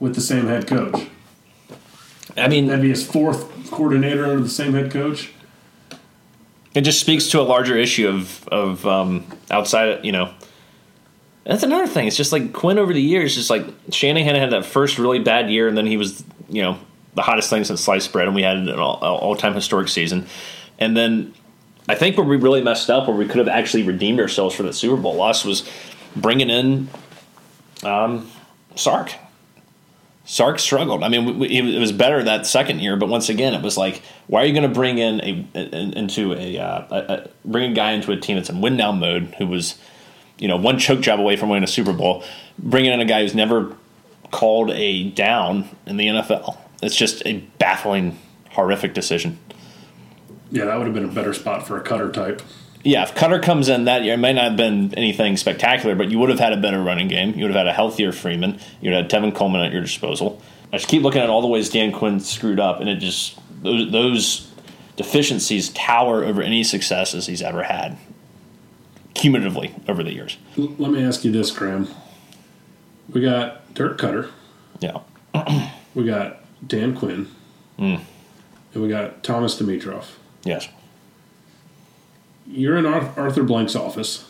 with 0.00 0.14
the 0.14 0.20
same 0.22 0.46
head 0.46 0.66
coach. 0.66 1.06
I 2.36 2.48
mean, 2.48 2.66
That'd 2.66 2.82
be 2.82 2.88
his 2.88 3.06
fourth 3.06 3.70
coordinator 3.70 4.24
under 4.24 4.40
the 4.42 4.48
same 4.48 4.72
head 4.72 4.90
coach. 4.90 5.32
it 6.74 6.80
just 6.80 6.98
speaks 7.00 7.28
to 7.30 7.40
a 7.40 7.42
larger 7.44 7.76
issue 7.76 8.08
of 8.08 8.48
of 8.48 8.86
um, 8.86 9.24
outside. 9.50 10.02
You 10.04 10.12
know, 10.12 10.32
that's 11.44 11.62
another 11.62 11.86
thing. 11.86 12.06
It's 12.06 12.16
just 12.16 12.32
like 12.32 12.52
Quinn 12.52 12.78
over 12.78 12.92
the 12.92 13.02
years, 13.02 13.34
just 13.34 13.50
like 13.50 13.66
Shanahan 13.90 14.34
had 14.34 14.50
that 14.50 14.64
first 14.64 14.98
really 14.98 15.18
bad 15.18 15.50
year, 15.50 15.68
and 15.68 15.76
then 15.76 15.86
he 15.86 15.96
was 15.96 16.24
you 16.48 16.62
know 16.62 16.78
the 17.14 17.22
hottest 17.22 17.50
thing 17.50 17.64
since 17.64 17.80
sliced 17.80 18.12
bread, 18.12 18.26
and 18.26 18.34
we 18.34 18.42
had 18.42 18.56
an 18.56 18.70
all, 18.78 19.36
time 19.36 19.54
historic 19.54 19.88
season, 19.88 20.26
and 20.78 20.96
then. 20.96 21.34
I 21.86 21.94
think 21.94 22.16
where 22.16 22.26
we 22.26 22.36
really 22.36 22.62
messed 22.62 22.88
up, 22.88 23.06
where 23.06 23.14
we 23.14 23.26
could 23.26 23.36
have 23.36 23.48
actually 23.48 23.82
redeemed 23.82 24.18
ourselves 24.18 24.54
for 24.54 24.62
the 24.62 24.72
Super 24.72 24.96
Bowl 24.96 25.16
loss, 25.16 25.44
was 25.44 25.68
bringing 26.16 26.48
in 26.48 26.88
um, 27.84 28.30
Sark. 28.74 29.12
Sark 30.24 30.58
struggled. 30.58 31.02
I 31.02 31.08
mean, 31.08 31.38
we, 31.38 31.48
it 31.48 31.78
was 31.78 31.92
better 31.92 32.22
that 32.22 32.46
second 32.46 32.80
year, 32.80 32.96
but 32.96 33.10
once 33.10 33.28
again, 33.28 33.52
it 33.52 33.62
was 33.62 33.76
like, 33.76 34.00
why 34.26 34.42
are 34.42 34.46
you 34.46 34.54
going 34.54 34.66
to 34.66 34.74
bring 34.74 34.96
in 34.96 35.20
a, 35.20 35.46
in- 35.54 35.92
into 35.92 36.32
a, 36.32 36.58
uh, 36.58 36.86
a, 36.90 37.12
a 37.12 37.28
bring 37.44 37.72
a 37.72 37.74
guy 37.74 37.92
into 37.92 38.10
a 38.10 38.16
team 38.16 38.36
that's 38.36 38.48
in 38.48 38.62
win 38.62 38.76
now 38.76 38.90
mode 38.90 39.34
who 39.36 39.46
was, 39.46 39.78
you 40.38 40.48
know, 40.48 40.56
one 40.56 40.78
choke 40.78 41.00
job 41.00 41.20
away 41.20 41.36
from 41.36 41.48
winning 41.48 41.64
a 41.64 41.68
Super 41.68 41.92
Bowl, 41.92 42.24
bringing 42.58 42.92
in 42.92 43.00
a 43.00 43.04
guy 43.04 43.22
who's 43.22 43.34
never 43.34 43.76
called 44.30 44.70
a 44.70 45.10
down 45.10 45.68
in 45.86 45.96
the 45.96 46.06
NFL. 46.06 46.56
It's 46.82 46.96
just 46.96 47.22
a 47.24 47.38
baffling, 47.58 48.18
horrific 48.50 48.94
decision. 48.94 49.38
Yeah, 50.50 50.66
that 50.66 50.76
would 50.76 50.86
have 50.86 50.94
been 50.94 51.04
a 51.04 51.12
better 51.12 51.32
spot 51.32 51.66
for 51.66 51.78
a 51.78 51.82
Koetter 51.82 52.12
type. 52.12 52.42
Yeah, 52.82 53.02
if 53.02 53.14
Koetter 53.14 53.42
comes 53.42 53.68
in 53.68 53.84
that 53.84 54.04
year, 54.04 54.14
it 54.14 54.18
may 54.18 54.32
not 54.34 54.44
have 54.44 54.56
been 54.56 54.92
anything 54.94 55.36
spectacular, 55.38 55.94
but 55.94 56.10
you 56.10 56.18
would 56.18 56.28
have 56.28 56.38
had 56.38 56.52
a 56.52 56.58
better 56.58 56.82
running 56.82 57.08
game. 57.08 57.30
You 57.34 57.44
would 57.44 57.54
have 57.54 57.58
had 57.58 57.66
a 57.66 57.72
healthier 57.72 58.12
Freeman. 58.12 58.60
You 58.80 58.90
would 58.90 58.94
have 58.94 59.10
had 59.10 59.22
Tevin 59.22 59.34
Coleman 59.34 59.62
at 59.62 59.72
your 59.72 59.80
disposal. 59.80 60.42
I 60.72 60.76
just 60.76 60.88
keep 60.88 61.02
looking 61.02 61.22
at 61.22 61.30
all 61.30 61.40
the 61.40 61.48
ways 61.48 61.70
Dan 61.70 61.92
Quinn 61.92 62.20
screwed 62.20 62.60
up, 62.60 62.80
and 62.80 62.88
it 62.88 62.96
just 62.96 63.38
those, 63.62 63.90
those 63.90 64.52
deficiencies 64.96 65.70
tower 65.70 66.24
over 66.24 66.42
any 66.42 66.62
successes 66.62 67.26
he's 67.26 67.42
ever 67.42 67.62
had, 67.62 67.96
cumulatively 69.14 69.74
over 69.88 70.02
the 70.02 70.12
years. 70.12 70.36
Let 70.56 70.90
me 70.92 71.02
ask 71.04 71.24
you 71.24 71.30
this, 71.32 71.50
Graham. 71.50 71.88
We 73.10 73.20
got 73.20 73.72
Dirk 73.74 73.98
Koetter, 73.98 74.30
Yeah, 74.80 74.98
we 75.94 76.04
got 76.04 76.38
Dan 76.66 76.94
Quinn, 76.96 77.28
Hmm. 77.78 77.96
and 78.72 78.82
we 78.82 78.88
got 78.88 79.22
Thomas 79.22 79.60
Dimitroff. 79.60 80.06
yes. 80.44 80.68
You're 82.46 82.76
in 82.76 82.84
Arthur 82.86 83.42
Blank's 83.42 83.74
office. 83.74 84.24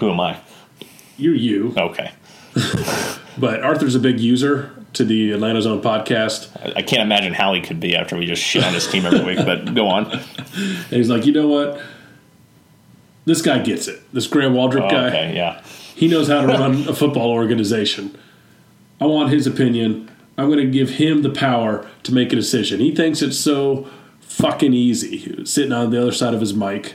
Who 0.00 0.10
am 0.10 0.20
I? 0.20 0.38
You're 1.16 1.34
you, 1.34 1.74
Okay, 1.76 2.12
but 3.38 3.62
Arthur's 3.62 3.94
a 3.94 3.98
big 3.98 4.20
user 4.20 4.70
to 4.94 5.04
the 5.04 5.32
Atlanta 5.32 5.62
Zone 5.62 5.80
podcast. 5.80 6.48
I, 6.62 6.78
I 6.80 6.82
can't 6.82 7.02
imagine 7.02 7.32
how 7.32 7.54
he 7.54 7.60
could 7.60 7.78
be 7.80 7.94
after 7.96 8.16
we 8.16 8.26
just 8.26 8.42
shit 8.42 8.64
on 8.64 8.74
his 8.74 8.86
team 8.86 9.06
every 9.06 9.22
week. 9.22 9.44
But 9.44 9.74
go 9.74 9.86
on. 9.88 10.06
And 10.56 10.96
he's 10.96 11.08
like, 11.08 11.26
you 11.26 11.32
know 11.32 11.46
what? 11.46 11.80
This 13.24 13.42
guy 13.42 13.58
gets 13.60 13.86
it. 13.88 14.00
This 14.12 14.26
Graham 14.26 14.54
Waldrop 14.54 14.86
oh, 14.86 14.90
guy, 14.90 15.08
Okay, 15.08 15.36
yeah. 15.36 15.62
he 15.94 16.08
knows 16.08 16.28
how 16.28 16.40
to 16.40 16.46
run 16.46 16.88
a 16.88 16.94
football 16.94 17.30
organization. 17.30 18.16
I 19.00 19.06
want 19.06 19.30
his 19.30 19.46
opinion. 19.46 20.10
I'm 20.38 20.46
going 20.46 20.58
to 20.64 20.70
give 20.70 20.90
him 20.90 21.22
the 21.22 21.30
power 21.30 21.86
to 22.04 22.14
make 22.14 22.32
a 22.32 22.36
decision. 22.36 22.80
He 22.80 22.94
thinks 22.94 23.20
it's 23.22 23.38
so 23.38 23.88
fucking 24.20 24.72
easy 24.72 25.44
sitting 25.44 25.72
on 25.72 25.90
the 25.90 26.00
other 26.00 26.12
side 26.12 26.34
of 26.34 26.40
his 26.40 26.54
mic. 26.54 26.94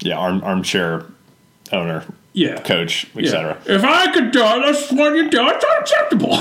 Yeah, 0.00 0.16
arm, 0.16 0.42
armchair 0.42 1.04
owner, 1.70 2.04
Yeah. 2.32 2.60
coach, 2.60 3.06
Yeah. 3.14 3.22
etc. 3.22 3.58
If 3.66 3.84
I 3.84 4.10
could 4.12 4.30
do 4.30 4.40
it, 4.42 4.62
that's 4.64 4.90
what 4.90 5.14
you 5.14 5.28
do. 5.30 5.46
It's 5.48 5.64
unacceptable. 5.64 6.36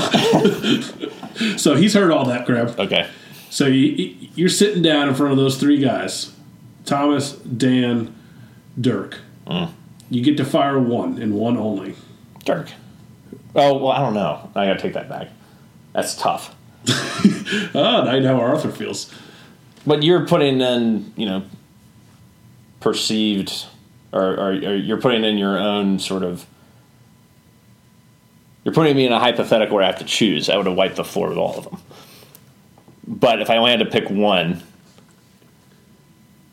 so 1.58 1.76
he's 1.76 1.93
heard 1.93 2.12
all 2.12 2.26
that, 2.26 2.45
Graham. 2.45 2.74
Okay. 2.80 3.08
So 3.50 3.65
you, 3.67 4.15
you're 4.36 4.50
sitting 4.50 4.82
down 4.82 5.10
in 5.10 5.15
front 5.15 5.32
of 5.34 5.38
those 5.38 5.58
three 5.58 5.78
guys 5.78 6.34
Thomas, 6.86 7.34
Dan, 7.34 8.13
Dirk. 8.80 9.20
You 10.10 10.22
get 10.22 10.38
to 10.38 10.46
fire 10.46 10.80
one 10.80 11.22
and 11.22 11.34
one 11.34 11.58
only. 11.58 11.96
Dirk. 12.46 12.70
Oh 13.56 13.78
well, 13.78 13.92
I 13.92 14.00
don't 14.00 14.14
know. 14.14 14.50
I 14.56 14.66
gotta 14.68 14.80
take 14.80 14.94
that 14.94 15.10
back. 15.10 15.30
That's 15.94 16.16
tough. 16.16 16.56
Ah, 17.76 18.04
now 18.06 18.14
you 18.14 18.22
know 18.22 18.38
how 18.38 18.42
Arthur 18.44 18.72
feels. 18.72 19.14
But 19.86 20.04
you're 20.04 20.26
putting 20.26 20.62
in, 20.62 21.12
you 21.18 21.26
know, 21.26 21.44
perceived, 22.80 23.66
or, 24.14 24.24
or, 24.24 24.50
or 24.52 24.76
you're 24.76 25.02
putting 25.02 25.26
in 25.26 25.38
your 25.38 25.58
own 25.58 26.00
sort 26.00 26.24
of. 26.24 26.46
You're 28.64 28.74
putting 28.74 28.96
me 28.96 29.06
in 29.06 29.12
a 29.12 29.20
hypothetical 29.20 29.76
where 29.76 29.84
I 29.84 29.88
have 29.88 30.00
to 30.00 30.06
choose. 30.06 30.50
I 30.50 30.56
would 30.56 30.66
have 30.66 30.78
wiped 30.78 30.96
the 30.96 31.04
floor 31.04 31.30
with 31.30 31.38
all 31.38 31.58
of 31.58 31.66
them. 31.66 31.78
But 33.06 33.42
if 33.42 33.50
I 33.50 33.58
only 33.58 33.72
had 33.72 33.80
to 33.80 33.86
pick 33.86 34.10
one, 34.10 34.64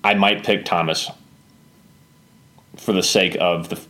I 0.03 0.15
might 0.15 0.43
pick 0.43 0.65
Thomas 0.65 1.11
for 2.79 2.93
the 2.93 3.03
sake 3.03 3.37
of 3.41 3.69
the 3.69 3.81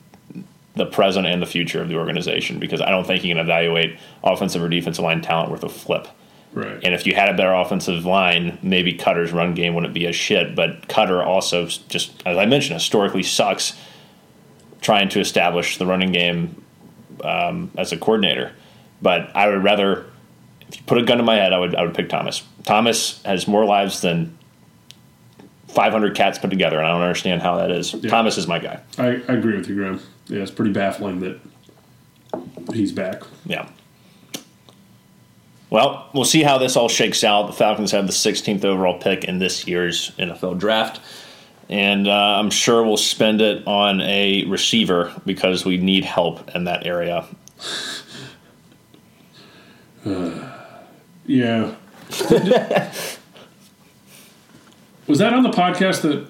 the 0.75 0.87
present 0.87 1.27
and 1.27 1.43
the 1.43 1.47
future 1.47 1.83
of 1.83 1.89
the 1.89 1.97
organization 1.97 2.59
because 2.59 2.81
I 2.81 2.91
don't 2.91 3.05
think 3.05 3.25
you 3.25 3.35
can 3.35 3.43
evaluate 3.43 3.99
offensive 4.23 4.63
or 4.63 4.69
defensive 4.69 5.05
line 5.05 5.21
talent 5.21 5.51
worth 5.51 5.65
a 5.65 5.69
flip. 5.69 6.07
Right. 6.55 6.81
And 6.83 6.95
if 6.95 7.07
you 7.07 7.15
had 7.15 7.29
a 7.29 7.35
better 7.35 7.53
offensive 7.53 8.07
line, 8.07 8.59
maybe 8.63 8.95
Koetter's 8.95 9.33
run 9.33 9.55
game 9.55 9.75
wouldn't 9.75 9.93
be 9.93 10.07
as 10.07 10.17
shit. 10.17 10.55
But 10.55 10.89
Cutter 10.89 11.23
also, 11.23 11.67
just 11.67 12.23
as 12.25 12.39
I 12.39 12.47
mentioned, 12.47 12.75
historically 12.75 13.23
sucks 13.23 13.77
trying 14.81 15.09
to 15.11 15.21
establish 15.21 15.77
the 15.77 15.87
running 15.87 16.13
game 16.13 16.65
um, 17.23 17.71
as 17.77 17.93
a 17.93 17.99
coordinator. 17.99 18.53
But 19.03 19.35
I 19.37 19.49
would 19.49 19.63
rather, 19.63 20.07
if 20.69 20.77
you 20.77 20.83
put 20.87 20.99
a 20.99 21.03
gun 21.03 21.19
to 21.19 21.25
my 21.25 21.37
head, 21.37 21.53
I 21.53 21.59
would 21.59 21.75
I 21.75 21.83
would 21.83 21.95
pick 21.95 22.09
Thomas. 22.09 22.43
Thomas 22.65 23.23
has 23.25 23.47
more 23.47 23.65
lives 23.65 24.01
than 24.01 24.38
500 25.79 26.17
cats 26.17 26.41
put 26.41 26.51
together, 26.51 26.79
and 26.79 26.89
I 26.89 26.91
don't 26.91 27.03
understand 27.03 27.41
how 27.41 27.59
that 27.59 27.71
is. 27.71 27.95
Thomas 28.09 28.37
is 28.37 28.49
my 28.49 28.59
guy. 28.59 28.81
I, 28.99 29.23
I 29.29 29.35
agree 29.35 29.57
with 29.57 29.69
you, 29.69 29.77
Graham. 29.77 30.01
Yeah, 30.27 30.41
it's 30.41 30.51
pretty 30.51 30.73
baffling 30.73 31.21
that 31.21 31.41
he's 32.75 32.91
back. 32.91 33.23
Yeah. 33.47 33.69
Well, 35.71 36.11
we'll 36.13 36.25
see 36.25 36.43
how 36.43 36.59
this 36.59 36.75
all 36.75 36.89
shakes 36.89 37.23
out. 37.23 37.47
The 37.47 37.53
Falcons 37.53 37.93
have 37.93 38.09
the 38.09 38.13
16th 38.13 38.65
overall 38.65 38.99
pick 38.99 39.23
in 39.23 39.39
this 39.39 39.69
year's 39.69 40.11
NFL 40.19 40.59
draft. 40.59 41.01
And 41.69 42.09
uh, 42.09 42.13
I'm 42.13 42.51
sure 42.51 42.83
we'll 42.83 42.97
spend 42.97 43.41
it 43.41 43.65
on 43.65 44.01
a 44.01 44.47
receiver 44.47 45.13
because 45.25 45.65
we 45.65 45.77
need 45.77 46.05
help 46.05 46.57
in 46.57 46.65
that 46.65 46.87
area. 46.87 47.25
Yeah. 51.31 51.75
Was 55.09 55.19
that 55.19 55.33
on 55.33 55.43
the 55.43 55.51
podcast 55.51 56.03
that 56.03 56.27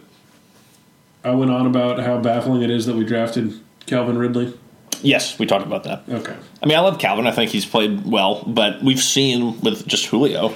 I 1.25 1.33
went 1.33 1.51
on 1.51 1.67
about 1.67 1.99
how 1.99 2.19
baffling 2.21 2.62
it 2.62 2.71
is 2.71 2.87
that 2.87 2.97
we 2.97 3.05
drafted 3.05 3.61
Calvin 3.87 4.17
Ridley? 4.17 4.57
Yes, 5.03 5.38
we 5.38 5.47
talked 5.47 5.67
about 5.67 5.85
that. 5.85 6.03
Okay. 6.09 6.37
I 6.62 6.67
mean, 6.67 6.77
I 6.77 6.81
love 6.81 6.99
Calvin. 6.99 7.27
I 7.27 7.31
think 7.33 7.51
he's 7.51 7.67
played 7.67 8.05
well, 8.07 8.43
but 8.47 8.83
we've 8.83 9.01
seen 9.01 9.61
with 9.61 9.87
just 9.87 10.07
Julio, 10.07 10.55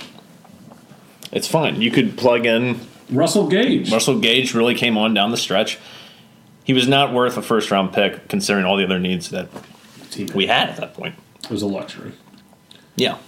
it's 1.30 1.46
fine. 1.48 1.80
You 1.80 1.90
could 1.90 2.16
plug 2.16 2.46
in 2.46 2.80
Russell 3.10 3.48
Gage. 3.48 3.92
Russell 3.92 4.18
Gage 4.20 4.54
really 4.54 4.74
came 4.74 4.96
on 4.96 5.14
down 5.14 5.30
the 5.30 5.36
stretch. 5.36 5.78
He 6.64 6.72
was 6.72 6.86
not 6.88 7.12
worth 7.12 7.36
a 7.36 7.42
first 7.42 7.70
round 7.70 7.92
pick 7.92 8.28
considering 8.28 8.64
all 8.64 8.76
the 8.76 8.84
other 8.84 8.98
needs 8.98 9.30
that 9.30 9.48
Team. 10.10 10.28
we 10.34 10.46
had 10.46 10.70
at 10.70 10.76
that 10.76 10.94
point. 10.94 11.14
It 11.44 11.50
was 11.50 11.62
a 11.62 11.66
luxury. 11.66 12.12
Yeah. 12.96 13.18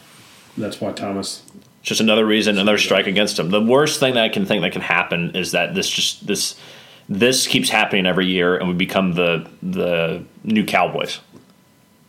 That's 0.56 0.80
why 0.80 0.92
Thomas. 0.92 1.42
It's 1.84 1.90
just 1.90 2.00
another 2.00 2.24
reason, 2.24 2.56
another 2.56 2.78
strike 2.78 3.06
against 3.06 3.38
him. 3.38 3.50
The 3.50 3.60
worst 3.60 4.00
thing 4.00 4.14
that 4.14 4.24
I 4.24 4.30
can 4.30 4.46
think 4.46 4.62
that 4.62 4.72
can 4.72 4.80
happen 4.80 5.36
is 5.36 5.52
that 5.52 5.74
this 5.74 5.86
just 5.86 6.26
this 6.26 6.58
this 7.10 7.46
keeps 7.46 7.68
happening 7.68 8.06
every 8.06 8.24
year, 8.24 8.56
and 8.56 8.68
we 8.68 8.74
become 8.74 9.12
the 9.12 9.46
the 9.62 10.24
new 10.44 10.64
Cowboys, 10.64 11.20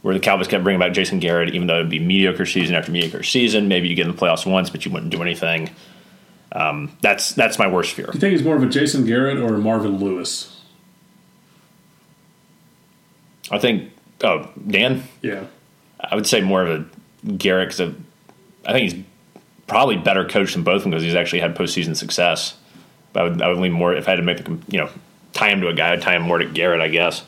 where 0.01 0.13
the 0.13 0.21
Cowboys 0.21 0.47
kept 0.47 0.63
bringing 0.63 0.79
back 0.79 0.93
Jason 0.93 1.19
Garrett, 1.19 1.53
even 1.53 1.67
though 1.67 1.79
it'd 1.79 1.89
be 1.89 1.99
mediocre 1.99 2.45
season 2.45 2.73
after 2.73 2.89
mediocre 2.89 3.21
season. 3.21 3.67
Maybe 3.67 3.89
you 3.89 3.95
get 3.95 4.07
in 4.07 4.15
the 4.15 4.17
playoffs 4.17 4.49
once, 4.49 4.69
but 4.69 4.85
you 4.85 4.91
wouldn't 4.93 5.11
do 5.11 5.21
anything. 5.21 5.69
Um, 6.53 6.95
that's 7.01 7.33
that's 7.33 7.59
my 7.59 7.67
worst 7.67 7.91
fear. 7.91 8.05
Do 8.05 8.13
you 8.13 8.19
think 8.21 8.31
he's 8.31 8.45
more 8.45 8.55
of 8.55 8.63
a 8.63 8.69
Jason 8.69 9.05
Garrett 9.05 9.39
or 9.39 9.55
a 9.55 9.59
Marvin 9.59 9.97
Lewis? 9.97 10.57
I 13.51 13.59
think. 13.59 13.91
Oh, 14.23 14.49
Dan. 14.65 15.03
Yeah. 15.21 15.47
I 15.99 16.15
would 16.15 16.27
say 16.27 16.39
more 16.39 16.65
of 16.65 16.69
a 16.69 17.29
Garrett 17.33 17.75
because 17.75 17.93
I 18.65 18.71
think 18.71 18.93
he's 18.93 19.03
probably 19.67 19.97
better 19.97 20.25
coached 20.25 20.53
than 20.53 20.63
both 20.63 20.77
of 20.77 20.81
them 20.83 20.91
because 20.91 21.03
he's 21.03 21.15
actually 21.15 21.39
had 21.39 21.55
postseason 21.55 21.95
success. 21.95 22.55
But 23.13 23.19
I 23.19 23.29
would, 23.29 23.41
I 23.41 23.47
would 23.49 23.57
lean 23.57 23.71
more 23.71 23.93
if 23.93 24.07
I 24.07 24.11
had 24.11 24.17
to 24.17 24.23
make 24.23 24.43
the 24.43 24.57
you 24.67 24.79
know 24.79 24.89
tie 25.33 25.49
him 25.49 25.61
to 25.61 25.67
a 25.67 25.73
guy, 25.73 25.93
I'd 25.93 26.01
tie 26.01 26.15
him 26.15 26.23
more 26.23 26.37
to 26.37 26.45
Garrett, 26.45 26.81
I 26.81 26.87
guess. 26.87 27.23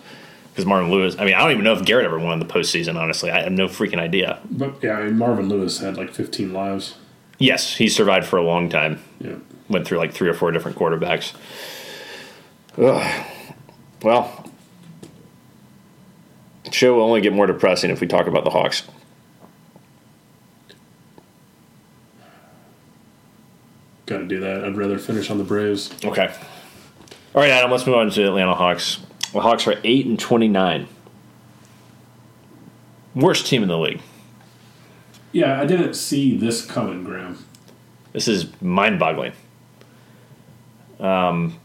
Because 0.52 0.66
Marvin 0.66 0.90
Lewis, 0.90 1.16
I 1.20 1.26
mean, 1.26 1.36
I 1.36 1.40
don't 1.40 1.52
even 1.52 1.64
know 1.64 1.74
if 1.74 1.86
Garrett 1.86 2.06
ever 2.06 2.18
won 2.18 2.40
the 2.40 2.46
postseason. 2.46 3.00
Honestly, 3.00 3.30
I 3.30 3.42
have 3.42 3.52
no 3.52 3.68
freaking 3.68 4.00
idea. 4.00 4.40
But 4.50 4.82
yeah, 4.82 4.94
I 4.94 5.04
mean, 5.04 5.18
Marvin 5.18 5.50
Lewis 5.50 5.80
had 5.80 5.98
like 5.98 6.12
15 6.12 6.52
lives. 6.52 6.96
Yes, 7.38 7.76
he 7.76 7.88
survived 7.88 8.26
for 8.26 8.38
a 8.38 8.44
long 8.44 8.68
time. 8.68 9.00
Yeah. 9.20 9.36
Went 9.70 9.86
through 9.86 10.00
like 10.00 10.14
three 10.14 10.30
or 10.30 10.34
four 10.34 10.52
different 10.52 10.76
quarterbacks. 10.78 11.34
Ugh. 12.80 13.26
Well, 14.02 14.52
the 16.64 16.72
show 16.72 16.96
will 16.96 17.04
only 17.04 17.22
get 17.22 17.34
more 17.34 17.46
depressing 17.46 17.92
if 17.92 18.02
we 18.02 18.08
talk 18.08 18.26
about 18.28 18.44
the 18.44 18.50
Hawks. 18.50 18.84
Got 24.08 24.18
to 24.20 24.26
do 24.26 24.40
that. 24.40 24.66
I'd 24.66 24.76
rather 24.76 24.98
finish 24.98 25.30
on 25.30 25.38
the 25.38 25.44
Braves. 25.44 25.94
Okay. 26.04 26.34
All 27.36 27.42
right, 27.42 27.52
Adam. 27.52 27.70
Let's 27.70 27.86
move 27.86 27.98
on 27.98 28.10
to 28.10 28.22
the 28.22 28.28
Atlanta 28.28 28.56
Hawks. 28.56 29.00
The 29.34 29.42
Hawks 29.42 29.68
are 29.68 29.80
eight 29.84 30.06
and 30.06 30.20
twenty-nine. 30.20 30.88
Worst 33.14 33.46
team 33.48 33.64
in 33.64 33.68
the 33.68 33.78
league. 33.78 34.02
Yeah, 35.34 35.62
I 35.62 35.66
didn't 35.66 35.96
see 35.96 36.38
this 36.38 36.66
coming, 36.66 37.04
Graham. 37.04 37.46
This 38.14 38.28
is 38.28 38.50
mind-boggling. 38.62 39.34
Um, 41.00 41.60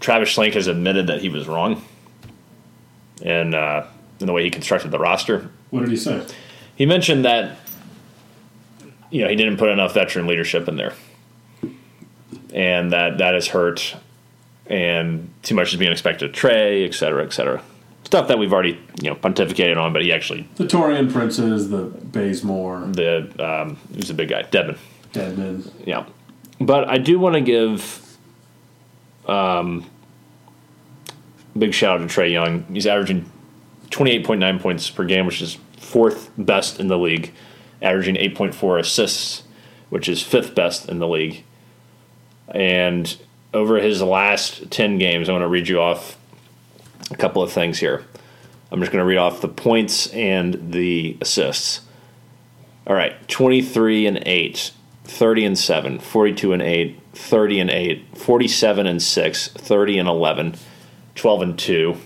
Travis 0.00 0.34
Schlenk 0.34 0.54
has 0.54 0.66
admitted 0.66 1.06
that 1.08 1.20
he 1.20 1.28
was 1.28 1.46
wrong, 1.46 1.84
and 3.22 3.54
uh, 3.54 3.86
in 4.20 4.26
the 4.26 4.32
way 4.32 4.42
he 4.42 4.50
constructed 4.50 4.90
the 4.90 4.98
roster. 4.98 5.50
What 5.70 5.80
did 5.80 5.90
he 5.90 5.96
say? 5.96 6.26
He 6.76 6.86
mentioned 6.86 7.24
that 7.24 7.58
you 9.14 9.22
know 9.22 9.28
he 9.28 9.36
didn't 9.36 9.58
put 9.58 9.68
enough 9.68 9.94
veteran 9.94 10.26
leadership 10.26 10.66
in 10.66 10.74
there, 10.74 10.92
and 12.52 12.92
that 12.92 13.18
that 13.18 13.34
has 13.34 13.46
hurt, 13.46 13.94
and 14.66 15.30
too 15.44 15.54
much 15.54 15.72
is 15.72 15.78
being 15.78 15.92
expected 15.92 16.30
of 16.30 16.34
Trae, 16.34 16.84
et 16.84 16.94
cetera, 16.94 17.24
et 17.24 17.32
cetera. 17.32 17.62
Stuff 18.02 18.26
that 18.26 18.38
we've 18.40 18.52
already 18.52 18.76
you 19.00 19.10
know 19.10 19.14
pontificated 19.14 19.76
on, 19.76 19.92
but 19.92 20.02
he 20.02 20.12
actually 20.12 20.48
The 20.56 20.64
Taurean 20.64 21.12
Princes, 21.12 21.70
the 21.70 21.84
Bazemore, 21.84 22.80
the 22.88 23.30
um, 23.38 23.78
he's 23.94 24.10
a 24.10 24.14
big 24.14 24.30
guy, 24.30 24.42
Devin. 24.42 24.76
Dedmon. 25.12 25.70
Yeah, 25.86 26.06
but 26.60 26.88
I 26.88 26.98
do 26.98 27.20
want 27.20 27.34
to 27.36 27.40
give 27.40 28.18
um, 29.26 29.88
big 31.56 31.72
shout 31.72 32.00
out 32.00 32.08
to 32.08 32.12
Trae 32.12 32.32
Young. 32.32 32.64
He's 32.64 32.88
averaging 32.88 33.30
twenty 33.90 34.10
eight 34.10 34.26
point 34.26 34.40
nine 34.40 34.58
points 34.58 34.90
per 34.90 35.04
game, 35.04 35.24
which 35.24 35.40
is 35.40 35.56
fourth 35.78 36.32
best 36.36 36.80
in 36.80 36.88
the 36.88 36.98
league. 36.98 37.32
Averaging 37.82 38.16
eight 38.16 38.34
point 38.34 38.54
four 38.54 38.78
assists, 38.78 39.42
which 39.90 40.08
is 40.08 40.22
fifth 40.22 40.54
best 40.54 40.88
in 40.88 40.98
the 40.98 41.08
league. 41.08 41.44
And 42.48 43.16
over 43.52 43.76
his 43.78 44.02
last 44.02 44.70
ten 44.70 44.98
games, 44.98 45.28
I 45.28 45.32
want 45.32 45.42
to 45.42 45.48
read 45.48 45.68
you 45.68 45.80
off 45.80 46.18
a 47.10 47.16
couple 47.16 47.42
of 47.42 47.52
things 47.52 47.78
here. 47.78 48.04
I'm 48.70 48.80
just 48.80 48.90
going 48.90 49.02
to 49.02 49.06
read 49.06 49.18
off 49.18 49.40
the 49.40 49.48
points 49.48 50.08
and 50.08 50.72
the 50.72 51.16
assists. 51.20 51.82
All 52.86 52.94
right, 52.94 53.16
23 53.28 54.06
and 54.06 54.22
8, 54.26 54.72
30 55.04 55.44
and 55.44 55.58
7, 55.58 55.98
42 56.00 56.52
and 56.52 56.62
8, 56.62 57.00
30 57.12 57.60
and 57.60 57.70
8, 57.70 58.18
47 58.18 58.86
and 58.86 59.02
6, 59.02 59.48
30 59.48 59.98
and 59.98 60.08
11, 60.08 60.56
12 61.14 61.42
and 61.42 61.58
2, 61.58 61.96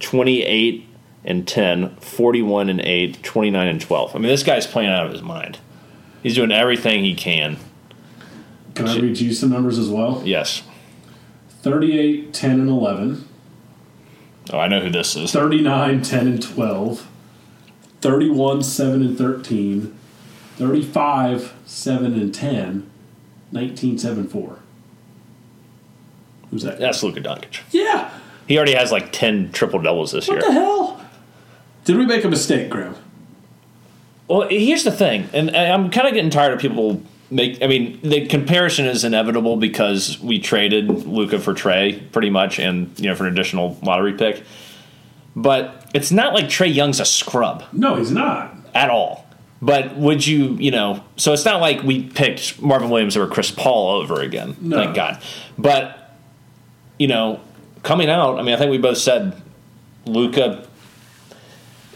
28 0.00 0.88
and 1.24 1.48
10, 1.48 1.96
41 1.96 2.68
and 2.68 2.80
8, 2.80 3.22
29 3.22 3.68
and 3.68 3.80
12. 3.80 4.14
I 4.14 4.18
mean, 4.18 4.28
this 4.28 4.42
guy's 4.42 4.66
playing 4.66 4.90
out 4.90 5.06
of 5.06 5.12
his 5.12 5.22
mind. 5.22 5.58
He's 6.22 6.34
doing 6.34 6.52
everything 6.52 7.04
he 7.04 7.14
can. 7.14 7.56
Can 8.74 8.88
I 8.88 8.98
read 8.98 9.20
you 9.20 9.32
some 9.32 9.50
numbers 9.50 9.78
as 9.78 9.88
well? 9.88 10.22
Yes. 10.24 10.62
38, 11.62 12.34
10, 12.34 12.50
and 12.60 12.68
11. 12.68 13.28
Oh, 14.52 14.58
I 14.58 14.68
know 14.68 14.80
who 14.80 14.90
this 14.90 15.16
is. 15.16 15.32
39, 15.32 16.02
10, 16.02 16.26
and 16.26 16.42
12. 16.42 17.06
31, 18.00 18.62
7, 18.62 19.02
and 19.02 19.16
13. 19.16 19.98
35, 20.56 21.54
7, 21.64 22.14
and 22.14 22.34
10. 22.34 22.90
19, 23.52 23.98
7, 23.98 24.28
4. 24.28 24.58
Who's 26.50 26.62
that? 26.64 26.78
That's 26.78 27.02
Luka 27.02 27.20
Doncic. 27.20 27.60
Yeah. 27.70 28.10
He 28.46 28.56
already 28.56 28.74
has 28.74 28.92
like 28.92 29.12
10 29.12 29.52
triple 29.52 29.80
doubles 29.80 30.12
this 30.12 30.28
What 30.28 30.34
year. 30.34 30.42
What 30.42 30.48
the 30.48 30.60
hell? 30.60 30.93
Did 31.84 31.96
we 31.96 32.06
make 32.06 32.24
a 32.24 32.28
mistake, 32.28 32.70
Graham? 32.70 32.94
Well, 34.28 34.48
here's 34.48 34.84
the 34.84 34.90
thing, 34.92 35.28
and 35.34 35.54
I'm 35.54 35.90
kind 35.90 36.08
of 36.08 36.14
getting 36.14 36.30
tired 36.30 36.54
of 36.54 36.58
people 36.60 37.02
make. 37.30 37.62
I 37.62 37.66
mean, 37.66 38.00
the 38.02 38.26
comparison 38.26 38.86
is 38.86 39.04
inevitable 39.04 39.56
because 39.58 40.18
we 40.20 40.38
traded 40.38 40.88
Luka 41.06 41.38
for 41.38 41.52
Trae, 41.52 42.10
pretty 42.10 42.30
much, 42.30 42.58
and 42.58 42.98
you 42.98 43.08
know 43.10 43.14
for 43.14 43.26
an 43.26 43.32
additional 43.32 43.78
lottery 43.82 44.14
pick. 44.14 44.42
But 45.36 45.90
it's 45.94 46.10
not 46.10 46.32
like 46.32 46.46
Trae 46.46 46.72
Young's 46.72 47.00
a 47.00 47.04
scrub 47.04 47.64
No, 47.72 47.96
he's 47.96 48.10
not. 48.12 48.54
at 48.74 48.88
all. 48.88 49.26
But 49.60 49.96
would 49.96 50.26
you, 50.26 50.54
you 50.60 50.70
know, 50.70 51.02
so 51.16 51.32
it's 51.32 51.44
not 51.44 51.60
like 51.60 51.82
we 51.82 52.04
picked 52.04 52.60
Marvin 52.62 52.88
Williams 52.90 53.16
over 53.16 53.26
Chris 53.32 53.50
Paul 53.50 54.00
over 54.00 54.20
again. 54.20 54.56
No. 54.60 54.76
Thank 54.76 54.94
God. 54.94 55.22
But, 55.58 56.14
you 56.98 57.08
know, 57.08 57.40
coming 57.82 58.10
out, 58.10 58.38
I 58.38 58.42
mean, 58.42 58.54
I 58.54 58.58
think 58.58 58.70
we 58.70 58.78
both 58.78 58.98
said 58.98 59.40
Luka, 60.04 60.66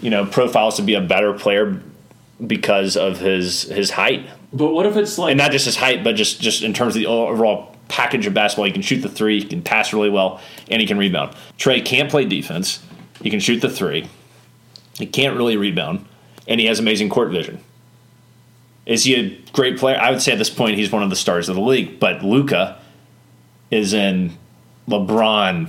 you 0.00 0.10
know, 0.10 0.26
profiles 0.26 0.76
to 0.76 0.82
be 0.82 0.94
a 0.94 1.00
better 1.00 1.32
player 1.32 1.80
because 2.44 2.96
of 2.96 3.18
his 3.18 3.62
his 3.62 3.90
height. 3.90 4.28
But 4.52 4.72
what 4.72 4.86
if 4.86 4.96
it's 4.96 5.18
like 5.18 5.32
And 5.32 5.38
not 5.38 5.50
just 5.50 5.66
his 5.66 5.76
height, 5.76 6.02
but 6.02 6.14
just, 6.16 6.40
just 6.40 6.62
in 6.62 6.72
terms 6.72 6.94
of 6.96 7.00
the 7.00 7.06
overall 7.06 7.76
package 7.88 8.26
of 8.26 8.34
basketball. 8.34 8.66
He 8.66 8.72
can 8.72 8.82
shoot 8.82 9.00
the 9.00 9.08
three, 9.08 9.40
he 9.40 9.46
can 9.46 9.62
pass 9.62 9.92
really 9.92 10.10
well, 10.10 10.40
and 10.70 10.80
he 10.80 10.86
can 10.86 10.98
rebound. 10.98 11.34
Trae 11.58 11.84
can't 11.84 12.10
play 12.10 12.24
defense. 12.24 12.82
He 13.22 13.30
can 13.30 13.40
shoot 13.40 13.60
the 13.60 13.70
three. 13.70 14.08
He 14.94 15.06
can't 15.06 15.36
really 15.36 15.56
rebound, 15.56 16.06
and 16.46 16.60
he 16.60 16.66
has 16.66 16.78
amazing 16.78 17.08
court 17.08 17.30
vision. 17.30 17.60
Is 18.86 19.04
he 19.04 19.14
a 19.16 19.38
great 19.52 19.78
player? 19.78 19.98
I 19.98 20.10
would 20.10 20.22
say 20.22 20.32
at 20.32 20.38
this 20.38 20.50
point 20.50 20.76
he's 20.76 20.90
one 20.90 21.02
of 21.02 21.10
the 21.10 21.16
stars 21.16 21.48
of 21.48 21.56
the 21.56 21.62
league. 21.62 22.00
But 22.00 22.24
Luka 22.24 22.80
is 23.70 23.92
in 23.92 24.32
LeBron 24.88 25.68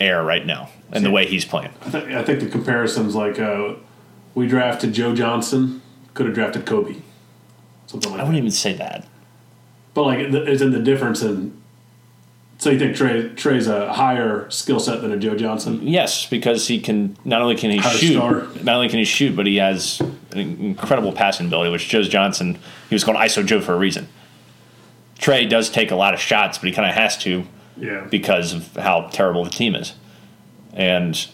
air 0.00 0.24
right 0.24 0.44
now, 0.44 0.68
and 0.92 1.04
the 1.04 1.10
way 1.10 1.26
he's 1.26 1.44
playing. 1.44 1.70
I, 1.86 1.90
th- 1.90 2.04
I 2.14 2.22
think 2.22 2.40
the 2.40 2.48
comparison's 2.48 3.14
like 3.14 3.38
uh, 3.38 3.74
we 4.34 4.46
drafted 4.46 4.92
Joe 4.92 5.14
Johnson, 5.14 5.82
could 6.14 6.26
have 6.26 6.34
drafted 6.34 6.66
Kobe, 6.66 6.96
something 7.86 8.10
like 8.10 8.20
I 8.20 8.24
wouldn't 8.24 8.38
even 8.38 8.50
say 8.50 8.74
that. 8.74 9.06
But 9.94 10.02
like, 10.04 10.18
is 10.20 10.62
in 10.62 10.70
the 10.72 10.80
difference 10.80 11.22
in. 11.22 11.60
So 12.58 12.70
you 12.70 12.78
think 12.78 12.96
Trae 12.96 13.34
Trae's 13.34 13.66
a 13.66 13.92
higher 13.92 14.48
skill 14.48 14.78
set 14.78 15.00
than 15.02 15.10
a 15.10 15.16
Joe 15.16 15.34
Johnson? 15.36 15.80
Yes, 15.86 16.26
because 16.26 16.68
he 16.68 16.80
can 16.80 17.16
not 17.24 17.42
only 17.42 17.56
can 17.56 17.72
he 17.72 17.78
Higher 17.78 17.96
shoot, 17.96 18.12
star. 18.14 18.46
not 18.62 18.76
only 18.76 18.88
can 18.88 19.00
he 19.00 19.04
shoot, 19.04 19.34
but 19.34 19.46
he 19.46 19.56
has 19.56 20.00
an 20.30 20.38
incredible 20.38 21.12
passing 21.12 21.46
ability. 21.48 21.70
Which 21.72 21.88
Joe 21.88 22.02
Johnson, 22.04 22.58
he 22.88 22.94
was 22.94 23.02
called 23.02 23.16
ISO 23.16 23.44
Joe 23.44 23.60
for 23.60 23.74
a 23.74 23.76
reason. 23.78 24.08
Trae 25.18 25.48
does 25.48 25.70
take 25.70 25.90
a 25.90 25.96
lot 25.96 26.14
of 26.14 26.20
shots, 26.20 26.58
but 26.58 26.68
he 26.68 26.72
kind 26.72 26.88
of 26.88 26.94
has 26.94 27.18
to 27.18 27.44
Yeah. 27.76 28.06
because 28.10 28.52
of 28.52 28.74
how 28.76 29.08
terrible 29.12 29.42
the 29.44 29.50
team 29.50 29.74
is, 29.74 29.94
and 30.72 31.28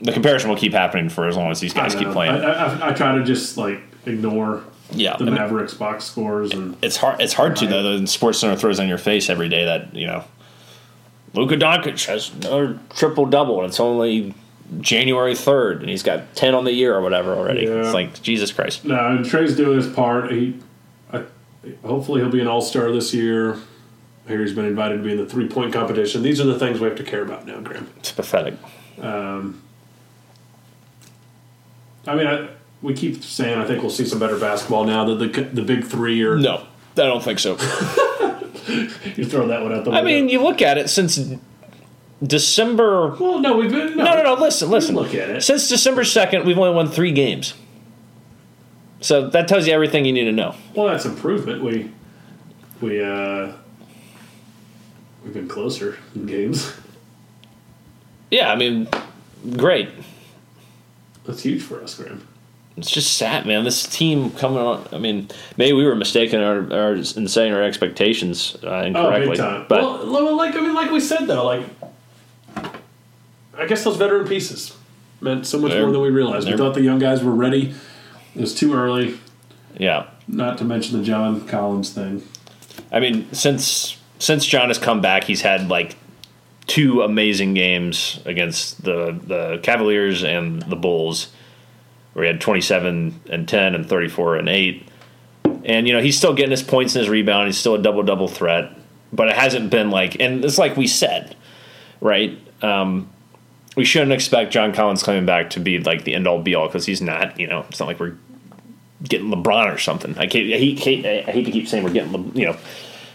the 0.00 0.12
comparison 0.12 0.48
will 0.48 0.56
keep 0.56 0.72
happening 0.72 1.08
for 1.08 1.26
as 1.28 1.36
long 1.36 1.50
as 1.50 1.60
these 1.60 1.74
guys 1.74 1.94
keep 1.94 2.10
playing. 2.10 2.32
I, 2.32 2.52
I, 2.52 2.90
I 2.90 2.92
try 2.92 3.16
to 3.16 3.24
just 3.24 3.56
like 3.56 3.80
ignore 4.06 4.64
yeah, 4.92 5.16
the 5.16 5.24
I 5.24 5.26
mean, 5.26 5.34
Mavericks 5.34 5.74
box 5.74 6.04
scores 6.04 6.52
and 6.52 6.76
it's 6.82 6.96
hard. 6.96 7.20
It's 7.20 7.32
hard 7.32 7.56
to 7.56 7.66
though. 7.66 7.98
The 7.98 8.06
Sports 8.06 8.40
Center 8.40 8.56
throws 8.56 8.80
on 8.80 8.88
your 8.88 8.98
face 8.98 9.30
every 9.30 9.48
day 9.48 9.64
that 9.64 9.94
you 9.94 10.06
know. 10.06 10.24
Luka 11.32 11.54
Doncic 11.54 12.06
has 12.06 12.32
another 12.34 12.80
triple 12.96 13.24
double, 13.24 13.60
and 13.60 13.68
it's 13.68 13.78
only 13.78 14.34
January 14.80 15.36
third, 15.36 15.80
and 15.80 15.88
he's 15.88 16.02
got 16.02 16.34
ten 16.34 16.54
on 16.54 16.64
the 16.64 16.72
year 16.72 16.94
or 16.94 17.02
whatever 17.02 17.34
already. 17.34 17.66
Yeah. 17.66 17.84
It's 17.84 17.94
like 17.94 18.20
Jesus 18.22 18.52
Christ. 18.52 18.84
no. 18.84 18.96
And 18.96 19.24
Trae's 19.24 19.56
doing 19.56 19.76
his 19.76 19.86
part. 19.86 20.32
He, 20.32 20.58
I, 21.12 21.24
hopefully, 21.84 22.20
he'll 22.20 22.30
be 22.30 22.40
an 22.40 22.48
All 22.48 22.62
Star 22.62 22.90
this 22.90 23.14
year. 23.14 23.58
He's 24.38 24.52
been 24.54 24.66
invited 24.66 24.98
to 24.98 25.02
be 25.02 25.12
in 25.12 25.18
the 25.18 25.26
three 25.26 25.48
point 25.48 25.72
competition. 25.72 26.22
These 26.22 26.40
are 26.40 26.44
the 26.44 26.58
things 26.58 26.78
we 26.80 26.88
have 26.88 26.96
to 26.98 27.04
care 27.04 27.22
about 27.22 27.46
now, 27.46 27.60
Graham. 27.60 27.88
It's 27.98 28.12
pathetic. 28.12 28.54
I 32.06 32.14
mean, 32.14 32.26
I, 32.26 32.48
we 32.82 32.94
keep 32.94 33.22
saying 33.22 33.58
I 33.58 33.66
think 33.66 33.82
we'll 33.82 33.90
see 33.90 34.04
some 34.06 34.18
better 34.18 34.38
basketball 34.38 34.84
now 34.84 35.04
that 35.04 35.16
the 35.16 35.42
the 35.42 35.62
big 35.62 35.84
three 35.84 36.22
are. 36.22 36.36
No, 36.36 36.66
I 36.92 37.02
don't 37.02 37.22
think 37.22 37.38
so. 37.38 37.56
You 39.16 39.24
throw 39.24 39.48
that 39.48 39.62
one 39.62 39.72
out 39.72 39.84
the 39.84 39.90
window. 39.90 40.00
I 40.00 40.02
mean, 40.04 40.28
you 40.28 40.40
look 40.40 40.62
at 40.62 40.78
it 40.78 40.88
since 40.90 41.18
December. 42.22 43.16
well, 43.18 43.40
no, 43.40 43.56
we've 43.56 43.70
been 43.70 43.96
No, 43.96 44.04
no, 44.04 44.22
no. 44.22 44.34
Listen, 44.34 44.70
listen. 44.70 44.94
look 44.94 45.14
at 45.14 45.28
it. 45.30 45.42
Since 45.42 45.68
December 45.68 46.04
second, 46.04 46.44
we've 46.44 46.58
only 46.58 46.72
won 46.74 46.88
three 46.88 47.10
games. 47.10 47.54
So 49.00 49.28
that 49.30 49.48
tells 49.48 49.66
you 49.66 49.72
everything 49.72 50.04
you 50.04 50.12
need 50.12 50.24
to 50.24 50.32
know. 50.32 50.54
Well, 50.74 50.86
that's 50.86 51.04
improvement. 51.04 51.64
We 51.64 51.90
we 52.80 53.02
uh 53.02 53.52
we've 55.24 55.34
been 55.34 55.48
closer 55.48 55.98
in 56.14 56.26
games. 56.26 56.72
Yeah, 58.30 58.52
I 58.52 58.56
mean, 58.56 58.88
great. 59.56 59.88
That's 61.24 61.42
huge 61.42 61.62
for 61.62 61.82
us, 61.82 61.94
Graham. 61.96 62.26
It's 62.76 62.90
just 62.90 63.16
sad, 63.18 63.44
man. 63.44 63.64
This 63.64 63.86
team 63.86 64.30
coming 64.30 64.58
on. 64.58 64.86
I 64.92 64.98
mean, 64.98 65.28
maybe 65.56 65.72
we 65.74 65.84
were 65.84 65.96
mistaken 65.96 66.40
in, 66.40 66.46
our, 66.46 66.72
our, 66.72 66.92
in 66.94 67.28
setting 67.28 67.52
our 67.52 67.62
expectations 67.62 68.56
uh, 68.62 68.68
Oh, 68.68 68.82
incorrectly. 68.84 69.30
big 69.30 69.38
time. 69.38 69.66
But 69.68 69.82
well, 69.82 70.10
well, 70.24 70.36
like 70.36 70.54
I 70.54 70.60
mean, 70.60 70.74
like 70.74 70.90
we 70.90 71.00
said 71.00 71.26
though, 71.26 71.44
like 71.44 71.66
I 73.58 73.66
guess 73.66 73.84
those 73.84 73.96
veteran 73.96 74.26
pieces 74.26 74.74
meant 75.20 75.46
so 75.46 75.58
much 75.58 75.72
more 75.72 75.90
than 75.90 76.00
we 76.00 76.08
realized. 76.10 76.48
We 76.48 76.56
thought 76.56 76.74
the 76.74 76.82
young 76.82 76.98
guys 76.98 77.22
were 77.22 77.32
ready. 77.34 77.74
It 78.34 78.40
was 78.40 78.54
too 78.54 78.72
early. 78.74 79.18
yeah, 79.76 80.06
Not 80.28 80.56
to 80.58 80.64
mention 80.64 80.96
the 80.98 81.04
John 81.04 81.46
Collins 81.46 81.90
thing. 81.90 82.22
I 82.92 83.00
mean, 83.00 83.30
since 83.34 83.99
since 84.20 84.46
John 84.46 84.68
has 84.68 84.78
come 84.78 85.00
back, 85.00 85.24
he's 85.24 85.40
had 85.40 85.68
like 85.68 85.96
two 86.66 87.02
amazing 87.02 87.54
games 87.54 88.20
against 88.24 88.84
the 88.84 89.18
the 89.26 89.58
Cavaliers 89.64 90.22
and 90.22 90.62
the 90.62 90.76
Bulls, 90.76 91.32
where 92.12 92.24
he 92.24 92.30
had 92.30 92.40
twenty 92.40 92.60
seven 92.60 93.20
and 93.28 93.48
ten 93.48 93.74
and 93.74 93.88
thirty 93.88 94.08
four 94.08 94.36
and 94.36 94.48
eight. 94.48 94.86
And 95.64 95.88
you 95.88 95.92
know 95.92 96.00
he's 96.00 96.16
still 96.16 96.34
getting 96.34 96.52
his 96.52 96.62
points 96.62 96.94
and 96.94 97.00
his 97.00 97.08
rebound. 97.08 97.48
He's 97.48 97.58
still 97.58 97.74
a 97.74 97.82
double 97.82 98.02
double 98.02 98.28
threat, 98.28 98.70
but 99.12 99.28
it 99.28 99.34
hasn't 99.34 99.70
been 99.70 99.90
like. 99.90 100.20
And 100.20 100.44
it's 100.44 100.58
like 100.58 100.76
we 100.76 100.86
said, 100.86 101.34
right? 102.00 102.38
Um, 102.62 103.10
we 103.74 103.84
shouldn't 103.84 104.12
expect 104.12 104.52
John 104.52 104.72
Collins 104.72 105.02
coming 105.02 105.24
back 105.24 105.50
to 105.50 105.60
be 105.60 105.78
like 105.78 106.04
the 106.04 106.14
end 106.14 106.26
all 106.26 106.42
be 106.42 106.54
all 106.54 106.66
because 106.66 106.84
he's 106.84 107.00
not. 107.00 107.40
You 107.40 107.46
know, 107.46 107.64
it's 107.68 107.80
not 107.80 107.86
like 107.86 107.98
we're 107.98 108.16
getting 109.02 109.30
LeBron 109.30 109.74
or 109.74 109.78
something. 109.78 110.16
I, 110.18 110.26
can't, 110.26 110.52
I, 110.52 110.58
hate, 110.58 111.06
I 111.06 111.30
hate 111.30 111.44
to 111.46 111.50
keep 111.50 111.66
saying 111.66 111.84
we're 111.84 111.92
getting, 111.92 112.36
you 112.36 112.46
know, 112.46 112.56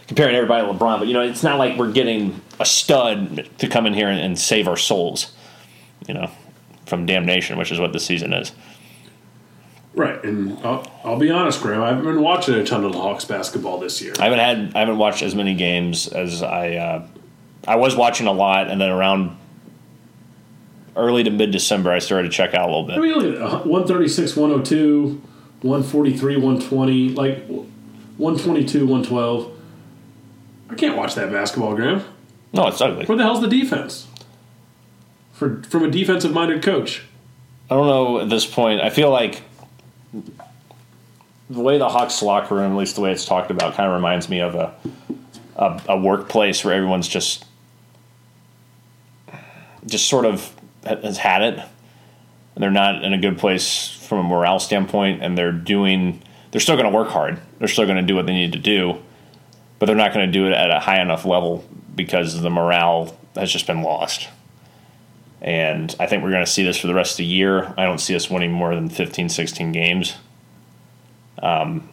comparing 0.06 0.34
everybody 0.34 0.66
to 0.66 0.72
LeBron, 0.72 0.98
but 0.98 1.08
you 1.08 1.14
know, 1.14 1.22
it's 1.22 1.42
not 1.42 1.58
like 1.58 1.78
we're 1.78 1.92
getting 1.92 2.40
a 2.60 2.64
stud 2.64 3.48
to 3.58 3.68
come 3.68 3.86
in 3.86 3.94
here 3.94 4.08
and, 4.08 4.20
and 4.20 4.38
save 4.38 4.68
our 4.68 4.76
souls, 4.76 5.32
you 6.06 6.14
know, 6.14 6.30
from 6.86 7.06
damnation, 7.06 7.58
which 7.58 7.72
is 7.72 7.78
what 7.78 7.92
this 7.92 8.04
season 8.04 8.32
is. 8.32 8.52
Right, 9.94 10.22
and 10.24 10.58
I'll, 10.58 10.86
I'll 11.04 11.18
be 11.18 11.30
honest, 11.30 11.62
Graham. 11.62 11.82
I 11.82 11.88
haven't 11.88 12.04
been 12.04 12.20
watching 12.20 12.54
a 12.54 12.64
ton 12.64 12.84
of 12.84 12.92
the 12.92 13.00
Hawks 13.00 13.24
basketball 13.24 13.78
this 13.78 14.02
year. 14.02 14.12
I 14.18 14.24
haven't 14.24 14.40
had, 14.40 14.76
I 14.76 14.80
haven't 14.80 14.98
watched 14.98 15.22
as 15.22 15.34
many 15.34 15.54
games 15.54 16.06
as 16.08 16.42
I, 16.42 16.74
uh, 16.74 17.06
I 17.66 17.76
was 17.76 17.96
watching 17.96 18.26
a 18.26 18.32
lot, 18.32 18.68
and 18.68 18.78
then 18.80 18.90
around 18.90 19.36
early 20.96 21.24
to 21.24 21.30
mid 21.30 21.50
December, 21.50 21.90
I 21.90 21.98
started 21.98 22.30
to 22.30 22.34
check 22.34 22.54
out 22.54 22.68
a 22.68 22.72
little 22.72 22.84
bit. 22.84 22.98
I 22.98 23.00
mean, 23.00 23.14
look 23.14 23.36
at 23.36 23.66
136, 23.66 24.36
102, 24.36 25.22
143, 25.62 26.36
120, 26.36 27.08
like 27.10 27.46
122, 27.46 28.80
112. 28.80 29.55
I 30.70 30.74
can't 30.74 30.96
watch 30.96 31.14
that 31.14 31.30
basketball, 31.30 31.74
Graham. 31.74 32.04
No, 32.52 32.66
it's 32.68 32.80
ugly. 32.80 33.06
Where 33.06 33.18
the 33.18 33.24
hell's 33.24 33.40
the 33.40 33.48
defense? 33.48 34.06
For 35.32 35.62
from 35.64 35.84
a 35.84 35.90
defensive 35.90 36.32
minded 36.32 36.62
coach. 36.62 37.02
I 37.70 37.74
don't 37.74 37.86
know 37.86 38.20
at 38.20 38.30
this 38.30 38.46
point. 38.46 38.80
I 38.80 38.90
feel 38.90 39.10
like 39.10 39.42
the 41.50 41.60
way 41.60 41.78
the 41.78 41.88
Hawks 41.88 42.22
locker 42.22 42.54
room, 42.54 42.72
at 42.72 42.78
least 42.78 42.94
the 42.94 43.02
way 43.02 43.12
it's 43.12 43.24
talked 43.24 43.50
about, 43.50 43.74
kind 43.74 43.88
of 43.88 43.94
reminds 43.94 44.28
me 44.28 44.40
of 44.40 44.54
a 44.54 44.74
a, 45.56 45.82
a 45.90 45.98
workplace 45.98 46.64
where 46.64 46.74
everyone's 46.74 47.08
just 47.08 47.44
just 49.86 50.08
sort 50.08 50.24
of 50.24 50.52
has 50.84 51.18
had 51.18 51.42
it, 51.42 51.58
and 51.58 52.62
they're 52.62 52.70
not 52.70 53.04
in 53.04 53.12
a 53.12 53.18
good 53.18 53.38
place 53.38 53.88
from 53.88 54.18
a 54.18 54.22
morale 54.22 54.58
standpoint, 54.58 55.22
and 55.22 55.36
they're 55.36 55.52
doing. 55.52 56.22
They're 56.50 56.60
still 56.60 56.76
going 56.76 56.90
to 56.90 56.96
work 56.96 57.08
hard. 57.08 57.38
They're 57.58 57.68
still 57.68 57.84
going 57.84 57.98
to 57.98 58.02
do 58.02 58.14
what 58.14 58.26
they 58.26 58.32
need 58.32 58.52
to 58.52 58.58
do, 58.58 59.02
but 59.78 59.86
they're 59.86 59.94
not 59.96 60.12
going 60.14 60.26
to 60.26 60.32
do 60.32 60.46
it 60.46 60.52
at 60.52 60.70
a 60.70 60.78
high 60.80 61.00
enough 61.00 61.24
level 61.24 61.64
because 61.94 62.40
the 62.40 62.50
morale 62.50 63.16
has 63.34 63.52
just 63.52 63.66
been 63.66 63.82
lost. 63.82 64.28
And 65.42 65.94
I 66.00 66.06
think 66.06 66.22
we're 66.22 66.30
going 66.30 66.44
to 66.44 66.50
see 66.50 66.62
this 66.64 66.78
for 66.78 66.86
the 66.86 66.94
rest 66.94 67.12
of 67.12 67.16
the 67.18 67.24
year. 67.26 67.72
I 67.76 67.84
don't 67.84 67.98
see 68.00 68.14
us 68.16 68.30
winning 68.30 68.52
more 68.52 68.74
than 68.74 68.88
15, 68.88 69.28
16 69.28 69.72
games. 69.72 70.16
Um, 71.42 71.88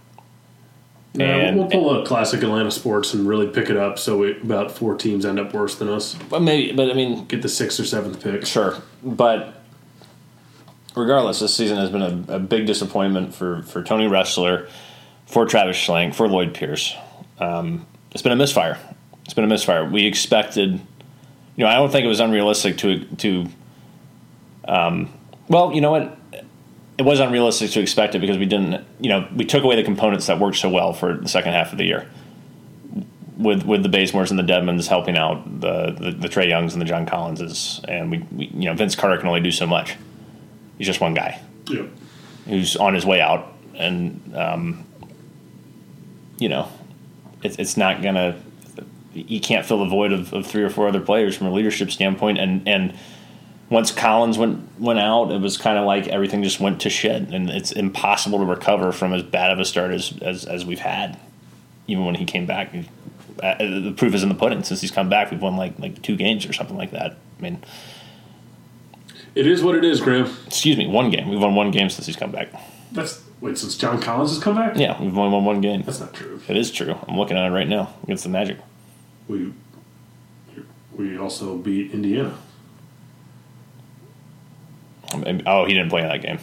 yeah, 1.13 1.25
And- 1.25 1.57
we'll 1.57 1.69
pull 1.69 2.01
a 2.01 2.05
classic 2.05 2.41
Atlanta 2.41 2.71
sports 2.71 3.13
and 3.13 3.27
really 3.27 3.47
pick 3.47 3.69
it 3.69 3.77
up 3.77 3.99
so 3.99 4.17
we, 4.19 4.31
about 4.41 4.71
four 4.71 4.95
teams 4.95 5.25
end 5.25 5.39
up 5.39 5.53
worse 5.53 5.75
than 5.75 5.89
us. 5.89 6.15
But 6.29 6.41
maybe, 6.41 6.71
but 6.73 6.89
I 6.89 6.93
mean, 6.93 7.25
Get 7.25 7.41
the 7.41 7.49
sixth 7.49 7.79
or 7.79 7.86
seventh 7.86 8.23
pick. 8.23 8.45
sure. 8.45 8.77
But 9.03 9.61
regardless, 10.95 11.39
this 11.39 11.53
season 11.53 11.77
has 11.77 11.89
been 11.89 12.01
a, 12.01 12.36
a 12.36 12.39
big 12.39 12.65
disappointment 12.65 13.36
for, 13.36 13.61
for 13.63 13.84
Tony 13.84 14.07
Ressler, 14.07 14.69
for 15.27 15.45
Travis 15.45 15.77
Schlenk, 15.77 16.15
for 16.15 16.27
Lloyd 16.27 16.53
Pierce. 16.53 16.95
Um, 17.39 17.86
it's 18.11 18.21
been 18.21 18.31
a 18.31 18.36
misfire. 18.38 18.77
It's 19.25 19.34
been 19.34 19.43
a 19.43 19.47
misfire. 19.47 19.86
We 19.89 20.05
expected, 20.05 20.73
you 21.55 21.63
know, 21.63 21.67
I 21.67 21.75
don't 21.75 21.91
think 21.91 22.05
it 22.05 22.09
was 22.09 22.19
unrealistic 22.19 22.77
to 22.79 23.05
to. 23.05 23.47
Um, 24.67 25.11
well, 25.49 25.73
you 25.73 25.81
know 25.81 25.91
what? 25.91 26.17
It 26.97 27.03
was 27.03 27.19
unrealistic 27.19 27.71
to 27.71 27.79
expect 27.81 28.13
it 28.15 28.19
because 28.19 28.38
we 28.38 28.45
didn't, 28.45 28.86
you 29.01 29.09
know, 29.09 29.27
we 29.36 29.45
took 29.45 29.63
away 29.63 29.75
the 29.75 29.84
components 29.84 30.27
that 30.27 30.39
worked 30.39 30.57
so 30.57 30.69
well 30.69 30.93
for 30.93 31.17
the 31.17 31.27
second 31.27 31.53
half 31.53 31.71
of 31.71 31.77
the 31.77 31.86
year. 31.86 32.07
With 33.38 33.63
with 33.65 33.81
the 33.81 33.89
Bazemores 33.89 34.29
and 34.29 34.38
the 34.38 34.43
Dedmons 34.43 34.88
helping 34.88 35.17
out 35.17 35.59
the 35.59 35.91
the, 35.91 36.11
the 36.11 36.29
Trey 36.29 36.47
Youngs 36.49 36.73
and 36.73 36.81
the 36.81 36.86
John 36.86 37.05
Collinses, 37.07 37.81
and 37.88 38.11
we, 38.11 38.19
we 38.31 38.45
you 38.47 38.65
know 38.65 38.75
Vince 38.75 38.95
Carter 38.95 39.17
can 39.17 39.27
only 39.27 39.41
do 39.41 39.51
so 39.51 39.65
much. 39.65 39.95
He's 40.77 40.86
just 40.88 41.01
one 41.01 41.13
guy 41.15 41.41
Yep. 41.67 41.88
who's 42.45 42.75
on 42.75 42.93
his 42.93 43.05
way 43.07 43.21
out, 43.21 43.51
and 43.75 44.21
um, 44.36 44.86
you 46.38 46.47
know, 46.47 46.69
it's 47.43 47.57
it's 47.57 47.77
not 47.77 48.01
gonna. 48.01 48.39
You 49.13 49.39
can't 49.39 49.63
fill 49.65 49.79
the 49.79 49.89
void 49.89 50.11
of, 50.11 50.33
of 50.33 50.47
three 50.47 50.63
or 50.63 50.69
four 50.71 50.87
other 50.87 50.99
players 51.01 51.37
from 51.37 51.47
a 51.47 51.51
leadership 51.53 51.91
standpoint, 51.91 52.39
and 52.39 52.67
and 52.67 52.97
once 53.69 53.91
Collins 53.91 54.37
went 54.37 54.79
went 54.79 54.99
out, 54.99 55.31
it 55.31 55.39
was 55.39 55.57
kind 55.57 55.77
of 55.77 55.85
like 55.85 56.07
everything 56.07 56.41
just 56.43 56.59
went 56.59 56.81
to 56.81 56.89
shit, 56.89 57.21
and 57.29 57.49
it's 57.49 57.71
impossible 57.71 58.39
to 58.39 58.45
recover 58.45 58.91
from 58.91 59.13
as 59.13 59.21
bad 59.23 59.51
of 59.51 59.59
a 59.59 59.65
start 59.65 59.91
as 59.91 60.13
as, 60.21 60.45
as 60.45 60.65
we've 60.65 60.79
had. 60.79 61.19
Even 61.87 62.05
when 62.05 62.15
he 62.15 62.25
came 62.25 62.45
back, 62.45 62.73
uh, 63.43 63.55
the 63.59 63.93
proof 63.95 64.13
is 64.15 64.23
in 64.23 64.29
the 64.29 64.35
pudding. 64.35 64.63
Since 64.63 64.81
he's 64.81 64.91
come 64.91 65.09
back, 65.09 65.29
we've 65.31 65.41
won 65.41 65.57
like 65.57 65.77
like 65.77 66.01
two 66.01 66.15
games 66.15 66.45
or 66.47 66.53
something 66.53 66.77
like 66.77 66.91
that. 66.91 67.17
I 67.37 67.41
mean, 67.41 67.63
It 69.35 69.45
is 69.47 69.61
what 69.63 69.75
it 69.75 69.83
is, 69.83 69.99
Graham. 70.01 70.33
excuse 70.47 70.77
me, 70.77 70.87
one 70.87 71.09
game. 71.09 71.29
We've 71.29 71.39
won 71.41 71.53
one 71.55 71.71
game 71.71 71.89
since 71.89 72.05
he's 72.07 72.15
come 72.15 72.31
back. 72.31 72.49
That's 72.91 73.21
wait 73.43 73.57
since 73.57 73.75
John 73.75 74.01
Collins 74.01 74.31
has 74.31 74.39
come 74.39 74.55
back. 74.55 74.77
Yeah, 74.77 74.99
we've 75.01 75.15
only 75.17 75.31
won 75.31 75.45
one, 75.45 75.61
game. 75.61 75.83
That's 75.83 75.99
not 75.99 76.13
true. 76.13 76.39
It 76.47 76.57
is 76.57 76.71
true. 76.71 76.97
I'm 77.07 77.17
looking 77.17 77.37
at 77.37 77.45
it 77.45 77.53
right 77.53 77.67
now 77.67 77.93
against 78.03 78.23
the 78.23 78.29
Magic. 78.29 78.57
We 79.27 79.53
we 80.95 81.17
also 81.17 81.57
beat 81.57 81.91
Indiana. 81.91 82.35
Oh, 85.45 85.65
he 85.65 85.73
didn't 85.73 85.89
play 85.89 86.01
in 86.01 86.07
that 86.07 86.21
game 86.21 86.39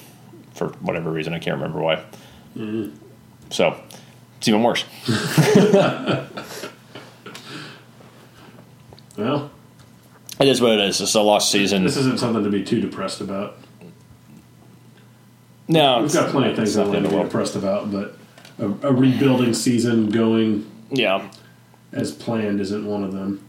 for 0.55 0.69
whatever 0.81 1.11
reason. 1.11 1.35
I 1.35 1.39
can't 1.39 1.57
remember 1.57 1.81
why. 1.81 2.05
Mm-hmm. 2.57 2.95
So 3.51 3.81
it's 4.39 4.47
even 4.49 4.63
worse. 4.63 4.85
Well, 9.21 9.51
It 10.41 10.49
is 10.49 10.61
what 10.63 10.73
it 10.73 10.81
is. 10.81 11.01
It's 11.01 11.15
a 11.15 11.21
lost 11.21 11.51
season. 11.51 11.85
this 11.85 11.97
isn't 11.99 12.19
something 12.19 12.43
to 12.43 12.51
be 12.51 12.65
too 12.65 12.81
depressed 12.81 13.21
about. 13.21 13.59
No, 15.71 16.03
We've 16.03 16.13
got 16.13 16.31
plenty 16.31 16.51
of 16.51 16.57
things 16.57 16.71
it's 16.71 16.79
I 16.79 16.81
not 16.83 16.87
the 16.87 16.91
want 16.93 16.97
end 16.97 17.05
to 17.05 17.09
of 17.09 17.11
be 17.11 17.11
the 17.11 17.17
world. 17.17 17.29
depressed 17.29 17.57
about, 17.57 17.93
but 17.93 18.17
a, 18.59 18.89
a 18.89 18.93
rebuilding 18.93 19.55
season 19.55 20.11
going 20.11 20.69
Yeah. 20.91 21.31
as 21.93 22.11
planned 22.13 22.61
isn't 22.61 22.85
one 22.85 23.05
of 23.05 23.13
them. 23.13 23.41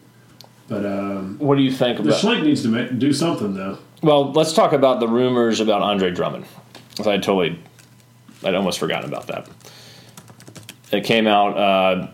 But 0.67 0.85
um, 0.85 1.37
What 1.39 1.57
do 1.57 1.63
you 1.63 1.71
think 1.71 1.97
the 1.97 2.03
about? 2.09 2.21
Schlenk 2.21 2.43
needs 2.43 2.61
to 2.61 2.67
make, 2.69 2.97
do 2.99 3.11
something 3.11 3.53
though. 3.55 3.79
Well, 4.03 4.31
let's 4.33 4.53
talk 4.53 4.71
about 4.73 4.99
the 4.99 5.07
rumors 5.07 5.59
about 5.59 5.81
Andre 5.81 6.11
Drummond. 6.11 6.45
I 6.99 7.17
totally, 7.17 7.59
I'd 8.43 8.55
almost 8.55 8.77
forgotten 8.79 9.09
about 9.09 9.27
that. 9.27 9.47
It 10.91 11.03
came 11.03 11.25
out 11.27 11.57
uh, 11.57 12.07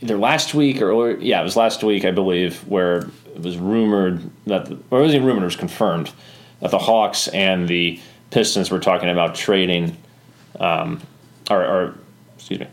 either 0.00 0.16
last 0.16 0.54
week 0.54 0.80
or 0.80 0.90
earlier, 0.90 1.16
yeah, 1.18 1.40
it 1.40 1.44
was 1.44 1.56
last 1.56 1.82
week, 1.82 2.04
I 2.04 2.10
believe, 2.12 2.58
where 2.68 3.08
it 3.34 3.42
was 3.42 3.56
rumored 3.58 4.22
that, 4.46 4.70
or 4.90 4.98
it 5.00 5.02
wasn't 5.02 5.14
even 5.16 5.26
rumored, 5.26 5.42
it 5.42 5.46
was 5.46 5.56
confirmed 5.56 6.12
that 6.60 6.70
the 6.70 6.78
Hawks 6.78 7.26
and 7.28 7.66
the 7.68 7.98
Pistons 8.32 8.70
were 8.70 8.80
talking 8.80 9.10
about 9.10 9.34
trading, 9.34 9.96
um, 10.58 11.00
or, 11.50 11.64
or 11.64 11.94
excuse 12.34 12.58
me. 12.58 12.66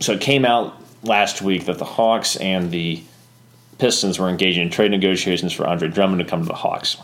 So 0.00 0.14
it 0.14 0.20
came 0.20 0.44
out 0.44 0.74
last 1.04 1.42
week 1.42 1.66
that 1.66 1.78
the 1.78 1.84
Hawks 1.84 2.36
and 2.36 2.70
the 2.70 3.02
Pistons 3.78 4.18
were 4.18 4.28
engaging 4.28 4.62
in 4.62 4.70
trade 4.70 4.90
negotiations 4.90 5.52
for 5.52 5.66
Andre 5.66 5.88
Drummond 5.88 6.20
to 6.20 6.24
come 6.24 6.40
to 6.40 6.48
the 6.48 6.54
Hawks. 6.54 6.96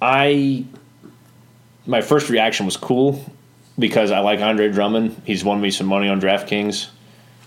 I 0.00 0.64
my 1.86 2.00
first 2.00 2.30
reaction 2.30 2.66
was 2.66 2.76
cool 2.76 3.30
because 3.78 4.10
I 4.10 4.20
like 4.20 4.40
Andre 4.40 4.70
Drummond. 4.70 5.20
He's 5.24 5.44
won 5.44 5.60
me 5.60 5.70
some 5.70 5.86
money 5.86 6.08
on 6.08 6.20
DraftKings. 6.20 6.88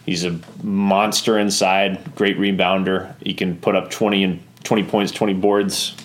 He's 0.06 0.26
a 0.26 0.40
monster 0.64 1.38
inside, 1.40 2.16
great 2.16 2.38
rebounder. 2.38 3.16
He 3.22 3.34
can 3.34 3.58
put 3.58 3.76
up 3.76 3.90
twenty 3.90 4.24
and 4.24 4.44
twenty 4.64 4.84
points, 4.84 5.12
twenty 5.12 5.34
boards. 5.34 5.96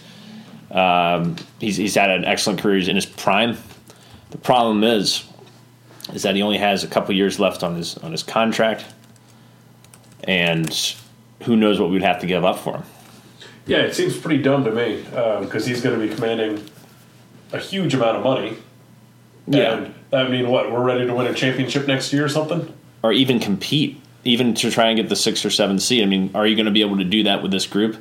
Um, 0.75 1.37
he's 1.61 1.77
he's 1.77 1.95
had 1.95 2.11
an 2.11 2.25
excellent 2.25 2.61
career. 2.61 2.77
He's 2.77 2.89
in 2.89 2.97
his 2.97 3.07
prime. 3.07 3.57
The 4.31 4.39
problem 4.39 4.83
is, 4.83 5.25
is 6.13 6.23
that 6.25 6.35
he 6.35 6.43
only 6.43 6.59
has 6.59 6.85
a 6.85 6.89
couple 6.89 7.15
years 7.15 7.39
left 7.39 7.63
on 7.63 7.77
his 7.77 7.97
on 7.99 8.13
his 8.13 8.23
contract, 8.23 8.85
and 10.25 10.95
who 11.45 11.57
knows 11.57 11.81
what 11.81 11.91
we'd 11.91 12.03
have 12.03 12.21
to 12.21 12.27
give 12.27 12.45
up 12.45 12.59
for 12.59 12.79
him. 12.79 12.85
Yeah, 13.67 13.79
it 13.79 13.95
seems 13.95 14.19
pretty 14.19 14.43
dumb 14.43 14.65
to 14.65 14.73
me 14.73 15.03
because 15.41 15.65
he's 15.65 15.81
going 15.81 15.99
to 15.99 16.07
be 16.07 16.15
commanding 16.15 16.63
a 17.53 17.59
huge 17.59 17.95
amount 17.95 18.19
of 18.19 18.25
money. 18.25 18.59
And 19.51 19.95
I 20.13 20.29
mean, 20.29 20.49
what? 20.49 20.71
We're 20.73 20.83
ready 20.83 21.07
to 21.07 21.15
win 21.15 21.27
a 21.27 21.35
championship 21.35 21.87
next 21.87 22.13
year 22.13 22.25
or 22.25 22.29
something? 22.29 22.73
or 23.05 23.13
even 23.13 23.39
compete, 23.39 24.01
even 24.25 24.55
to 24.55 24.71
try 24.71 24.87
and 24.87 24.97
get 24.97 25.11
the 25.11 25.17
six 25.17 25.45
or 25.45 25.51
seven 25.51 25.79
seed. 25.79 26.03
I 26.03 26.07
mean, 26.07 26.31
are 26.35 26.47
you 26.47 26.57
going 26.57 26.65
to 26.65 26.73
be 26.73 26.81
able 26.81 26.97
to 26.97 27.05
do 27.05 27.23
that 27.25 27.43
with 27.43 27.53
this 27.53 27.67
group? 27.67 27.99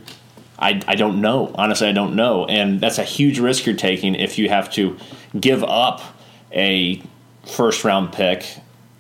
I, 0.64 0.82
I 0.88 0.96
don't 0.96 1.20
know. 1.20 1.54
Honestly, 1.56 1.88
I 1.88 1.92
don't 1.92 2.16
know. 2.16 2.46
And 2.46 2.80
that's 2.80 2.98
a 2.98 3.04
huge 3.04 3.38
risk 3.38 3.66
you're 3.66 3.76
taking 3.76 4.16
if 4.16 4.38
you 4.38 4.48
have 4.50 4.72
to 4.74 4.98
give 5.40 5.64
up 5.64 6.02
a 6.54 7.02
first 7.46 7.84
round 7.84 8.14
pick 8.14 8.46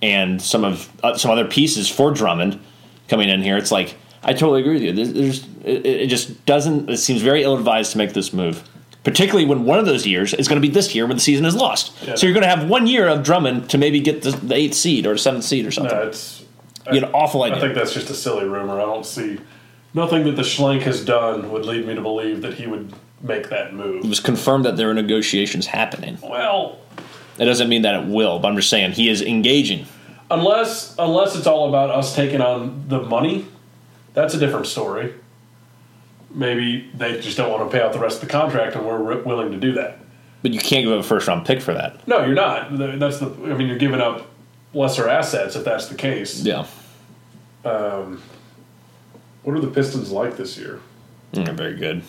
and 0.01 0.41
some 0.41 0.66
of 0.66 0.91
uh, 1.03 1.18
some 1.18 1.32
other 1.32 1.45
pieces 1.45 1.89
for 1.89 2.11
Drummond 2.11 2.59
coming 3.07 3.30
in 3.30 3.41
here. 3.41 3.57
It's 3.57 3.72
like 3.72 3.95
I 4.24 4.34
totally 4.34 4.61
agree 4.61 4.74
with 4.74 4.84
you. 4.84 5.05
There's, 5.05 5.47
it, 5.64 5.86
it 5.86 6.07
just 6.07 6.45
doesn't. 6.45 6.89
It 6.89 6.97
seems 6.97 7.22
very 7.22 7.43
ill 7.43 7.55
advised 7.55 7.93
to 7.93 7.97
make 7.97 8.14
this 8.14 8.34
move. 8.34 8.68
Particularly 9.05 9.45
when 9.45 9.66
one 9.66 9.80
of 9.80 9.86
those 9.86 10.07
years 10.07 10.34
is 10.34 10.47
going 10.47 10.61
to 10.61 10.66
be 10.66 10.74
this 10.74 10.95
year 10.95 11.05
when 11.05 11.18
the 11.18 11.22
season 11.22 11.45
is 11.45 11.55
lost. 11.55 11.93
Yeah. 12.03 12.16
So 12.16 12.26
you're 12.26 12.34
going 12.34 12.43
to 12.43 12.55
have 12.55 12.70
one 12.70 12.88
year 12.88 13.07
of 13.09 13.24
Drummond 13.24 13.70
to 13.72 13.78
maybe 13.78 13.99
get 13.99 14.22
the, 14.22 14.32
the 14.32 14.55
eighth 14.55 14.76
seed 14.76 15.05
or 15.05 15.18
seventh 15.18 15.43
seed 15.43 15.66
or 15.66 15.72
something. 15.72 15.95
No, 15.95 16.07
it's. 16.07 16.41
You 16.88 16.95
had 16.95 17.03
an 17.03 17.11
awful 17.14 17.43
idea. 17.43 17.57
I 17.57 17.59
think 17.61 17.76
that's 17.76 17.93
just 17.93 18.09
a 18.09 18.14
silly 18.14 18.45
rumor. 18.45 18.74
I 18.74 18.86
don't 18.86 19.05
see 19.05 19.39
nothing 19.93 20.23
that 20.25 20.35
the 20.35 20.41
Schlenk 20.41 20.81
has 20.83 21.03
done 21.03 21.51
would 21.51 21.65
lead 21.65 21.85
me 21.85 21.95
to 21.95 22.01
believe 22.01 22.41
that 22.41 22.55
he 22.55 22.67
would 22.67 22.93
make 23.21 23.49
that 23.49 23.73
move. 23.73 24.03
it 24.03 24.09
was 24.09 24.19
confirmed 24.19 24.65
that 24.65 24.75
there 24.77 24.89
are 24.89 24.93
negotiations 24.93 25.65
happening. 25.67 26.17
Well, 26.21 26.77
It 27.39 27.45
doesn't 27.45 27.69
mean 27.69 27.81
that 27.83 28.03
it 28.03 28.07
will, 28.09 28.39
but 28.39 28.49
I'm 28.49 28.55
just 28.55 28.69
saying 28.69 28.91
he 28.93 29.09
is 29.09 29.21
engaging. 29.21 29.85
unless 30.29 30.95
unless 30.99 31.35
it's 31.35 31.47
all 31.47 31.69
about 31.69 31.89
us 31.89 32.15
taking 32.15 32.41
on 32.41 32.85
the 32.89 33.01
money, 33.01 33.45
that's 34.13 34.33
a 34.33 34.37
different 34.39 34.67
story. 34.67 35.13
Maybe 36.35 36.89
they 36.95 37.21
just 37.21 37.37
don't 37.37 37.51
want 37.51 37.69
to 37.69 37.75
pay 37.77 37.83
out 37.83 37.93
the 37.93 37.99
rest 37.99 38.21
of 38.21 38.27
the 38.27 38.31
contract, 38.31 38.75
and 38.75 38.85
we're 38.85 39.21
willing 39.23 39.51
to 39.51 39.57
do 39.57 39.71
that. 39.73 39.99
But 40.41 40.51
you 40.51 40.59
can't 40.59 40.83
give 40.83 40.91
up 40.91 40.99
a 40.99 41.03
first 41.03 41.27
round 41.27 41.45
pick 41.45 41.61
for 41.61 41.73
that. 41.73 42.05
No, 42.07 42.25
you're 42.25 42.33
not. 42.35 42.75
That's 42.99 43.19
the. 43.19 43.27
I 43.27 43.53
mean, 43.55 43.67
you're 43.67 43.77
giving 43.77 44.01
up 44.01 44.25
lesser 44.73 45.07
assets 45.07 45.55
if 45.55 45.63
that's 45.63 45.87
the 45.87 45.95
case. 45.95 46.41
Yeah. 46.41 46.65
Um, 47.63 48.21
What 49.43 49.55
are 49.55 49.59
the 49.59 49.67
Pistons 49.67 50.11
like 50.11 50.37
this 50.37 50.57
year? 50.57 50.79
Mm, 51.33 51.45
They're 51.45 51.53
very 51.53 51.75
good. 51.75 52.01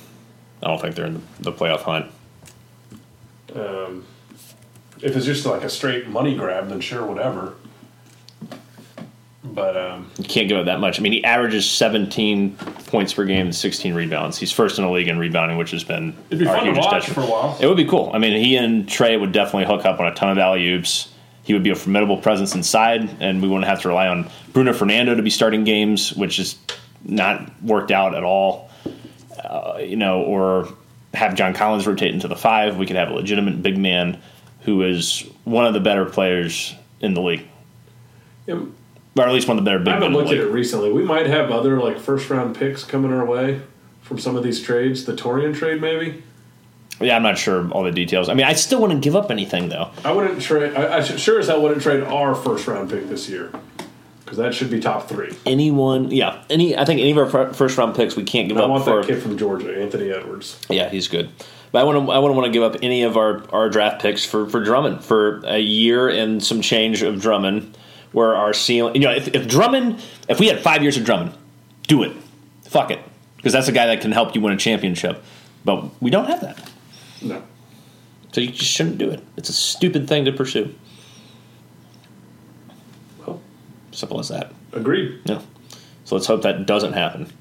I 0.62 0.68
don't 0.68 0.80
think 0.80 0.94
they're 0.94 1.06
in 1.06 1.14
the, 1.14 1.50
the 1.50 1.52
playoff 1.52 1.80
hunt. 1.82 2.06
Um, 3.54 4.04
if 5.02 5.16
it's 5.16 5.26
just 5.26 5.44
like 5.44 5.62
a 5.62 5.70
straight 5.70 6.08
money 6.08 6.34
grab, 6.34 6.68
then 6.68 6.80
sure, 6.80 7.04
whatever. 7.04 7.54
But 9.42 9.76
um, 9.76 10.10
You 10.18 10.24
can't 10.24 10.48
give 10.48 10.56
up 10.58 10.64
that 10.66 10.80
much. 10.80 10.98
I 10.98 11.02
mean, 11.02 11.12
he 11.12 11.22
averages 11.22 11.70
17 11.70 12.56
points 12.86 13.12
per 13.12 13.24
game 13.24 13.46
and 13.46 13.54
16 13.54 13.94
rebounds. 13.94 14.38
He's 14.38 14.50
first 14.50 14.78
in 14.78 14.84
the 14.84 14.90
league 14.90 15.08
in 15.08 15.18
rebounding, 15.18 15.58
which 15.58 15.70
has 15.72 15.84
been 15.84 16.16
it'd 16.30 16.38
be 16.38 16.44
fun 16.46 16.64
to 16.64 16.72
watch 16.72 17.06
detriment. 17.06 17.14
for 17.14 17.20
a 17.20 17.26
while. 17.26 17.58
It 17.60 17.66
would 17.66 17.76
be 17.76 17.84
cool. 17.84 18.10
I 18.14 18.18
mean, 18.18 18.42
he 18.42 18.56
and 18.56 18.86
Trae 18.86 19.20
would 19.20 19.32
definitely 19.32 19.66
hook 19.66 19.84
up 19.84 20.00
on 20.00 20.06
a 20.06 20.14
ton 20.14 20.30
of 20.30 20.38
alley 20.38 20.66
oops. 20.68 21.10
He 21.42 21.52
would 21.52 21.62
be 21.62 21.70
a 21.70 21.74
formidable 21.74 22.16
presence 22.16 22.54
inside, 22.54 23.10
and 23.20 23.42
we 23.42 23.48
wouldn't 23.48 23.66
have 23.66 23.82
to 23.82 23.88
rely 23.88 24.08
on 24.08 24.30
Bruno 24.54 24.72
Fernando 24.72 25.14
to 25.14 25.22
be 25.22 25.28
starting 25.28 25.62
games, 25.62 26.14
which 26.14 26.38
is 26.38 26.56
not 27.04 27.50
worked 27.62 27.90
out 27.90 28.14
at 28.14 28.22
all. 28.24 28.70
Uh, 29.42 29.78
you 29.80 29.96
know, 29.96 30.22
or 30.22 30.68
have 31.12 31.34
John 31.34 31.54
Collins 31.54 31.86
rotate 31.86 32.12
into 32.14 32.28
the 32.28 32.36
five. 32.36 32.76
We 32.76 32.86
could 32.86 32.96
have 32.96 33.10
a 33.10 33.14
legitimate 33.14 33.62
big 33.62 33.76
man 33.78 34.20
who 34.62 34.82
is 34.82 35.20
one 35.44 35.66
of 35.66 35.74
the 35.74 35.80
better 35.80 36.04
players 36.06 36.74
in 37.00 37.14
the 37.14 37.20
league, 37.20 37.46
Yeah, 38.46 38.54
or 39.16 39.24
at 39.28 39.32
least 39.34 39.46
one 39.46 39.58
of 39.58 39.64
the 39.64 39.70
better 39.70 39.80
I 39.80 39.84
big 39.84 39.92
men. 39.94 40.02
haven't 40.02 40.12
looked 40.16 40.30
at 40.30 40.38
it 40.38 40.50
recently. 40.50 40.90
We 40.90 41.02
might 41.04 41.26
have 41.26 41.50
other 41.50 41.78
like 41.80 41.98
first 41.98 42.30
round 42.30 42.56
picks 42.56 42.82
coming 42.84 43.12
our 43.12 43.24
way 43.26 43.60
from 44.00 44.18
some 44.18 44.36
of 44.36 44.42
these 44.42 44.62
trades. 44.62 45.04
The 45.04 45.12
Taurean 45.12 45.54
trade, 45.54 45.80
maybe. 45.82 46.22
Yeah, 47.00 47.16
I'm 47.16 47.22
not 47.22 47.36
sure 47.36 47.68
all 47.72 47.82
the 47.82 47.90
details. 47.92 48.28
I 48.28 48.34
mean, 48.34 48.46
I 48.46 48.54
still 48.54 48.80
wouldn't 48.80 49.02
give 49.02 49.14
up 49.16 49.30
anything 49.30 49.68
though. 49.68 49.90
I 50.04 50.12
wouldn't 50.12 50.40
trade. 50.40 50.74
I, 50.74 50.98
I 50.98 51.02
should, 51.02 51.20
sure 51.20 51.38
as 51.38 51.48
hell 51.48 51.60
wouldn't 51.60 51.82
trade 51.82 52.02
our 52.04 52.34
first 52.34 52.66
round 52.66 52.88
pick 52.90 53.08
this 53.08 53.28
year 53.28 53.50
because 54.24 54.38
that 54.38 54.54
should 54.54 54.70
be 54.70 54.80
top 54.80 55.08
three. 55.08 55.34
Anyone, 55.46 56.10
yeah, 56.10 56.42
any. 56.50 56.76
I 56.76 56.84
think 56.84 57.00
any 57.00 57.10
of 57.10 57.18
our 57.18 57.28
fir- 57.28 57.52
first 57.52 57.76
round 57.76 57.94
picks 57.94 58.16
we 58.16 58.24
can't 58.24 58.48
give 58.48 58.56
I 58.56 58.60
up 58.60 58.66
I 58.66 58.70
want 58.70 58.84
for. 58.84 59.00
that 59.02 59.06
kid 59.06 59.22
from 59.22 59.36
Georgia, 59.38 59.78
Anthony 59.80 60.10
Edwards. 60.10 60.60
Yeah, 60.68 60.88
he's 60.88 61.08
good. 61.08 61.30
But 61.72 61.80
I 61.80 61.84
wouldn't. 61.84 62.08
I 62.08 62.18
wouldn't 62.18 62.36
want 62.36 62.46
to 62.46 62.52
give 62.52 62.62
up 62.62 62.76
any 62.82 63.02
of 63.02 63.16
our, 63.16 63.42
our 63.50 63.68
draft 63.68 64.00
picks 64.00 64.24
for, 64.24 64.48
for 64.48 64.62
Drummond 64.62 65.04
for 65.04 65.42
a 65.44 65.58
year 65.58 66.08
and 66.08 66.42
some 66.42 66.60
change 66.62 67.02
of 67.02 67.20
Drummond, 67.20 67.76
where 68.12 68.34
our 68.34 68.54
ceiling. 68.54 68.94
You 68.94 69.00
know, 69.02 69.12
if, 69.12 69.28
if 69.28 69.46
Drummond, 69.48 70.02
if 70.28 70.38
we 70.40 70.46
had 70.46 70.60
five 70.60 70.82
years 70.82 70.96
of 70.96 71.04
Drummond, 71.04 71.32
do 71.88 72.02
it. 72.02 72.12
Fuck 72.62 72.90
it, 72.90 73.00
because 73.36 73.52
that's 73.52 73.68
a 73.68 73.72
guy 73.72 73.86
that 73.86 74.00
can 74.00 74.10
help 74.12 74.34
you 74.34 74.40
win 74.40 74.52
a 74.52 74.56
championship. 74.56 75.22
But 75.64 76.00
we 76.02 76.10
don't 76.10 76.26
have 76.26 76.40
that, 76.42 76.70
No. 77.22 77.42
so 78.32 78.40
you 78.40 78.48
just 78.50 78.70
shouldn't 78.70 78.98
do 78.98 79.10
it. 79.10 79.22
It's 79.36 79.48
a 79.48 79.52
stupid 79.52 80.06
thing 80.08 80.24
to 80.26 80.32
pursue. 80.32 80.74
Well, 83.24 83.40
Simple 83.94 84.18
as 84.20 84.28
that. 84.28 84.52
agreed. 84.72 85.20
Yeah. 85.24 85.40
So 86.04 86.16
let's 86.16 86.26
hope 86.26 86.42
that 86.42 86.66
doesn't 86.66 86.92
happen. 86.92 87.32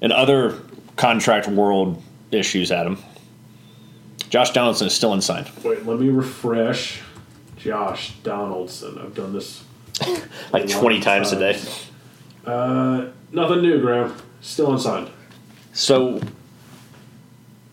And 0.00 0.12
other 0.12 0.58
contract 0.96 1.46
world 1.46 2.02
issues, 2.30 2.72
Adam. 2.72 2.98
Josh 4.30 4.50
Donaldson 4.52 4.86
is 4.88 4.94
still 4.94 5.12
unsigned. 5.12 5.48
Wait, 5.62 5.84
let 5.86 6.00
me 6.00 6.08
refresh. 6.08 7.00
Josh 7.56 8.14
Donaldson. 8.22 8.98
I've 8.98 9.14
done 9.14 9.32
this. 9.32 9.62
Like 10.52 10.68
20 10.68 11.00
times 11.00 11.32
a 11.32 11.38
day. 11.38 11.60
Uh, 12.44 13.06
nothing 13.32 13.62
new, 13.62 13.80
Graham. 13.80 14.14
Still 14.40 14.72
unsigned. 14.72 15.08
So 15.72 16.20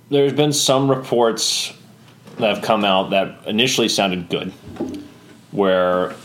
there's 0.09 0.33
been 0.33 0.53
some 0.53 0.89
reports 0.89 1.73
that 2.37 2.55
have 2.55 2.63
come 2.63 2.83
out 2.85 3.09
that 3.11 3.45
initially 3.47 3.89
sounded 3.89 4.29
good, 4.29 4.51
where 5.51 6.15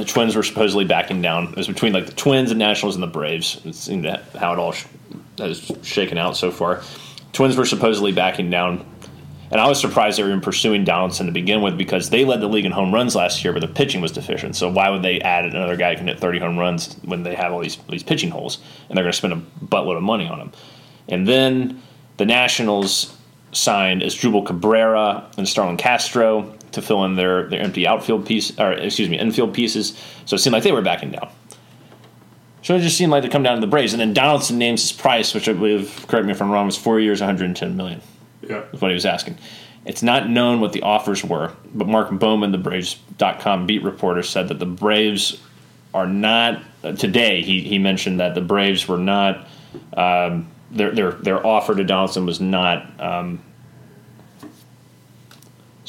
the 0.00 0.06
Twins 0.06 0.34
were 0.34 0.42
supposedly 0.42 0.84
backing 0.84 1.20
down. 1.22 1.48
It 1.48 1.56
was 1.56 1.68
between 1.68 1.92
like 1.92 2.06
the 2.06 2.12
Twins 2.12 2.50
and 2.50 2.58
Nationals 2.58 2.96
and 2.96 3.02
the 3.02 3.08
Braves. 3.08 3.60
It 3.64 3.74
seemed 3.74 4.06
how 4.06 4.52
it 4.52 4.58
all 4.58 4.72
sh- 4.72 4.86
has 5.38 5.70
shaken 5.82 6.18
out 6.18 6.36
so 6.36 6.50
far. 6.50 6.82
Twins 7.32 7.56
were 7.56 7.66
supposedly 7.66 8.10
backing 8.10 8.50
down, 8.50 8.84
and 9.50 9.60
I 9.60 9.68
was 9.68 9.80
surprised 9.80 10.18
they 10.18 10.22
were 10.22 10.30
even 10.30 10.40
pursuing 10.40 10.84
Donaldson 10.84 11.26
to 11.26 11.32
begin 11.32 11.60
with 11.60 11.76
because 11.76 12.10
they 12.10 12.24
led 12.24 12.40
the 12.40 12.48
league 12.48 12.64
in 12.64 12.72
home 12.72 12.92
runs 12.92 13.14
last 13.14 13.44
year, 13.44 13.52
but 13.52 13.60
the 13.60 13.68
pitching 13.68 14.00
was 14.00 14.12
deficient. 14.12 14.56
So 14.56 14.70
why 14.70 14.90
would 14.90 15.02
they 15.02 15.20
add 15.20 15.44
another 15.44 15.76
guy 15.76 15.92
who 15.92 15.98
can 15.98 16.08
hit 16.08 16.18
30 16.18 16.38
home 16.38 16.58
runs 16.58 16.96
when 17.04 17.22
they 17.22 17.34
have 17.34 17.52
all 17.52 17.60
these 17.60 17.76
these 17.88 18.02
pitching 18.02 18.30
holes 18.30 18.58
and 18.88 18.96
they're 18.96 19.04
going 19.04 19.12
to 19.12 19.18
spend 19.18 19.32
a 19.32 19.64
buttload 19.64 19.96
of 19.96 20.02
money 20.02 20.26
on 20.26 20.40
him? 20.40 20.52
And 21.08 21.26
then 21.26 21.82
the 22.16 22.26
Nationals 22.26 23.16
signed 23.52 24.02
Asdrubal 24.02 24.46
Cabrera 24.46 25.28
and 25.36 25.48
Starlin 25.48 25.76
Castro 25.76 26.54
to 26.72 26.82
fill 26.82 27.04
in 27.04 27.16
their, 27.16 27.48
their 27.48 27.60
empty 27.60 27.86
outfield 27.86 28.26
piece, 28.26 28.58
or 28.58 28.72
excuse 28.72 29.08
me, 29.08 29.18
infield 29.18 29.54
pieces. 29.54 30.00
So 30.26 30.36
it 30.36 30.38
seemed 30.38 30.52
like 30.52 30.62
they 30.62 30.72
were 30.72 30.82
backing 30.82 31.10
down. 31.10 31.30
So 32.62 32.76
it 32.76 32.80
just 32.80 32.96
seemed 32.96 33.10
like 33.10 33.22
to 33.22 33.28
come 33.28 33.42
down 33.42 33.56
to 33.56 33.60
the 33.60 33.66
Braves. 33.66 33.92
And 33.92 34.00
then 34.00 34.12
Donaldson 34.12 34.58
names 34.58 34.82
his 34.82 34.92
price, 34.92 35.34
which 35.34 35.48
I 35.48 35.52
believe, 35.54 36.04
correct 36.08 36.26
me 36.26 36.32
if 36.32 36.42
I'm 36.42 36.50
wrong, 36.50 36.66
was 36.66 36.76
four 36.76 37.00
years, 37.00 37.20
110 37.20 37.76
million. 37.76 38.02
Yeah. 38.42 38.64
Is 38.72 38.80
what 38.80 38.90
he 38.90 38.94
was 38.94 39.06
asking. 39.06 39.38
It's 39.86 40.02
not 40.02 40.28
known 40.28 40.60
what 40.60 40.72
the 40.72 40.82
offers 40.82 41.24
were, 41.24 41.52
but 41.74 41.88
Mark 41.88 42.10
Bowman, 42.10 42.52
the 42.52 42.58
Braves.com 42.58 43.66
beat 43.66 43.82
reporter, 43.82 44.22
said 44.22 44.48
that 44.48 44.58
the 44.58 44.66
Braves 44.66 45.40
are 45.94 46.06
not 46.06 46.62
uh, 46.84 46.92
today. 46.92 47.42
He 47.42 47.62
he 47.62 47.78
mentioned 47.78 48.20
that 48.20 48.34
the 48.34 48.40
Braves 48.40 48.86
were 48.86 48.98
not 48.98 49.48
um, 49.94 50.48
their 50.70 50.92
their 50.92 51.12
their 51.12 51.46
offer 51.46 51.74
to 51.74 51.84
Donaldson 51.84 52.26
was 52.26 52.40
not. 52.40 53.00
Um, 53.00 53.42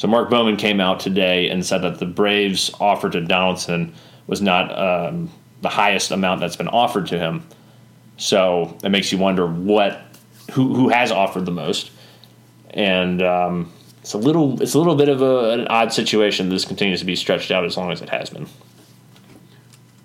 so 0.02 0.08
Mark 0.08 0.30
Bowman 0.30 0.56
came 0.56 0.80
out 0.80 0.98
today 0.98 1.48
and 1.48 1.64
said 1.64 1.82
that 1.82 2.00
the 2.00 2.06
Braves' 2.06 2.72
offer 2.80 3.08
to 3.08 3.20
Donaldson 3.20 3.94
was 4.26 4.42
not 4.42 4.76
um, 4.76 5.30
the 5.60 5.68
highest 5.68 6.10
amount 6.10 6.40
that's 6.40 6.56
been 6.56 6.66
offered 6.66 7.06
to 7.06 7.18
him. 7.20 7.46
So 8.16 8.76
it 8.82 8.88
makes 8.88 9.12
you 9.12 9.18
wonder 9.18 9.46
what 9.46 10.02
who 10.50 10.74
who 10.74 10.88
has 10.88 11.12
offered 11.12 11.46
the 11.46 11.52
most, 11.52 11.92
and 12.70 13.22
um, 13.22 13.72
it's 14.00 14.12
a 14.12 14.18
little 14.18 14.60
it's 14.60 14.74
a 14.74 14.78
little 14.78 14.96
bit 14.96 15.08
of 15.08 15.22
a, 15.22 15.50
an 15.50 15.68
odd 15.68 15.92
situation. 15.92 16.48
This 16.48 16.64
continues 16.64 16.98
to 16.98 17.06
be 17.06 17.14
stretched 17.14 17.52
out 17.52 17.64
as 17.64 17.76
long 17.76 17.92
as 17.92 18.02
it 18.02 18.08
has 18.08 18.28
been. 18.28 18.48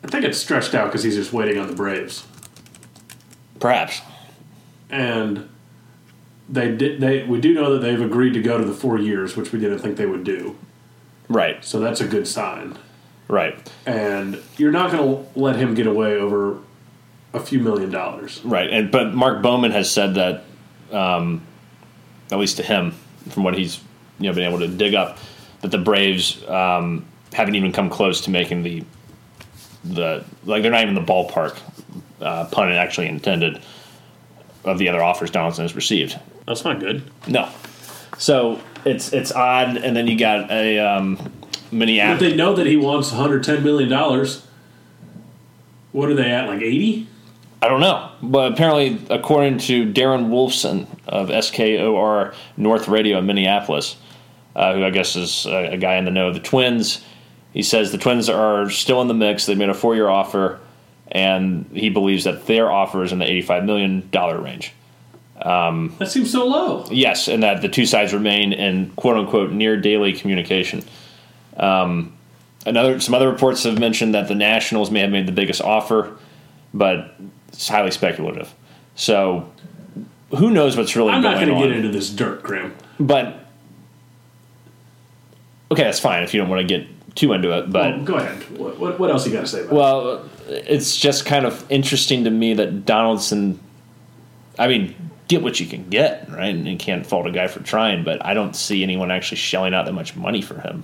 I 0.04 0.10
think 0.10 0.26
it's 0.26 0.38
stretched 0.38 0.76
out 0.76 0.90
because 0.90 1.02
he's 1.02 1.16
just 1.16 1.34
waiting 1.34 1.58
on 1.58 1.66
the 1.66 1.76
Braves. 1.76 2.24
Perhaps. 3.60 4.02
And 4.92 5.50
they 6.50 6.76
did. 6.76 7.02
They 7.02 7.24
we 7.24 7.42
do 7.42 7.54
know 7.54 7.74
that 7.74 7.80
they've 7.80 8.02
agreed 8.02 8.34
to 8.34 8.42
go 8.42 8.58
to 8.58 8.66
the 8.66 8.74
four 8.74 8.98
years, 9.00 9.36
which 9.36 9.52
we 9.52 9.60
didn't 9.60 9.80
think 9.80 9.98
they 9.98 10.06
would 10.06 10.24
do. 10.24 10.56
Right. 11.30 11.64
So 11.64 11.80
that's 11.80 12.02
a 12.02 12.08
good 12.08 12.28
sign. 12.28 12.78
Right. 13.28 13.72
And 13.86 14.42
you're 14.58 14.72
not 14.72 14.92
going 14.92 15.26
to 15.26 15.40
let 15.40 15.58
him 15.58 15.74
get 15.74 15.88
away 15.88 16.16
over 16.16 16.60
a 17.34 17.40
few 17.40 17.60
million 17.60 17.90
dollars. 17.92 18.42
Right. 18.44 18.70
And 18.70 18.92
but 18.92 19.14
Mark 19.14 19.42
Bowman 19.42 19.72
has 19.72 19.92
said 19.92 20.16
that, 20.16 20.44
um, 20.92 21.42
at 22.32 22.40
least 22.40 22.58
to 22.58 22.64
him, 22.64 22.94
from 23.30 23.44
what 23.44 23.56
he's 23.58 23.82
you 24.20 24.30
know 24.30 24.34
been 24.34 24.48
able 24.48 24.60
to 24.60 24.68
dig 24.68 24.96
up, 24.96 25.18
that 25.62 25.72
the 25.72 25.78
Braves 25.78 26.48
um, 26.48 27.06
haven't 27.34 27.56
even 27.56 27.74
come 27.74 27.90
close 27.90 28.22
to 28.22 28.32
making 28.32 28.64
the 28.64 28.84
the 29.84 30.24
like 30.46 30.62
they're 30.62 30.72
not 30.72 30.82
even 30.82 30.96
the 30.96 31.02
ballpark 31.02 31.58
uh, 32.22 32.46
pun 32.46 32.72
actually 32.72 33.08
intended 33.08 33.62
of 34.64 34.78
the 34.78 34.90
other 34.90 35.04
offers 35.04 35.32
Donaldson 35.32 35.64
has 35.64 35.76
received. 35.76 36.20
That's 36.46 36.64
not 36.64 36.80
good. 36.80 37.04
No. 37.28 37.50
So 38.18 38.62
it's 38.86 39.14
it's 39.14 39.32
odd, 39.32 39.78
and 39.78 39.96
then 39.96 40.08
you 40.08 40.18
got 40.18 40.50
a 40.52 40.80
um, 40.80 41.18
But 41.72 42.20
they 42.20 42.36
know 42.36 42.56
that 42.56 42.66
he 42.66 42.78
wants 42.78 43.12
110 43.12 43.64
million 43.64 43.90
dollars. 43.90 44.46
What 45.92 46.10
are 46.10 46.14
they 46.14 46.32
at? 46.32 46.48
Like 46.48 46.62
80? 46.62 47.08
I 47.62 47.70
don't 47.70 47.80
know, 47.80 48.12
but 48.22 48.54
apparently, 48.54 49.02
according 49.10 49.58
to 49.60 49.92
Darren 49.92 50.30
Wolfson 50.30 50.86
of 51.08 51.30
SKOR 51.30 52.36
North 52.56 52.88
Radio 52.88 53.18
in 53.18 53.26
Minneapolis, 53.26 53.98
uh, 54.56 54.76
who 54.76 54.84
I 54.84 54.92
guess 54.92 55.16
is 55.16 55.48
a, 55.48 55.74
a 55.74 55.78
guy 55.78 55.96
in 55.96 56.06
the 56.06 56.12
know 56.12 56.28
of 56.28 56.36
the 56.36 56.40
Twins, 56.40 57.04
he 57.54 57.64
says 57.64 57.92
the 57.92 57.98
Twins 57.98 58.30
are 58.30 58.70
still 58.70 59.02
in 59.02 59.08
the 59.08 59.16
mix. 59.16 59.48
They 59.48 59.56
made 59.56 59.70
a 59.70 59.74
four-year 59.74 60.08
offer, 60.08 60.60
and 61.12 61.66
he 61.74 61.90
believes 61.90 62.24
that 62.26 62.46
their 62.48 62.72
offer 62.72 63.04
is 63.04 63.12
in 63.12 63.20
the 63.20 63.26
eighty-five 63.26 63.64
million 63.66 64.08
dollar 64.12 64.40
range. 64.40 64.74
That 65.44 66.08
seems 66.10 66.32
so 66.32 66.46
low. 66.48 66.86
Yes, 66.92 67.28
and 67.28 67.44
that 67.44 67.62
the 67.62 67.70
two 67.70 67.86
sides 67.86 68.14
remain 68.14 68.54
in 68.54 68.92
quote 68.96 69.18
unquote 69.18 69.52
near 69.52 69.80
daily 69.80 70.14
communication. 70.14 70.84
Um, 71.56 72.14
another 72.66 73.00
some 73.00 73.14
other 73.14 73.30
reports 73.32 73.64
have 73.64 73.80
mentioned 73.80 74.14
that 74.16 74.28
the 74.28 74.36
Nationals 74.36 74.92
may 74.92 75.02
have 75.02 75.12
made 75.12 75.28
the 75.28 75.32
biggest 75.32 75.62
offer, 75.62 76.18
but 76.74 77.16
it's 77.50 77.68
highly 77.68 77.92
speculative. 77.92 78.54
So 78.96 79.52
who 80.32 80.50
knows 80.52 80.76
what's 80.76 80.96
really 80.96 81.12
I'm 81.12 81.22
not 81.22 81.36
going 81.36 81.50
going 81.50 81.62
to 81.62 81.68
get 81.68 81.78
into 81.78 81.90
this 81.90 82.10
dirt, 82.10 82.44
Graham. 82.44 82.76
but 83.00 83.46
okay, 85.72 85.84
that's 85.84 86.00
fine 86.00 86.24
if 86.24 86.34
you 86.34 86.40
don't 86.42 86.50
want 86.50 86.68
to 86.68 86.78
get 86.78 86.88
too 87.16 87.34
into 87.34 87.58
it. 87.58 87.72
But 87.72 87.96
Well, 87.98 88.04
go 88.04 88.16
ahead. 88.16 88.58
What, 88.58 88.78
what, 88.80 89.00
what 89.00 89.10
else 89.12 89.26
you 89.26 89.34
got 89.34 89.42
to 89.42 89.48
say 89.48 89.62
about 89.62 89.74
Well, 89.74 90.30
it's 90.48 90.96
just 90.98 91.26
kind 91.26 91.46
of 91.46 91.70
interesting 91.70 92.24
to 92.24 92.30
me 92.30 92.54
that 92.54 92.86
Donaldson. 92.86 93.60
I 94.60 94.68
mean, 94.68 94.96
get 95.28 95.44
what 95.44 95.60
you 95.60 95.68
can 95.68 95.90
get, 95.90 96.30
right? 96.30 96.56
And 96.56 96.68
you 96.68 96.78
can't 96.78 97.06
fault 97.06 97.28
a 97.28 97.32
guy 97.32 97.48
for 97.48 97.62
trying, 97.62 98.04
but 98.04 98.26
I 98.26 98.34
don't 98.34 98.56
see 98.56 98.84
anyone 98.84 99.12
actually 99.12 99.38
shelling 99.38 99.74
out 99.74 99.86
that 99.86 99.94
much 99.94 100.16
money 100.16 100.42
for 100.42 100.60
him, 100.60 100.84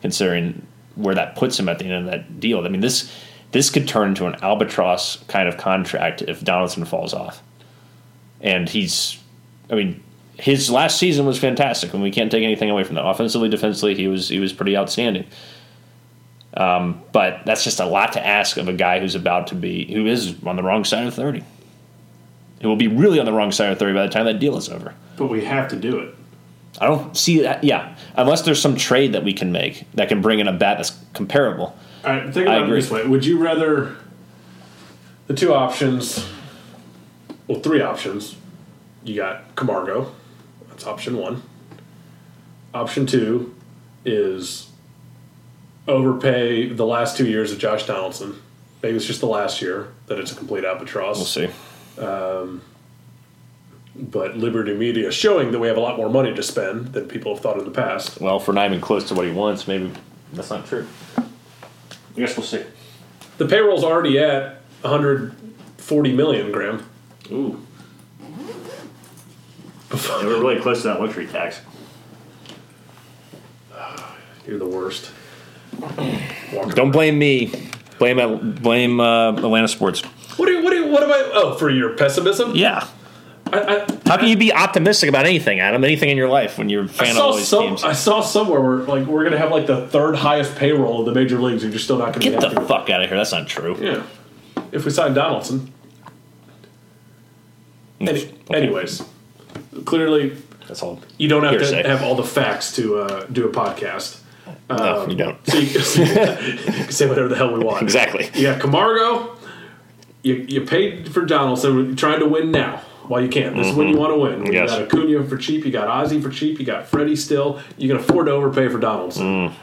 considering 0.00 0.66
where 0.94 1.14
that 1.14 1.36
puts 1.36 1.58
him 1.58 1.68
at 1.68 1.78
the 1.78 1.86
end 1.86 2.06
of 2.06 2.10
that 2.10 2.40
deal. 2.40 2.64
I 2.64 2.68
mean, 2.68 2.80
this 2.80 3.12
this 3.52 3.70
could 3.70 3.86
turn 3.86 4.10
into 4.10 4.26
an 4.26 4.36
albatross 4.42 5.22
kind 5.28 5.48
of 5.48 5.56
contract 5.58 6.22
if 6.22 6.42
Donaldson 6.42 6.84
falls 6.84 7.14
off, 7.14 7.42
and 8.40 8.68
he's. 8.68 9.18
I 9.70 9.74
mean, 9.74 10.02
his 10.38 10.70
last 10.70 10.98
season 10.98 11.24
was 11.24 11.38
fantastic, 11.38 11.94
and 11.94 12.02
we 12.02 12.10
can't 12.10 12.30
take 12.30 12.42
anything 12.42 12.68
away 12.68 12.84
from 12.84 12.96
that. 12.96 13.06
Offensively, 13.06 13.48
defensively, 13.48 13.94
he 13.94 14.08
was 14.08 14.28
he 14.28 14.38
was 14.38 14.52
pretty 14.52 14.76
outstanding 14.76 15.26
Um, 16.54 17.00
but 17.12 17.46
that's 17.46 17.64
just 17.64 17.80
a 17.80 17.86
lot 17.86 18.12
to 18.12 18.26
ask 18.26 18.56
of 18.58 18.68
a 18.68 18.72
guy 18.74 19.00
who's 19.00 19.14
about 19.14 19.46
to 19.48 19.54
be 19.54 19.90
who 19.92 20.06
is 20.06 20.34
on 20.44 20.56
the 20.56 20.62
wrong 20.62 20.84
side 20.84 21.06
of 21.06 21.14
30 21.14 21.42
who 22.60 22.68
will 22.68 22.76
be 22.76 22.88
really 22.88 23.18
on 23.18 23.24
the 23.24 23.32
wrong 23.32 23.50
side 23.50 23.70
of 23.72 23.78
30 23.78 23.94
by 23.94 24.02
the 24.06 24.12
time 24.12 24.26
that 24.26 24.38
deal 24.38 24.56
is 24.58 24.68
over? 24.68 24.94
But 25.16 25.28
we 25.28 25.44
have 25.44 25.68
to 25.70 25.76
do 25.76 25.98
it. 25.98 26.14
i 26.80 26.86
don't 26.86 27.16
see 27.16 27.40
that 27.42 27.64
yeah 27.64 27.96
unless 28.16 28.42
there's 28.42 28.60
some 28.60 28.76
trade 28.76 29.14
that 29.14 29.24
we 29.24 29.32
can 29.32 29.50
make 29.50 29.90
that 29.94 30.08
can 30.08 30.20
bring 30.20 30.40
in 30.40 30.48
a 30.48 30.52
bat 30.52 30.76
that's 30.76 30.96
comparable 31.14 31.74
All 32.04 32.12
right, 32.12 32.32
think 32.34 32.46
I 32.48 32.54
about 32.56 32.56
it 32.58 32.64
agree. 32.64 32.80
this 32.80 32.90
way. 32.90 33.06
Would 33.06 33.24
you 33.24 33.38
rather 33.38 33.96
the 35.28 35.34
two 35.34 35.54
options, 35.54 36.28
well, 37.46 37.60
three 37.60 37.80
options. 37.80 38.36
You 39.04 39.16
got 39.16 39.56
Camargo. 39.56 40.12
That's 40.68 40.86
option 40.86 41.16
one. 41.16 41.42
Option 42.74 43.06
two 43.06 43.54
is 44.04 44.68
overpay 45.88 46.68
the 46.68 46.86
last 46.86 47.16
two 47.16 47.26
years 47.26 47.52
of 47.52 47.58
Josh 47.58 47.86
Donaldson. 47.86 48.40
Maybe 48.82 48.96
it's 48.96 49.06
just 49.06 49.20
the 49.20 49.26
last 49.26 49.62
year 49.62 49.88
that 50.06 50.18
it's 50.18 50.32
a 50.32 50.34
complete 50.34 50.64
albatross. 50.64 51.16
we'll 51.16 51.24
see 51.26 51.48
um, 52.02 52.62
But 53.96 54.36
Liberty 54.36 54.74
Media 54.74 55.12
showing 55.12 55.52
that 55.52 55.58
we 55.58 55.68
have 55.68 55.76
a 55.76 55.80
lot 55.80 55.96
more 55.96 56.08
money 56.08 56.34
to 56.34 56.42
spend 56.42 56.88
than 56.88 57.06
people 57.08 57.34
have 57.34 57.42
thought 57.42 57.58
in 57.58 57.64
the 57.64 57.70
past. 57.70 58.20
well 58.20 58.38
if 58.38 58.48
we're 58.48 58.54
not 58.54 58.66
even 58.66 58.80
close 58.80 59.06
to 59.08 59.14
what 59.14 59.26
he 59.26 59.32
wants 59.32 59.68
maybe 59.68 59.90
that's 60.32 60.50
not 60.50 60.66
true 60.66 60.86
i 61.18 61.22
guess 62.16 62.36
we'll 62.36 62.46
see 62.46 62.64
The 63.38 63.46
payroll's 63.46 63.84
already 63.84 64.18
at 64.18 64.62
140 64.82 66.12
million, 66.12 66.50
Graham. 66.52 66.84
ooh 67.30 67.60
yeah, 69.94 70.24
we're 70.24 70.40
really 70.40 70.60
close 70.60 70.82
to 70.82 70.88
that 70.88 71.00
luxury 71.00 71.26
tax 71.26 71.60
You're 74.46 74.58
the 74.58 74.66
worst. 74.66 75.10
Don't 76.74 76.90
blame 76.90 77.18
me 77.18 77.52
blame 77.98 78.18
uh, 78.18 78.36
blame 78.36 79.00
uh, 79.00 79.30
atlanta 79.32 79.68
sports 79.68 80.00
What 80.36 80.46
do 80.46 80.52
you, 80.52 80.62
what 80.64 80.70
do 80.70 80.76
you, 80.76 80.86
what 80.90 81.02
am 81.02 81.12
I? 81.12 81.30
Oh, 81.34 81.54
for 81.56 81.70
your 81.70 81.96
pessimism? 81.96 82.54
yeah 82.54 82.86
I, 83.52 83.58
I, 83.76 83.86
How 84.06 84.16
can 84.16 84.28
you 84.28 84.36
be 84.36 84.50
optimistic 84.52 85.10
about 85.10 85.26
anything, 85.26 85.60
Adam? 85.60 85.84
Anything 85.84 86.08
in 86.08 86.16
your 86.16 86.28
life 86.30 86.56
when 86.56 86.70
you're 86.70 86.84
a 86.84 86.86
I 86.86 86.88
fan 86.88 87.08
of 87.10 87.16
saw 87.16 87.26
all 87.26 87.34
these 87.36 87.48
some. 87.48 87.66
teams? 87.68 87.84
I 87.84 87.92
saw 87.92 88.22
somewhere 88.22 88.60
where 88.62 88.76
like 88.78 89.06
we're 89.06 89.24
gonna 89.24 89.36
have 89.36 89.50
like 89.50 89.66
the 89.66 89.86
third 89.88 90.16
highest 90.16 90.56
payroll 90.56 91.00
of 91.00 91.06
the 91.06 91.12
major 91.12 91.38
leagues, 91.38 91.62
and 91.62 91.70
you're 91.70 91.78
still 91.78 91.98
not 91.98 92.14
gonna 92.14 92.20
Get 92.30 92.40
be 92.40 92.48
the 92.54 92.60
fuck 92.62 92.88
out 92.88 93.02
of 93.02 93.08
here. 93.10 93.16
That's 93.18 93.32
not 93.32 93.46
true. 93.48 93.76
Yeah, 93.78 94.04
if 94.72 94.86
we 94.86 94.90
sign 94.90 95.12
Donaldson. 95.12 95.70
Any, 98.00 98.10
Okay. 98.22 98.32
Anyways, 98.54 99.04
clearly, 99.84 100.34
That's 100.66 100.82
all. 100.82 101.00
You 101.18 101.28
don't 101.28 101.42
have 101.44 101.52
Hearsay. 101.52 101.82
to 101.82 101.88
have 101.90 102.02
all 102.02 102.14
the 102.14 102.24
facts 102.24 102.74
to 102.76 103.00
uh, 103.00 103.26
do 103.26 103.46
a 103.46 103.52
podcast. 103.52 104.21
No, 104.68 105.02
um, 105.02 105.10
you 105.10 105.16
don't. 105.16 105.46
So 105.46 105.58
you, 105.58 105.66
so 105.66 106.02
you 106.02 106.14
can 106.14 106.90
say 106.90 107.08
whatever 107.08 107.28
the 107.28 107.36
hell 107.36 107.52
we 107.52 107.60
want. 107.60 107.82
Exactly. 107.82 108.30
You 108.34 108.48
got 108.48 108.60
Camargo. 108.60 109.36
You, 110.22 110.34
you 110.34 110.60
paid 110.62 111.12
for 111.12 111.24
Donaldson. 111.24 111.86
You're 111.86 111.96
trying 111.96 112.20
to 112.20 112.28
win 112.28 112.52
now 112.52 112.82
while 113.08 113.20
you 113.20 113.28
can. 113.28 113.56
This 113.56 113.68
is 113.68 113.74
when 113.74 113.88
you 113.88 113.94
mm-hmm. 113.94 114.00
want 114.00 114.12
to 114.14 114.44
win. 114.44 114.52
Yes. 114.52 114.70
You 114.70 114.78
got 114.78 114.88
Acuna 114.88 115.24
for 115.24 115.36
cheap. 115.36 115.64
You 115.64 115.72
got 115.72 115.88
Ozzie 115.88 116.20
for 116.20 116.30
cheap. 116.30 116.58
You 116.58 116.64
got 116.64 116.86
Freddie 116.86 117.16
still. 117.16 117.60
You 117.76 117.88
can 117.88 117.96
afford 117.98 118.26
to 118.26 118.32
overpay 118.32 118.68
for 118.68 118.78
Donaldson. 118.78 119.48
Mm. 119.48 119.54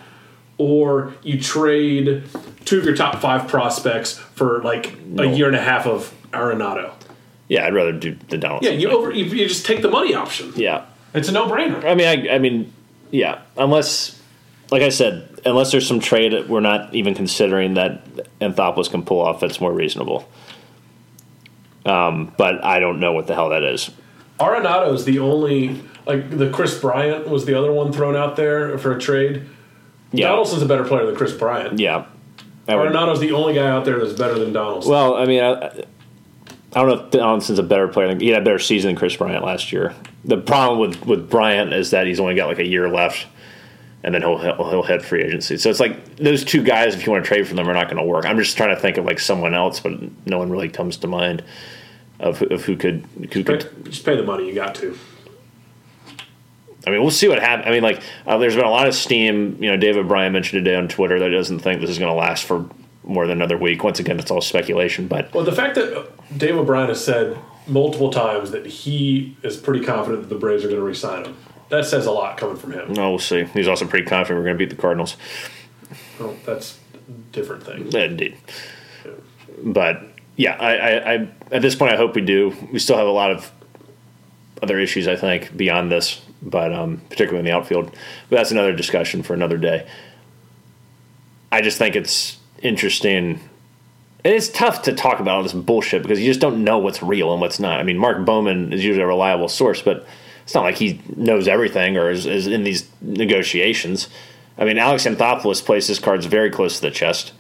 Or 0.57 1.13
you 1.23 1.39
trade 1.39 2.23
two 2.65 2.80
of 2.80 2.86
your 2.86 2.95
top 2.95 3.21
five 3.21 3.47
prospects 3.47 4.17
for 4.17 4.61
like 4.61 4.93
a 5.17 5.25
year 5.25 5.47
and 5.47 5.55
a 5.55 5.61
half 5.61 5.88
of 5.88 6.13
Arenado. 6.32 6.91
Yeah, 7.47 7.65
I'd 7.65 7.73
rather 7.73 7.93
do 7.93 8.15
the 8.27 8.38
Donald. 8.38 8.63
Yeah, 8.63 8.71
you 8.71 8.89
over 8.89 9.11
you, 9.11 9.25
you 9.25 9.47
just 9.47 9.65
take 9.65 9.82
the 9.82 9.89
money 9.89 10.13
option. 10.13 10.53
Yeah. 10.55 10.86
It's 11.13 11.30
a 11.30 11.32
no 11.32 11.47
brainer. 11.47 11.84
I 11.84 11.95
mean, 11.95 12.07
I, 12.07 12.36
I 12.36 12.38
mean, 12.38 12.71
yeah. 13.09 13.41
Unless, 13.57 14.18
like 14.72 14.82
I 14.82 14.89
said, 14.89 15.41
unless 15.45 15.72
there's 15.72 15.88
some 15.88 15.99
trade 15.99 16.34
that 16.34 16.47
we're 16.47 16.59
not 16.59 16.93
even 16.93 17.15
considering 17.15 17.74
that 17.76 18.05
Anthopoulos 18.39 18.89
can 18.89 19.03
pull 19.03 19.22
off, 19.22 19.39
that's 19.39 19.59
more 19.59 19.74
reasonable. 19.74 20.30
Um, 21.86 22.34
but 22.38 22.63
I 22.63 22.80
don't 22.80 22.99
know 22.99 23.13
what 23.13 23.28
the 23.28 23.34
hell 23.36 23.49
that 23.49 23.63
is. 23.63 23.89
Arenado 24.39 24.93
is 24.93 25.05
the 25.05 25.20
only 25.20 25.82
like 26.05 26.30
the 26.30 26.49
Kris 26.49 26.80
Bryant 26.80 27.28
was 27.28 27.45
the 27.45 27.53
other 27.57 27.72
one 27.72 27.91
thrown 27.91 28.15
out 28.15 28.36
there 28.36 28.78
for 28.78 28.95
a 28.95 28.99
trade. 28.99 29.43
Yeah, 30.11 30.30
Donaldson's 30.30 30.61
a 30.61 30.65
better 30.65 30.84
player 30.86 31.05
than 31.05 31.15
Kris 31.15 31.34
Bryant. 31.34 31.80
yeah. 31.80 32.05
I 32.67 32.76
would- 32.76 32.91
Arenado's 32.91 33.20
the 33.20 33.32
only 33.32 33.53
guy 33.55 33.67
out 33.67 33.86
there 33.86 33.99
that's 33.99 34.17
better 34.17 34.38
than 34.38 34.53
Donaldson. 34.53 34.91
well, 34.91 35.15
I 35.15 35.26
mean, 35.26 35.41
I, 35.43 35.53
I 36.74 36.82
don't 36.84 36.88
know 36.88 37.03
if 37.05 37.11
Donaldson's 37.11 37.57
a 37.59 37.63
better 37.63 37.88
player. 37.88 38.07
Than, 38.09 38.20
he 38.20 38.30
had 38.30 38.41
a 38.41 38.45
better 38.45 38.59
season 38.59 38.89
than 38.89 38.95
Kris 38.95 39.15
Bryant 39.15 39.43
last 39.43 39.72
year. 39.72 39.93
The 40.26 40.38
problem 40.38 40.80
with 40.80 41.05
with 41.05 41.30
Bryant 41.30 41.74
is 41.74 41.91
that 41.91 42.05
he's 42.07 42.20
only 42.20 42.36
got 42.36 42.47
like 42.47 42.59
a 42.59 42.67
year 42.67 42.88
left, 42.89 43.26
and 44.04 44.14
then 44.14 44.22
he'll 44.22 44.38
he'll, 44.38 44.70
he'll 44.70 44.84
hit 44.84 45.02
free 45.02 45.24
agency. 45.24 45.58
So 45.58 45.70
it's 45.70 45.80
like 45.80 46.16
those 46.18 46.43
two 46.43 46.64
guys, 46.64 46.95
if 46.95 47.06
you 47.06 47.12
want 47.12 47.24
to 47.24 47.28
trade 47.28 47.47
for 47.47 47.56
them, 47.56 47.70
are 47.70 47.74
not 47.74 47.86
going 47.89 47.97
to 47.97 48.04
work. 48.04 48.26
I'm 48.26 48.38
just 48.38 48.56
trying 48.58 48.74
to 48.76 48.82
think 48.82 48.97
of 48.97 49.06
like 49.06 49.20
someone 49.20 49.54
else, 49.54 49.80
but 49.80 49.93
no 50.26 50.38
one 50.38 50.50
really 50.50 50.70
comes 50.70 50.97
to 50.97 51.08
mind 51.08 51.43
of 52.20 52.38
who- 52.39 52.47
of 52.47 52.64
who 52.66 52.76
could 52.78 53.06
who 53.18 53.28
Pay- 53.28 53.43
could 53.43 53.86
just 53.86 54.06
pay 54.06 54.16
the 54.16 54.24
money 54.24 54.47
you 54.47 54.54
got 54.56 54.76
to. 54.76 54.97
I 56.88 56.91
mean, 56.91 57.02
we'll 57.02 57.12
see 57.12 57.28
what 57.28 57.39
happens. 57.39 57.68
I 57.68 57.72
mean, 57.72 57.84
like, 57.84 58.02
uh, 58.26 58.38
there's 58.38 58.56
been 58.56 58.64
a 58.66 58.70
lot 58.70 58.88
of 58.88 58.95
steam. 58.95 59.62
You 59.62 59.70
know, 59.72 59.78
David 59.78 60.06
O'Brien 60.06 60.32
mentioned 60.32 60.64
today 60.64 60.78
on 60.78 60.88
Twitter 60.88 61.20
that 61.20 61.30
he 61.30 61.36
doesn't 61.36 61.60
think 61.60 61.82
this 61.82 61.89
is 61.89 62.00
going 62.00 62.10
to 62.12 62.18
last 62.18 62.45
for 62.45 62.70
more 63.04 63.28
than 63.28 63.38
another 63.38 63.58
week. 63.58 63.84
Once 63.84 64.00
again, 64.00 64.18
it's 64.18 64.32
all 64.32 64.39
speculation, 64.41 65.08
but 65.08 65.34
Well, 65.34 65.43
the 65.43 65.52
fact 65.52 65.76
that 65.76 66.10
Dave 66.38 66.56
O'Brien 66.56 66.88
has 66.88 67.04
said 67.04 67.38
multiple 67.68 68.10
times 68.12 68.52
that 68.52 68.66
he 68.66 69.36
is 69.43 69.58
pretty 69.58 69.84
confident 69.86 70.24
that 70.24 70.30
the 70.34 70.39
Braves 70.39 70.64
are 70.64 70.68
going 70.68 70.80
to 70.80 70.86
re-sign 70.86 71.26
him, 71.26 71.38
that 71.70 71.86
says 71.86 72.05
a 72.05 72.11
lot 72.11 72.38
coming 72.38 72.57
from 72.57 72.72
him. 72.74 72.93
no, 72.93 73.11
we'll 73.11 73.20
see. 73.20 73.43
He's 73.45 73.67
also 73.67 73.86
pretty 73.86 74.05
confident 74.05 74.39
we're 74.39 74.45
going 74.45 74.57
to 74.57 74.65
beat 74.65 74.76
the 74.76 74.82
Cardinals. 74.82 75.17
Well, 76.20 76.36
that's 76.45 76.78
a 76.93 77.11
different 77.32 77.63
thing. 77.63 77.88
Yeah, 77.91 78.03
Indeed. 78.05 78.38
But 79.63 80.03
yeah, 80.36 80.55
I, 80.59 80.76
I, 80.76 81.13
I 81.13 81.28
at 81.51 81.61
this 81.61 81.76
point, 81.76 81.93
I 81.93 81.97
hope 81.97 82.15
we 82.15 82.22
do. 82.22 82.55
We 82.72 82.80
still 82.80 82.97
have 82.97 83.07
a 83.07 83.11
lot 83.11 83.32
of 83.32 83.51
other 84.61 84.80
issues, 84.80 85.07
I 85.07 85.15
think, 85.15 85.55
beyond 85.55 85.91
this, 85.91 86.22
but 86.41 86.74
um, 86.74 87.01
particularly 87.09 87.39
in 87.39 87.45
the 87.45 87.51
outfield. 87.51 87.91
But 88.30 88.38
that's 88.38 88.51
another 88.51 88.74
discussion 88.74 89.24
for 89.24 89.34
another 89.34 89.57
day. 89.57 89.88
I 91.51 91.61
just 91.61 91.78
think 91.78 91.95
it's 91.95 92.38
interesting. 92.61 93.39
And 94.24 94.34
it's 94.34 94.49
tough 94.49 94.84
to 94.84 94.93
talk 94.93 95.20
about 95.20 95.38
all 95.38 95.43
this 95.43 95.53
bullshit 95.53 96.03
because 96.03 96.20
you 96.20 96.26
just 96.26 96.41
don't 96.41 96.63
know 96.63 96.78
what's 96.78 97.01
real 97.01 97.32
and 97.32 97.41
what's 97.41 97.59
not. 97.59 97.80
I 97.80 97.84
mean, 97.84 97.97
Mark 97.97 98.26
Bowman 98.26 98.74
is 98.74 98.84
usually 98.84 99.03
a 99.03 99.07
reliable 99.07 99.47
source, 99.47 99.82
but 99.82 100.05
it's 100.50 100.56
not 100.56 100.64
like 100.64 100.78
he 100.78 101.00
knows 101.16 101.47
everything 101.47 101.95
or 101.95 102.10
is, 102.10 102.26
is 102.26 102.47
in 102.47 102.64
these 102.64 102.89
negotiations. 103.02 104.08
I 104.58 104.66
mean, 104.66 104.80
Alex 104.80 105.06
Anthopoulos 105.06 105.64
plays 105.64 105.86
his 105.86 106.00
cards 106.00 106.26
very 106.26 106.50
close 106.50 106.78
to 106.78 106.82
the 106.82 106.89
chest. 106.89 107.34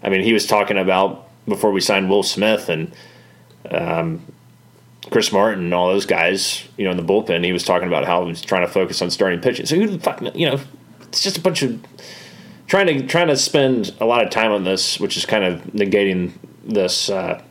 I 0.00 0.10
mean, 0.10 0.22
he 0.22 0.32
was 0.32 0.46
talking 0.46 0.78
about 0.78 1.28
before 1.48 1.72
we 1.72 1.80
signed 1.80 2.08
Will 2.08 2.22
Smith 2.22 2.68
and 2.68 2.94
um, 3.68 4.24
Chris 5.10 5.32
Martin 5.32 5.64
and 5.64 5.74
all 5.74 5.88
those 5.88 6.06
guys, 6.06 6.62
you 6.76 6.84
know, 6.84 6.92
in 6.92 6.96
the 6.96 7.02
bullpen. 7.02 7.44
He 7.44 7.52
was 7.52 7.64
talking 7.64 7.88
about 7.88 8.04
how 8.04 8.22
he 8.22 8.28
was 8.28 8.42
trying 8.42 8.64
to 8.64 8.72
focus 8.72 9.02
on 9.02 9.10
starting 9.10 9.40
pitching. 9.40 9.66
So 9.66 9.74
who 9.74 9.88
the 9.88 9.98
fuck, 9.98 10.20
you 10.36 10.48
know, 10.48 10.60
it's 11.00 11.20
just 11.20 11.36
a 11.36 11.40
bunch 11.40 11.62
of 11.64 11.84
trying 12.68 12.86
to 12.86 13.04
trying 13.08 13.26
to 13.26 13.36
spend 13.36 13.92
a 14.00 14.06
lot 14.06 14.22
of 14.22 14.30
time 14.30 14.52
on 14.52 14.62
this, 14.62 15.00
which 15.00 15.16
is 15.16 15.26
kind 15.26 15.42
of 15.42 15.62
negating 15.72 16.30
this 16.62 17.10
uh, 17.10 17.42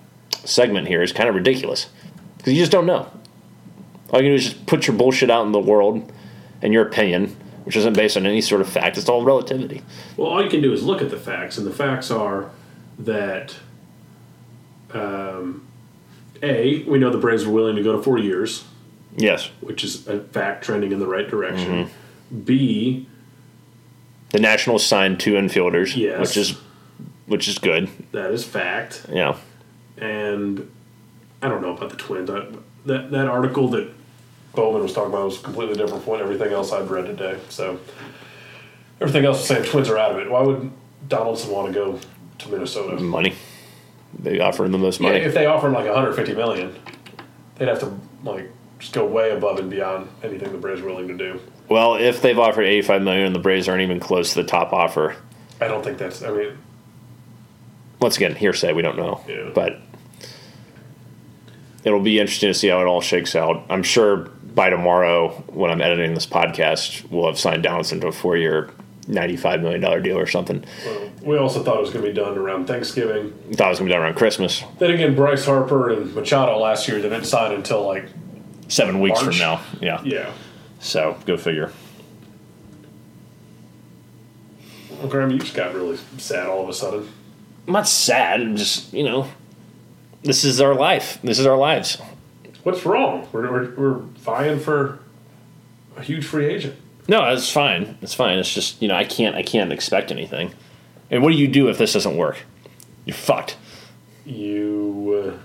segment 0.45 0.87
here, 0.87 1.01
is 1.03 1.11
kind 1.11 1.27
of 1.27 1.35
ridiculous 1.35 1.89
because 2.37 2.53
you 2.53 2.59
just 2.59 2.71
don't 2.71 2.85
know. 2.85 3.11
All 4.11 4.19
you 4.21 4.25
can 4.25 4.31
do 4.31 4.35
is 4.35 4.43
just 4.51 4.65
put 4.65 4.87
your 4.87 4.95
bullshit 4.95 5.29
out 5.29 5.45
in 5.45 5.51
the 5.53 5.59
world 5.59 6.11
and 6.61 6.73
your 6.73 6.85
opinion, 6.85 7.35
which 7.63 7.75
isn't 7.75 7.95
based 7.95 8.17
on 8.17 8.25
any 8.27 8.41
sort 8.41 8.61
of 8.61 8.69
fact. 8.69 8.97
It's 8.97 9.07
all 9.09 9.23
relativity. 9.23 9.81
Well, 10.17 10.27
all 10.27 10.43
you 10.43 10.49
can 10.49 10.61
do 10.61 10.73
is 10.73 10.83
look 10.83 11.01
at 11.01 11.09
the 11.09 11.17
facts, 11.17 11.57
and 11.57 11.65
the 11.65 11.71
facts 11.71 12.11
are 12.11 12.51
that 12.99 13.55
um, 14.93 15.65
a 16.43 16.83
we 16.83 16.99
know 16.99 17.09
the 17.09 17.17
Braves 17.17 17.45
were 17.45 17.53
willing 17.53 17.75
to 17.77 17.83
go 17.83 17.95
to 17.95 18.01
four 18.03 18.17
years, 18.17 18.65
Yes, 19.15 19.49
which 19.61 19.83
is 19.83 20.07
a 20.07 20.19
fact 20.21 20.63
trending 20.63 20.91
in 20.91 20.99
the 20.99 21.07
right 21.07 21.27
direction. 21.29 21.85
Mm-hmm. 21.85 22.39
B 22.41 23.07
the 24.29 24.39
Nationals 24.39 24.85
signed 24.85 25.19
two 25.19 25.33
infielders, 25.33 25.95
Yes. 25.95 26.19
which 26.19 26.37
is 26.37 26.57
which 27.25 27.47
is 27.47 27.57
good. 27.59 27.89
that 28.11 28.31
is 28.31 28.43
fact, 28.43 29.05
Yeah, 29.11 29.37
and 29.97 30.69
I 31.41 31.47
don't 31.49 31.61
know 31.61 31.75
about 31.75 31.89
the 31.91 31.97
Twins. 31.97 32.29
I, 32.29 32.45
that 32.85 33.11
that 33.11 33.27
article 33.27 33.67
that 33.69 33.89
Bowman 34.53 34.81
was 34.83 34.93
talking 34.93 35.11
about 35.13 35.25
was 35.25 35.37
completely 35.37 35.75
different 35.75 36.03
from 36.03 36.19
everything 36.19 36.51
else 36.51 36.71
I've 36.71 36.91
read 36.91 37.05
today. 37.05 37.39
So 37.49 37.79
everything 38.99 39.25
else 39.25 39.41
is 39.41 39.47
saying 39.47 39.63
Twins 39.65 39.89
are 39.89 39.97
out 39.97 40.11
of 40.11 40.17
it. 40.19 40.29
Why 40.29 40.41
would 40.41 40.71
Donaldson 41.07 41.51
want 41.51 41.67
to 41.67 41.73
go 41.73 41.99
to 42.39 42.49
Minnesota? 42.49 43.01
money. 43.01 43.33
They 44.19 44.39
offer 44.41 44.65
him 44.65 44.73
the 44.73 44.77
most 44.77 44.99
Yeah, 44.99 45.09
money. 45.09 45.19
if 45.21 45.33
they 45.33 45.45
offer 45.45 45.67
him 45.67 45.73
like 45.73 45.85
150 45.85 46.33
million, 46.35 46.75
they'd 47.55 47.69
have 47.69 47.79
to 47.79 47.93
like 48.23 48.49
just 48.79 48.93
go 48.93 49.05
way 49.05 49.31
above 49.31 49.57
and 49.59 49.69
beyond 49.69 50.09
anything 50.23 50.51
the 50.51 50.57
Braves 50.57 50.81
are 50.81 50.85
willing 50.85 51.07
to 51.07 51.15
do. 51.15 51.39
well, 51.69 51.95
if 51.95 52.21
they've 52.21 52.37
offered 52.37 52.63
eighty-five 52.63 53.01
million 53.01 53.27
and 53.27 53.35
the 53.35 53.39
Braves 53.39 53.69
aren't 53.69 53.83
even 53.83 53.99
close 53.99 54.33
to 54.33 54.41
the 54.41 54.47
top 54.47 54.73
offer, 54.73 55.15
I 55.61 55.67
don't 55.67 55.83
think 55.83 55.97
that's. 55.97 56.21
I 56.23 56.31
mean, 56.31 56.57
once 58.01 58.17
again, 58.17 58.35
hearsay, 58.35 58.73
we 58.73 58.81
don't 58.81 58.97
know. 58.97 59.21
Yeah. 59.29 59.51
But 59.53 59.79
it'll 61.85 61.99
be 62.01 62.19
interesting 62.19 62.49
to 62.49 62.53
see 62.53 62.67
how 62.67 62.81
it 62.81 62.85
all 62.85 63.01
shakes 63.01 63.35
out. 63.35 63.63
I'm 63.69 63.83
sure 63.83 64.29
by 64.53 64.69
tomorrow, 64.69 65.29
when 65.47 65.71
I'm 65.71 65.81
editing 65.81 66.13
this 66.13 66.25
podcast, 66.25 67.09
we'll 67.09 67.27
have 67.27 67.39
signed 67.39 67.63
Donaldson 67.63 67.99
to 68.01 68.07
a 68.07 68.11
four 68.11 68.37
year, 68.37 68.69
$95 69.07 69.61
million 69.61 70.03
deal 70.03 70.17
or 70.17 70.27
something. 70.27 70.63
well, 70.85 71.11
we 71.23 71.37
also 71.37 71.63
thought 71.63 71.77
it 71.77 71.81
was 71.81 71.89
going 71.91 72.03
to 72.05 72.11
be 72.11 72.15
done 72.15 72.37
around 72.37 72.67
Thanksgiving. 72.67 73.31
Thought 73.53 73.67
it 73.67 73.69
was 73.69 73.79
going 73.79 73.79
to 73.79 73.83
be 73.85 73.89
done 73.89 74.01
around 74.01 74.15
Christmas. 74.15 74.63
Then 74.79 74.91
again, 74.91 75.15
Bryce 75.15 75.45
Harper 75.45 75.89
and 75.89 76.13
Machado 76.13 76.57
last 76.57 76.87
year 76.87 76.97
they 77.01 77.09
didn't 77.09 77.25
sign 77.25 77.53
until 77.53 77.85
like 77.85 78.05
Seven 78.67 78.99
weeks 79.01 79.21
March? 79.21 79.35
from 79.35 79.39
now. 79.39 79.61
Yeah. 79.81 80.01
yeah. 80.03 80.31
So 80.79 81.17
go 81.25 81.35
figure. 81.37 81.71
Well, 84.91 85.07
Graham, 85.07 85.31
you 85.31 85.39
just 85.39 85.55
got 85.55 85.73
really 85.73 85.97
sad 86.17 86.47
all 86.47 86.61
of 86.63 86.69
a 86.69 86.73
sudden. 86.73 87.09
I'm 87.67 87.73
not 87.73 87.87
sad. 87.87 88.41
I'm 88.41 88.55
just, 88.55 88.93
you 88.93 89.03
know, 89.03 89.27
this 90.23 90.43
is 90.43 90.61
our 90.61 90.73
life. 90.75 91.19
This 91.23 91.39
is 91.39 91.45
our 91.45 91.57
lives. 91.57 91.97
What's 92.63 92.85
wrong? 92.85 93.27
We're, 93.31 93.51
we're, 93.51 93.71
we're 93.75 93.93
vying 93.97 94.59
for 94.59 94.99
a 95.97 96.01
huge 96.03 96.25
free 96.25 96.45
agent. 96.45 96.75
No, 97.07 97.25
it's 97.33 97.51
fine. 97.51 97.97
It's 98.01 98.13
fine. 98.13 98.37
It's 98.37 98.53
just, 98.53 98.81
you 98.81 98.87
know, 98.87 98.95
I 98.95 99.03
can't, 99.03 99.35
I 99.35 99.41
can't 99.43 99.71
expect 99.73 100.11
anything. 100.11 100.53
And 101.09 101.23
what 101.23 101.31
do 101.31 101.37
you 101.37 101.47
do 101.47 101.67
if 101.69 101.77
this 101.77 101.93
doesn't 101.93 102.15
work? 102.15 102.37
You're 103.05 103.15
fucked. 103.15 103.57
You 104.25 105.39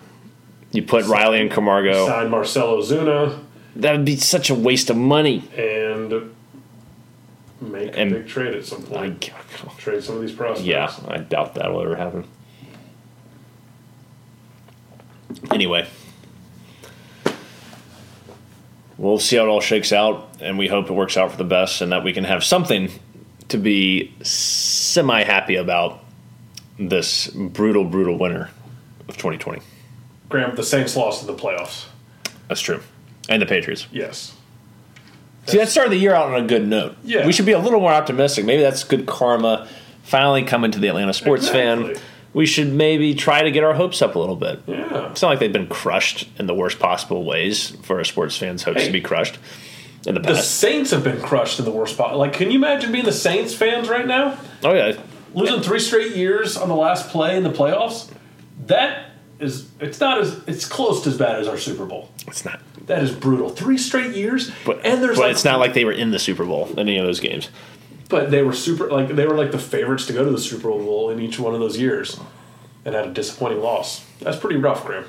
You 0.73 0.83
put 0.83 1.07
Riley 1.07 1.41
and 1.41 1.51
uh, 1.51 1.55
Camargo. 1.55 2.07
signed 2.07 2.31
Marcell 2.31 2.77
Ozuna 2.77 3.43
That 3.77 3.93
would 3.93 4.05
be 4.05 4.17
such 4.17 4.51
a 4.51 4.55
waste 4.55 4.91
of 4.91 4.97
money. 4.97 5.49
and 5.57 6.35
make 7.63 7.97
a 7.97 8.05
big 8.11 8.29
trade 8.29 8.55
at 8.55 8.67
some 8.67 8.83
I, 8.95 9.09
point. 9.09 9.31
trade 9.79 10.05
some 10.05 10.17
of 10.17 10.21
these 10.21 10.33
prospects. 10.33 10.67
yeah, 10.67 10.93
I 11.09 11.17
doubt 11.19 11.55
that 11.55 11.73
will 11.73 11.81
ever 11.81 11.97
happen. 11.97 12.25
Anyway, 15.51 15.89
we'll 18.99 19.19
see 19.19 19.37
how 19.37 19.45
it 19.45 19.49
all 19.49 19.61
shakes 19.61 19.93
out, 19.93 20.29
and 20.41 20.59
we 20.59 20.69
hope 20.69 20.89
it 20.89 20.93
works 20.93 21.17
out 21.17 21.31
for 21.31 21.37
the 21.37 21.45
best, 21.45 21.81
and 21.81 21.93
that 21.93 22.05
we 22.05 22.13
can 22.13 22.25
have 22.25 22.43
something 22.45 22.91
to 23.49 23.59
be 23.59 24.13
semi 24.23 25.23
happy 25.23 25.57
about 25.57 26.03
this 26.79 27.29
brutal, 27.29 27.85
brutal 27.85 28.19
winter 28.19 28.51
of 29.09 29.17
2020. 29.17 29.61
Graham, 30.29 30.57
the 30.57 30.63
Saints 30.63 30.97
lost 30.97 31.21
in 31.23 31.27
the 31.29 31.41
playoffs. 31.41 31.87
That's 32.49 32.61
true, 32.61 32.81
and 33.29 33.41
the 33.41 33.47
Patriots. 33.47 33.87
Yes. 33.93 34.35
See, 35.47 35.59
that 35.59 35.69
started 35.69 35.93
the 35.93 35.97
year 35.97 36.13
out 36.13 36.33
on 36.33 36.43
a 36.43 36.47
good 36.47 36.67
note. 36.67 36.97
Yeah. 37.05 37.25
We 37.25 37.33
should 37.33 37.47
be 37.47 37.53
a 37.53 37.59
little 37.61 37.79
more 37.79 37.93
optimistic. 37.93 38.45
Maybe 38.45 38.63
that's 38.63 38.83
good 38.83 39.07
karma. 39.07 39.69
Finally 40.03 40.43
coming 40.43 40.73
to 40.73 40.79
the 40.81 40.89
Atlanta 40.89 41.13
sports 41.13 41.47
Exactly. 41.47 41.95
fan. 41.95 42.03
We 42.37 42.45
should 42.45 42.71
maybe 42.71 43.15
try 43.15 43.43
to 43.43 43.51
get 43.51 43.65
our 43.65 43.73
hopes 43.73 44.03
up 44.03 44.15
a 44.15 44.19
little 44.19 44.37
bit. 44.37 44.61
Yeah. 44.67 45.11
It's 45.11 45.23
not 45.23 45.29
like 45.29 45.39
they've 45.39 45.51
been 45.51 45.69
crushed 45.69 46.29
in 46.39 46.47
the 46.47 46.53
worst 46.55 46.79
possible 46.79 47.25
ways 47.25 47.71
for 47.83 47.99
a 47.99 48.05
sports 48.05 48.37
fan's 48.37 48.63
hopes 48.63 48.81
Hey. 48.83 48.87
to 48.89 48.93
be 48.93 49.01
crushed. 49.01 49.39
in 50.07 50.15
the 50.17 50.21
The. 50.21 50.37
Saints 50.37 50.91
have 50.91 51.03
been 51.03 51.21
crushed 51.23 51.59
in 51.59 51.65
the 51.65 51.71
worst 51.71 51.95
spot. 51.95 52.17
Like, 52.19 52.35
can 52.35 52.51
you 52.51 52.59
imagine 52.59 52.93
being 52.93 53.07
the 53.07 53.11
Saints 53.13 53.55
fans 53.55 53.89
right 53.89 54.07
now? 54.07 54.37
oh 54.63 54.75
yeah, 54.75 54.93
Losing 55.33 55.63
three 55.63 55.81
straight 55.81 56.15
years 56.15 56.59
on 56.59 56.69
the 56.69 56.75
last 56.77 57.09
play 57.09 57.39
in 57.39 57.43
the 57.43 57.51
playoffs? 57.51 58.11
That 58.67 59.13
is, 59.41 59.71
it's 59.81 59.99
not 59.99 60.21
as, 60.21 60.39
it's 60.47 60.67
close 60.67 61.03
to 61.05 61.09
as 61.11 61.17
bad 61.17 61.41
as 61.41 61.49
our 61.49 61.57
Super 61.57 61.87
Bowl. 61.87 62.11
it's 62.27 62.45
not. 62.45 62.61
That 62.87 63.03
is 63.03 63.13
brutal. 63.13 63.49
Three 63.49 63.79
straight 63.79 64.15
years, 64.15 64.51
But, 64.67 64.85
and 64.85 65.03
there's 65.03 65.17
but 65.17 65.23
like, 65.25 65.31
it's 65.33 65.45
not 65.45 65.59
like 65.59 65.73
they 65.73 65.85
were 65.87 65.93
in 65.93 66.11
the 66.11 66.19
Super 66.19 66.45
Bowl 66.45 66.69
in 66.69 66.79
any 66.81 66.99
of 66.99 67.07
those 67.07 67.19
games. 67.21 67.49
But 68.09 68.31
they 68.31 68.43
were 68.43 68.53
super, 68.53 68.89
like 68.89 69.09
they 69.09 69.27
were 69.27 69.35
like 69.35 69.53
the 69.53 69.59
favorites 69.59 70.07
to 70.07 70.13
go 70.13 70.25
to 70.25 70.31
the 70.31 70.39
Super 70.39 70.69
Bowl 70.69 71.11
in 71.11 71.21
each 71.21 71.39
one 71.39 71.55
of 71.55 71.61
those 71.61 71.79
years, 71.79 72.21
and 72.85 72.95
had 72.95 73.09
a 73.09 73.13
disappointing 73.13 73.61
loss. 73.61 74.05
That's 74.21 74.37
pretty 74.37 74.57
rough, 74.57 74.85
Graham. 74.85 75.05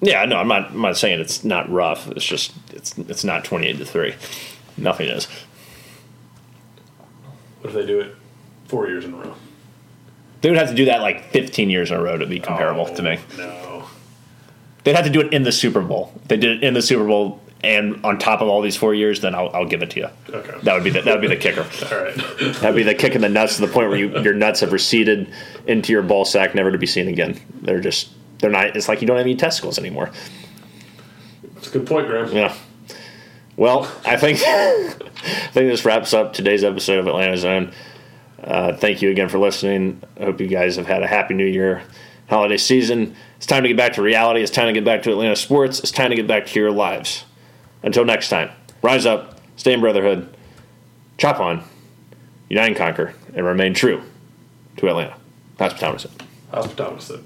Yeah, 0.00 0.24
no, 0.24 0.36
I'm 0.36 0.48
not. 0.48 0.70
I'm 0.70 0.80
not 0.80 0.96
saying 0.96 1.20
it's 1.20 1.44
not 1.44 1.70
rough. 1.70 2.08
It's 2.08 2.24
just 2.24 2.52
it's 2.70 2.96
it's 2.98 3.24
not 3.24 3.44
28 3.44 3.78
to 3.78 3.84
three. 3.84 4.14
Nothing 4.76 5.08
is. 5.08 5.26
What 7.60 7.70
if 7.70 7.74
they 7.74 7.86
do 7.86 8.00
it 8.00 8.14
four 8.66 8.88
years 8.88 9.04
in 9.04 9.14
a 9.14 9.16
row? 9.16 9.34
They 10.42 10.50
would 10.50 10.58
have 10.58 10.68
to 10.68 10.74
do 10.74 10.84
that 10.86 11.00
like 11.00 11.30
15 11.30 11.70
years 11.70 11.90
in 11.90 11.96
a 11.96 12.02
row 12.02 12.18
to 12.18 12.26
be 12.26 12.38
comparable 12.38 12.84
to 12.84 13.00
oh, 13.00 13.04
me. 13.04 13.18
Oh, 13.18 13.36
No. 13.38 13.84
They'd 14.82 14.94
have 14.94 15.06
to 15.06 15.10
do 15.10 15.22
it 15.22 15.32
in 15.32 15.44
the 15.44 15.52
Super 15.52 15.80
Bowl. 15.80 16.12
If 16.16 16.28
they 16.28 16.36
did 16.36 16.58
it 16.58 16.64
in 16.64 16.74
the 16.74 16.82
Super 16.82 17.06
Bowl 17.06 17.40
and 17.64 18.04
on 18.04 18.18
top 18.18 18.40
of 18.40 18.48
all 18.48 18.60
these 18.60 18.76
four 18.76 18.94
years, 18.94 19.20
then 19.20 19.34
I'll, 19.34 19.50
I'll 19.54 19.66
give 19.66 19.82
it 19.82 19.90
to 19.90 20.00
you. 20.00 20.08
Okay. 20.30 20.58
That 20.62 20.74
would 20.74 20.84
be 20.84 20.90
the, 20.90 21.02
that 21.02 21.12
would 21.12 21.20
be 21.20 21.28
the 21.28 21.36
kicker. 21.36 21.62
All 21.94 22.02
right. 22.02 22.16
That'd 22.60 22.76
be 22.76 22.82
the 22.82 22.94
kick 22.94 23.14
in 23.14 23.22
the 23.22 23.28
nuts 23.28 23.56
to 23.56 23.66
the 23.66 23.72
point 23.72 23.88
where 23.88 23.98
you, 23.98 24.18
your 24.20 24.34
nuts 24.34 24.60
have 24.60 24.72
receded 24.72 25.32
into 25.66 25.92
your 25.92 26.02
ball 26.02 26.24
sack, 26.24 26.54
never 26.54 26.70
to 26.70 26.78
be 26.78 26.86
seen 26.86 27.08
again. 27.08 27.40
They're 27.62 27.80
just 27.80 28.10
they're 28.38 28.50
not. 28.50 28.76
It's 28.76 28.88
like 28.88 29.00
you 29.00 29.06
don't 29.06 29.16
have 29.16 29.26
any 29.26 29.36
testicles 29.36 29.78
anymore. 29.78 30.10
That's 31.54 31.68
a 31.68 31.70
good 31.70 31.86
point, 31.86 32.06
Graham. 32.06 32.30
Yeah. 32.32 32.54
Well, 33.56 33.90
I 34.04 34.16
think 34.16 34.40
I 34.44 34.90
think 35.52 35.70
this 35.70 35.84
wraps 35.84 36.12
up 36.12 36.32
today's 36.32 36.64
episode 36.64 36.98
of 36.98 37.06
Atlanta 37.06 37.36
Zone. 37.36 37.72
Uh, 38.42 38.76
thank 38.76 39.00
you 39.00 39.10
again 39.10 39.28
for 39.28 39.38
listening. 39.38 40.02
I 40.20 40.24
hope 40.24 40.40
you 40.40 40.48
guys 40.48 40.76
have 40.76 40.86
had 40.86 41.02
a 41.02 41.06
happy 41.06 41.34
New 41.34 41.46
Year 41.46 41.82
holiday 42.28 42.58
season. 42.58 43.14
It's 43.36 43.46
time 43.46 43.62
to 43.62 43.68
get 43.68 43.76
back 43.76 43.94
to 43.94 44.02
reality. 44.02 44.42
It's 44.42 44.50
time 44.50 44.66
to 44.66 44.72
get 44.72 44.84
back 44.84 45.02
to 45.02 45.10
Atlanta 45.10 45.36
sports. 45.36 45.80
It's 45.80 45.90
time 45.90 46.10
to 46.10 46.16
get 46.16 46.26
back 46.26 46.46
to 46.46 46.60
your 46.60 46.70
lives. 46.70 47.24
Until 47.84 48.04
next 48.06 48.30
time, 48.30 48.50
rise 48.82 49.04
up, 49.04 49.38
stay 49.56 49.74
in 49.74 49.80
brotherhood, 49.80 50.34
chop 51.18 51.38
on, 51.38 51.62
unite 52.48 52.68
and 52.68 52.76
conquer, 52.76 53.14
and 53.34 53.44
remain 53.44 53.74
true 53.74 54.02
to 54.78 54.88
Atlanta. 54.88 55.14
That's 55.58 55.74
what 55.74 55.80
Thomas 55.80 56.02
said. 56.02 56.12
Hospitality 56.50 57.00
said. 57.02 57.24